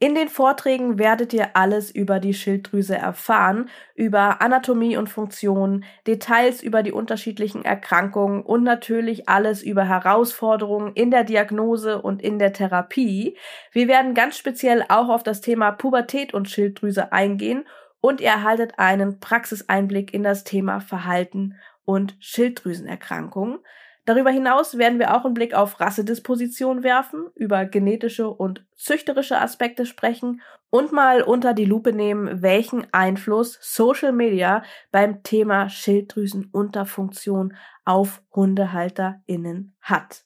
In 0.03 0.15
den 0.15 0.29
Vorträgen 0.29 0.97
werdet 0.97 1.31
ihr 1.31 1.55
alles 1.55 1.91
über 1.91 2.19
die 2.19 2.33
Schilddrüse 2.33 2.95
erfahren, 2.95 3.69
über 3.93 4.41
Anatomie 4.41 4.97
und 4.97 5.09
Funktion, 5.09 5.83
Details 6.07 6.63
über 6.63 6.81
die 6.81 6.91
unterschiedlichen 6.91 7.63
Erkrankungen 7.63 8.41
und 8.41 8.63
natürlich 8.63 9.29
alles 9.29 9.61
über 9.61 9.83
Herausforderungen 9.87 10.93
in 10.95 11.11
der 11.11 11.23
Diagnose 11.23 12.01
und 12.01 12.19
in 12.19 12.39
der 12.39 12.51
Therapie. 12.51 13.37
Wir 13.73 13.87
werden 13.87 14.15
ganz 14.15 14.39
speziell 14.39 14.83
auch 14.89 15.09
auf 15.09 15.21
das 15.21 15.39
Thema 15.39 15.71
Pubertät 15.71 16.33
und 16.33 16.49
Schilddrüse 16.49 17.11
eingehen 17.11 17.63
und 17.99 18.21
ihr 18.21 18.29
erhaltet 18.29 18.79
einen 18.79 19.19
Praxiseinblick 19.19 20.15
in 20.15 20.23
das 20.23 20.43
Thema 20.43 20.79
Verhalten 20.79 21.59
und 21.85 22.15
Schilddrüsenerkrankungen. 22.19 23.59
Darüber 24.05 24.31
hinaus 24.31 24.77
werden 24.77 24.97
wir 24.97 25.15
auch 25.15 25.25
einen 25.25 25.35
Blick 25.35 25.53
auf 25.53 25.79
Rassedisposition 25.79 26.83
werfen, 26.83 27.27
über 27.35 27.65
genetische 27.65 28.29
und 28.29 28.65
züchterische 28.75 29.39
Aspekte 29.39 29.85
sprechen 29.85 30.41
und 30.71 30.91
mal 30.91 31.21
unter 31.21 31.53
die 31.53 31.65
Lupe 31.65 31.93
nehmen, 31.93 32.41
welchen 32.41 32.91
Einfluss 32.93 33.59
Social 33.61 34.11
Media 34.11 34.63
beim 34.91 35.21
Thema 35.21 35.69
Schilddrüsenunterfunktion 35.69 37.55
auf 37.85 38.23
HundehalterInnen 38.33 39.75
hat. 39.81 40.25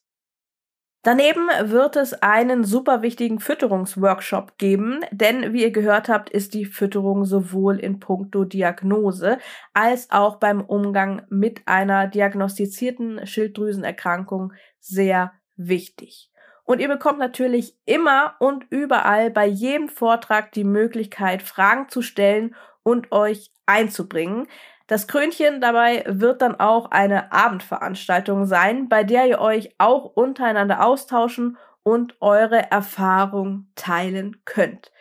Daneben 1.06 1.50
wird 1.66 1.98
es 1.98 2.20
einen 2.24 2.64
super 2.64 3.04
wichtigen 3.04 3.40
Fütterungsworkshop 3.40 4.58
geben, 4.58 5.02
denn 5.12 5.54
wie 5.54 5.62
ihr 5.62 5.70
gehört 5.70 6.10
habt, 6.10 6.32
ist 6.32 6.56
die 6.56 6.66
Fütterung 6.66 7.26
sowohl 7.26 7.78
in 7.80 8.00
puncto 8.00 8.44
Diagnose 8.44 9.38
als 9.76 10.10
auch 10.10 10.38
beim 10.38 10.62
Umgang 10.62 11.22
mit 11.30 11.62
einer 11.68 12.08
diagnostizierten 12.08 13.28
Schilddrüsenerkrankung 13.28 14.54
sehr 14.80 15.32
wichtig. 15.56 16.32
Und 16.64 16.82
ihr 16.82 16.88
bekommt 16.88 17.20
natürlich 17.20 17.78
immer 17.86 18.34
und 18.40 18.66
überall 18.72 19.30
bei 19.30 19.46
jedem 19.46 19.90
Vortrag 19.90 20.54
die 20.54 20.64
Möglichkeit, 20.64 21.44
Fragen 21.44 21.88
zu 21.88 22.02
stellen 22.02 22.56
und 22.82 23.12
euch 23.12 23.52
einzubringen. 23.68 24.48
Das 24.88 25.08
Krönchen 25.08 25.62
dabei 25.62 26.04
wird 26.08 26.42
dann 26.42 26.60
auch 26.60 26.92
eine 26.92 27.32
Abendveranstaltung 27.32 28.46
sein, 28.46 28.88
bei 28.88 29.04
der 29.04 29.26
ihr 29.26 29.40
euch 29.40 29.74
auch 29.80 30.06
untereinander 30.06 30.86
austauschen 30.86 31.58
und 31.82 32.16
eure 32.22 32.72
Erfahrung 32.72 33.68
teilen 33.76 34.42
könnt. 34.46 34.92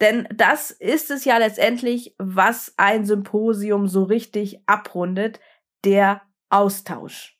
Denn 0.00 0.26
das 0.34 0.70
ist 0.70 1.10
es 1.10 1.24
ja 1.24 1.36
letztendlich, 1.36 2.14
was 2.18 2.74
ein 2.76 3.04
Symposium 3.04 3.86
so 3.86 4.04
richtig 4.04 4.60
abrundet, 4.66 5.40
der 5.84 6.22
Austausch. 6.48 7.36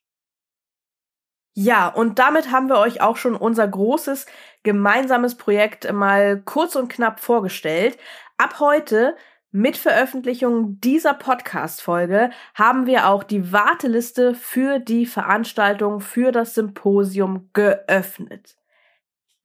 Ja, 1.55 1.89
und 1.89 2.19
damit 2.19 2.53
haben 2.53 2.69
wir 2.69 2.79
euch 2.79 3.01
auch 3.01 3.17
schon 3.17 3.35
unser 3.35 3.67
großes 3.67 4.27
gemeinsames 4.63 5.37
Projekt 5.37 5.91
mal 5.93 6.41
kurz 6.43 6.77
und 6.77 6.89
knapp 6.89 7.21
vorgestellt. 7.21 7.99
Ab 8.39 8.61
heute 8.61 9.17
mit 9.53 9.77
Veröffentlichung 9.77 10.81
dieser 10.81 11.15
Podcast-Folge 11.15 12.31
haben 12.55 12.87
wir 12.87 13.09
auch 13.09 13.25
die 13.25 13.53
Warteliste 13.53 14.35
für 14.35 14.79
die 14.79 15.07
Veranstaltung 15.07 16.01
für 16.01 16.31
das 16.31 16.55
Symposium 16.55 17.51
geöffnet. 17.53 18.57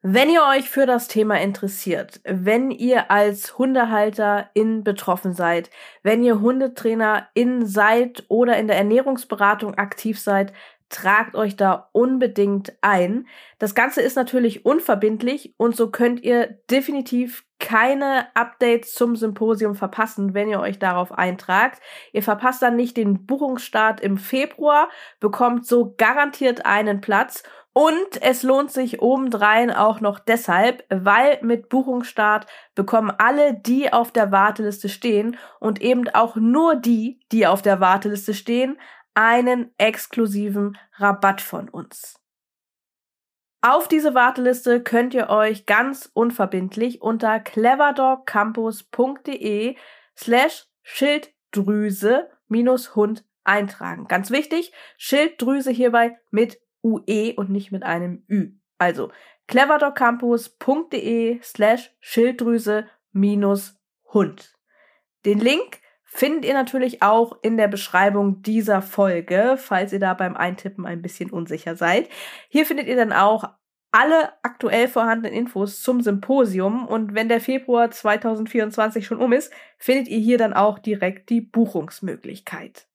Wenn 0.07 0.29
ihr 0.29 0.43
euch 0.43 0.69
für 0.69 0.85
das 0.85 1.07
Thema 1.07 1.41
interessiert, 1.41 2.21
wenn 2.23 2.69
ihr 2.69 3.09
als 3.09 3.57
Hundehalter 3.57 4.51
in 4.53 4.83
betroffen 4.83 5.33
seid, 5.33 5.71
wenn 6.03 6.23
ihr 6.23 6.41
Hundetrainer 6.41 7.27
in 7.33 7.65
seid 7.65 8.23
oder 8.27 8.55
in 8.57 8.67
der 8.67 8.77
Ernährungsberatung 8.77 9.73
aktiv 9.79 10.19
seid, 10.19 10.53
tragt 10.89 11.35
euch 11.35 11.55
da 11.55 11.89
unbedingt 11.91 12.73
ein. 12.81 13.27
Das 13.59 13.75
Ganze 13.75 14.01
ist 14.01 14.15
natürlich 14.15 14.65
unverbindlich 14.65 15.53
und 15.57 15.75
so 15.75 15.89
könnt 15.89 16.23
ihr 16.23 16.59
definitiv 16.69 17.45
keine 17.59 18.27
Updates 18.35 18.93
zum 18.93 19.15
Symposium 19.15 19.75
verpassen, 19.75 20.33
wenn 20.33 20.49
ihr 20.49 20.59
euch 20.59 20.77
darauf 20.77 21.11
eintragt. 21.11 21.81
Ihr 22.11 22.21
verpasst 22.21 22.61
dann 22.61 22.75
nicht 22.75 22.97
den 22.97 23.25
Buchungsstart 23.25 24.01
im 24.01 24.17
Februar, 24.17 24.89
bekommt 25.19 25.65
so 25.65 25.95
garantiert 25.97 26.65
einen 26.65 27.01
Platz 27.01 27.43
und 27.77 28.21
es 28.21 28.41
lohnt 28.41 28.71
sich 28.71 29.01
obendrein 29.01 29.69
auch 29.69 29.99
noch 29.99 30.19
deshalb, 30.19 30.85
weil 30.89 31.39
mit 31.41 31.67
Buchungsstart 31.67 32.45
bekommen 32.73 33.11
alle, 33.17 33.53
die 33.53 33.91
auf 33.91 34.13
der 34.13 34.31
Warteliste 34.31 34.87
stehen 34.87 35.35
und 35.59 35.81
eben 35.81 36.07
auch 36.09 36.37
nur 36.37 36.77
die, 36.77 37.19
die 37.33 37.45
auf 37.45 37.61
der 37.61 37.81
Warteliste 37.81 38.33
stehen, 38.33 38.77
einen 39.15 39.73
exklusiven 39.77 40.77
Rabatt 40.97 41.41
von 41.41 41.69
uns. 41.69 42.19
Auf 43.61 43.87
diese 43.87 44.13
Warteliste 44.13 44.83
könnt 44.83 45.15
ihr 45.15 45.29
euch 45.29 45.65
ganz 45.65 46.11
unverbindlich 46.13 47.01
unter 47.01 47.39
cleverdogcampus.de 47.39 49.75
slash 50.15 50.67
Schilddrüse 50.83 52.29
minus 52.47 52.95
Hund 52.95 53.25
eintragen. 53.43 54.07
Ganz 54.07 54.29
wichtig, 54.29 54.71
Schilddrüse 54.97 55.71
hierbei 55.71 56.19
mit 56.29 56.61
UE 56.83 57.33
und 57.35 57.49
nicht 57.49 57.71
mit 57.71 57.81
einem 57.81 58.23
Ü. 58.29 58.51
Also 58.77 59.11
cleverdogcampus.de 59.47 61.41
slash 61.41 61.91
Schilddrüse 61.99 62.87
minus 63.13 63.79
Hund. 64.13 64.53
Den 65.25 65.39
Link 65.39 65.79
findet 66.15 66.45
ihr 66.45 66.53
natürlich 66.53 67.03
auch 67.03 67.37
in 67.41 67.57
der 67.57 67.67
Beschreibung 67.67 68.41
dieser 68.41 68.81
Folge, 68.81 69.57
falls 69.57 69.91
ihr 69.91 69.99
da 69.99 70.13
beim 70.13 70.37
Eintippen 70.37 70.85
ein 70.85 71.01
bisschen 71.01 71.29
unsicher 71.29 71.75
seid. 71.75 72.07
Hier 72.47 72.65
findet 72.65 72.87
ihr 72.87 72.95
dann 72.95 73.11
auch 73.11 73.49
alle 73.91 74.31
aktuell 74.41 74.87
vorhandenen 74.87 75.37
Infos 75.37 75.81
zum 75.81 75.99
Symposium 76.01 76.87
und 76.87 77.15
wenn 77.15 77.27
der 77.27 77.41
Februar 77.41 77.91
2024 77.91 79.05
schon 79.05 79.19
um 79.19 79.33
ist, 79.33 79.51
findet 79.77 80.07
ihr 80.07 80.19
hier 80.19 80.37
dann 80.37 80.53
auch 80.53 80.79
direkt 80.79 81.29
die 81.29 81.41
Buchungsmöglichkeit. 81.41 82.87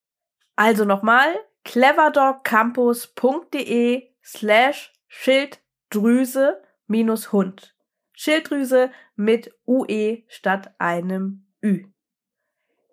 Also 0.57 0.87
nochmal 0.87 1.29
cleverdogcampus.de 1.65 4.15
slash 4.25 4.95
Schilddrüse 5.09 6.63
minus 6.87 7.33
Hund. 7.33 7.77
Schilddrüse 8.13 8.91
mit 9.15 9.55
UE 9.67 10.23
statt 10.29 10.75
einem 10.79 11.47
Ü. 11.63 11.85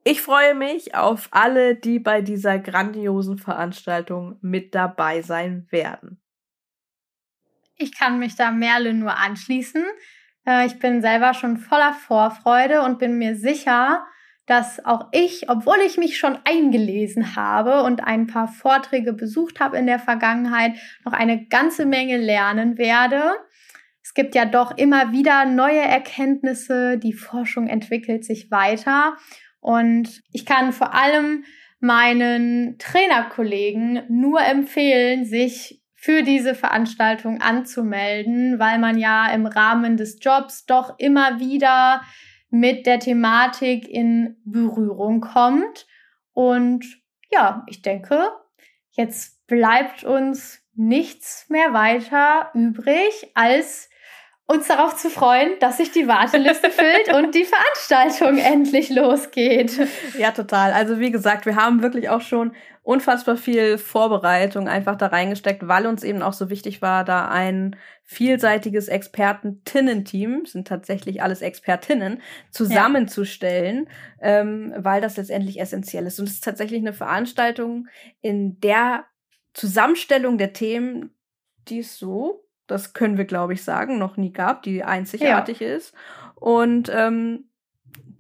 Ich 0.10 0.22
freue 0.22 0.56
mich 0.56 0.96
auf 0.96 1.28
alle, 1.32 1.76
die 1.76 2.00
bei 2.00 2.22
dieser 2.22 2.60
grandiosen 2.60 3.38
Veranstaltung 3.38 4.38
mit 4.40 4.74
dabei 4.74 5.22
sein 5.22 5.68
werden. 5.70 6.22
Ich 7.76 7.94
kann 7.94 8.18
mich 8.18 8.38
da 8.38 8.52
Merle 8.52 8.94
nur 8.94 9.18
anschließen. 9.18 9.84
Äh, 10.46 10.66
ich 10.66 10.80
bin 10.80 11.02
selber 11.02 11.34
schon 11.34 11.58
voller 11.58 11.92
Vorfreude 11.92 12.84
und 12.84 13.00
bin 13.00 13.18
mir 13.18 13.36
sicher, 13.36 14.08
dass 14.46 14.80
auch 14.86 15.10
ich, 15.12 15.50
obwohl 15.50 15.80
ich 15.86 15.98
mich 15.98 16.18
schon 16.18 16.40
eingelesen 16.46 17.36
habe 17.36 17.84
und 17.84 18.02
ein 18.02 18.28
paar 18.28 18.48
Vorträge 18.48 19.12
besucht 19.12 19.60
habe 19.60 19.76
in 19.76 19.88
der 19.88 20.00
Vergangenheit, 20.00 20.78
noch 21.04 21.12
eine 21.12 21.48
ganze 21.48 21.86
Menge 21.86 22.16
lernen 22.16 22.78
werde. 22.78 23.36
Es 24.02 24.14
gibt 24.14 24.36
ja 24.36 24.46
doch 24.46 24.78
immer 24.78 25.12
wieder 25.12 25.44
neue 25.44 25.82
Erkenntnisse, 25.82 26.98
die 26.98 27.12
Forschung 27.12 27.68
entwickelt 27.68 28.24
sich 28.24 28.50
weiter 28.52 29.18
und 29.68 30.24
ich 30.32 30.46
kann 30.46 30.72
vor 30.72 30.94
allem 30.94 31.44
meinen 31.82 32.78
Trainerkollegen 32.80 34.02
nur 34.08 34.40
empfehlen, 34.40 35.26
sich 35.26 35.84
für 35.94 36.24
diese 36.24 36.56
Veranstaltung 36.56 37.42
anzumelden, 37.42 38.60
weil 38.60 38.80
man 38.80 38.98
ja 38.98 39.30
im 39.30 39.46
Rahmen 39.46 39.98
des 39.98 40.20
Jobs 40.22 40.66
doch 40.68 40.98
immer 41.00 41.42
wieder 41.42 42.02
mit 42.50 42.86
der 42.86 43.02
Thematik 43.02 43.90
in 43.90 44.38
Berührung 44.46 45.20
kommt. 45.20 45.86
Und 46.32 46.86
ja, 47.30 47.66
ich 47.68 47.82
denke, 47.82 48.30
jetzt 48.92 49.46
bleibt 49.48 50.06
uns 50.06 50.64
nichts 50.76 51.50
mehr 51.50 51.74
weiter 51.74 52.52
übrig, 52.54 53.32
als 53.34 53.90
uns 54.48 54.68
darauf 54.68 54.96
zu 54.96 55.10
freuen, 55.10 55.60
dass 55.60 55.78
sich 55.78 55.92
die 55.92 56.08
Warteliste 56.08 56.72
füllt 56.72 57.14
und 57.14 57.36
die 57.36 57.44
Veranstaltung 57.44 58.38
endlich 58.38 58.90
losgeht. 58.90 59.78
Ja, 60.18 60.32
total. 60.32 60.72
Also 60.72 61.00
wie 61.00 61.12
gesagt, 61.12 61.46
wir 61.46 61.58
haben 61.58 61.82
wirklich 61.82 62.10
auch 62.10 62.22
schon 62.22 62.54
unfassbar 62.82 63.36
viel 63.36 63.78
Vorbereitung 63.78 64.70
einfach 64.70 64.96
da 64.96 65.08
reingesteckt, 65.08 65.68
weil 65.68 65.86
uns 65.86 66.06
eben 66.06 66.22
auch 66.22 66.32
so 66.32 66.50
wichtig 66.50 66.82
war, 66.82 67.04
da 67.04 67.28
ein 67.28 67.76
vielseitiges 68.06 68.88
Experten-Tinnen-Team, 68.88 70.46
sind 70.46 70.70
tatsächlich 70.70 71.22
alles 71.22 71.42
Expertinnen, 71.42 72.22
zusammenzustellen, 72.50 73.90
ja. 74.22 74.40
ähm, 74.40 74.74
weil 74.78 75.02
das 75.02 75.18
letztendlich 75.18 75.60
essentiell 75.60 76.08
ist. 76.08 76.22
Und 76.22 76.30
es 76.30 76.36
ist 76.36 76.46
tatsächlich 76.46 76.80
eine 76.80 76.94
Veranstaltung, 76.94 77.90
in 78.22 78.62
der 78.62 79.04
Zusammenstellung 79.54 80.38
der 80.38 80.54
Themen, 80.54 81.14
die 81.68 81.80
es 81.80 81.98
so 81.98 82.47
das 82.68 82.94
können 82.94 83.18
wir, 83.18 83.26
glaube 83.26 83.54
ich, 83.54 83.64
sagen, 83.64 83.98
noch 83.98 84.18
nie 84.18 84.32
gab, 84.32 84.62
die 84.64 84.84
einzigartig 84.84 85.62
ja. 85.62 85.70
ist 85.70 85.94
und 86.36 86.92
ähm, 86.94 87.46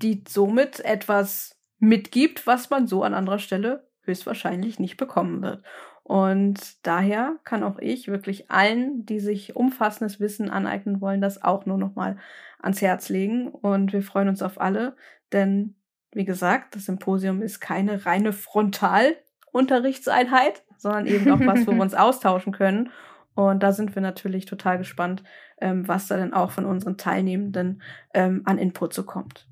die 0.02 0.24
somit 0.28 0.80
etwas 0.80 1.56
mitgibt, 1.80 2.48
was 2.48 2.70
man 2.70 2.88
so 2.88 3.04
an 3.04 3.14
anderer 3.14 3.40
Stelle 3.40 3.90
höchstwahrscheinlich 4.02 4.80
nicht 4.80 4.96
bekommen 4.98 5.42
wird. 5.42 5.64
Und 6.04 6.86
daher 6.88 7.36
kann 7.44 7.64
auch 7.64 7.80
ich 7.80 8.08
wirklich 8.08 8.50
allen, 8.50 9.06
die 9.06 9.20
sich 9.20 9.58
umfassendes 9.58 10.22
Wissen 10.22 10.50
aneignen 10.50 11.02
wollen, 11.02 11.20
das 11.20 11.44
auch 11.44 11.66
nur 11.66 11.78
noch 11.78 11.96
mal 11.96 12.16
ans 12.60 12.82
Herz 12.82 13.10
legen. 13.10 13.50
Und 13.50 13.92
wir 13.92 14.02
freuen 14.02 14.30
uns 14.30 14.42
auf 14.42 14.62
alle, 14.62 14.96
denn 15.34 15.76
wie 16.14 16.24
gesagt, 16.24 16.74
das 16.76 16.86
Symposium 16.86 17.42
ist 17.42 17.60
keine 17.60 18.06
reine 18.06 18.32
Frontalunterrichtseinheit, 18.32 20.64
sondern 20.78 21.08
eben 21.08 21.30
auch 21.30 21.46
was, 21.46 21.68
wo 21.68 21.74
wir 21.74 21.82
uns 21.88 21.94
austauschen 21.94 22.54
können 22.54 22.90
und 23.38 23.62
da 23.62 23.72
sind 23.72 23.94
wir 23.94 24.02
natürlich 24.02 24.46
total 24.46 24.80
gespannt, 24.80 25.24
ähm, 25.62 25.88
was 25.88 26.08
da 26.08 26.18
denn 26.18 26.34
auch 26.34 26.50
von 26.50 26.66
unseren 26.66 26.98
Teilnehmenden 26.98 27.84
ähm, 28.16 28.42
an 28.46 28.58
Input 28.58 28.94
so 28.94 29.04
kommt. 29.04 29.48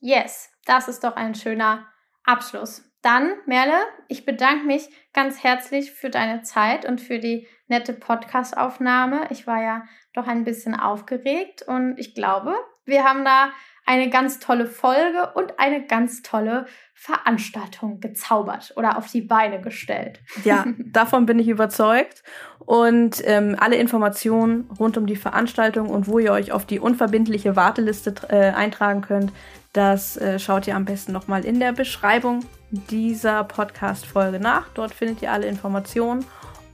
Yes, 0.00 0.50
das 0.66 0.88
ist 0.88 1.04
doch 1.04 1.14
ein 1.14 1.36
schöner 1.36 1.86
Abschluss. 2.24 2.82
Dann, 3.00 3.32
Merle, 3.46 3.78
ich 4.08 4.26
bedanke 4.26 4.66
mich 4.66 4.88
ganz 5.12 5.44
herzlich 5.44 5.92
für 5.92 6.10
deine 6.10 6.42
Zeit 6.42 6.84
und 6.84 7.00
für 7.00 7.20
die 7.20 7.46
nette 7.68 7.92
Podcast-Aufnahme. 7.92 9.28
Ich 9.30 9.46
war 9.46 9.62
ja 9.62 9.84
doch 10.12 10.26
ein 10.26 10.42
bisschen 10.42 10.74
aufgeregt 10.74 11.62
und 11.62 11.96
ich 11.98 12.16
glaube, 12.16 12.56
wir 12.84 13.04
haben 13.04 13.24
da 13.24 13.50
eine 13.86 14.08
ganz 14.10 14.38
tolle 14.38 14.66
Folge 14.66 15.30
und 15.34 15.58
eine 15.58 15.86
ganz 15.86 16.22
tolle 16.22 16.66
Veranstaltung 16.94 18.00
gezaubert 18.00 18.72
oder 18.76 18.96
auf 18.96 19.10
die 19.10 19.20
Beine 19.20 19.60
gestellt. 19.60 20.20
Ja, 20.44 20.64
davon 20.78 21.26
bin 21.26 21.38
ich 21.38 21.48
überzeugt. 21.48 22.22
Und 22.60 23.20
ähm, 23.26 23.56
alle 23.58 23.76
Informationen 23.76 24.70
rund 24.78 24.96
um 24.96 25.06
die 25.06 25.16
Veranstaltung 25.16 25.90
und 25.90 26.06
wo 26.06 26.18
ihr 26.18 26.32
euch 26.32 26.52
auf 26.52 26.64
die 26.64 26.80
unverbindliche 26.80 27.56
Warteliste 27.56 28.14
äh, 28.30 28.52
eintragen 28.52 29.02
könnt, 29.02 29.32
das 29.74 30.16
äh, 30.16 30.38
schaut 30.38 30.66
ihr 30.66 30.76
am 30.76 30.86
besten 30.86 31.12
nochmal 31.12 31.44
in 31.44 31.60
der 31.60 31.72
Beschreibung 31.72 32.40
dieser 32.70 33.44
Podcast-Folge 33.44 34.40
nach. 34.40 34.68
Dort 34.72 34.94
findet 34.94 35.20
ihr 35.20 35.30
alle 35.30 35.46
Informationen. 35.46 36.24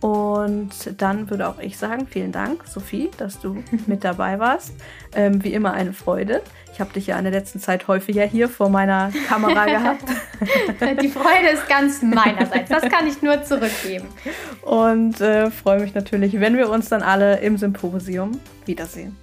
Und 0.01 0.71
dann 0.97 1.29
würde 1.29 1.47
auch 1.49 1.59
ich 1.59 1.77
sagen, 1.77 2.07
vielen 2.07 2.33
Dank, 2.33 2.67
Sophie, 2.67 3.11
dass 3.19 3.39
du 3.39 3.63
mit 3.87 4.03
dabei 4.05 4.39
warst. 4.39 4.73
Ähm, 5.15 5.45
wie 5.45 5.53
immer 5.53 5.73
eine 5.73 5.93
Freude. 5.93 6.43
Ich 6.73 6.81
habe 6.81 6.93
dich 6.95 7.09
ja 7.09 7.19
in 7.19 7.25
der 7.25 7.33
letzten 7.33 7.61
Zeit 7.61 7.89
häufiger 7.89 8.25
hier 8.25 8.49
vor 8.49 8.71
meiner 8.71 9.13
Kamera 9.29 9.67
gehabt. 9.67 10.05
Die 11.03 11.09
Freude 11.09 11.49
ist 11.53 11.69
ganz 11.69 12.01
meinerseits. 12.01 12.71
Das 12.71 12.89
kann 12.89 13.07
ich 13.07 13.21
nur 13.21 13.43
zurückgeben. 13.43 14.09
Und 14.63 15.21
äh, 15.21 15.51
freue 15.51 15.81
mich 15.81 15.95
natürlich, 15.95 16.41
wenn 16.41 16.57
wir 16.57 16.71
uns 16.71 16.89
dann 16.89 17.03
alle 17.03 17.41
im 17.41 17.59
Symposium 17.59 18.41
wiedersehen. 18.65 19.17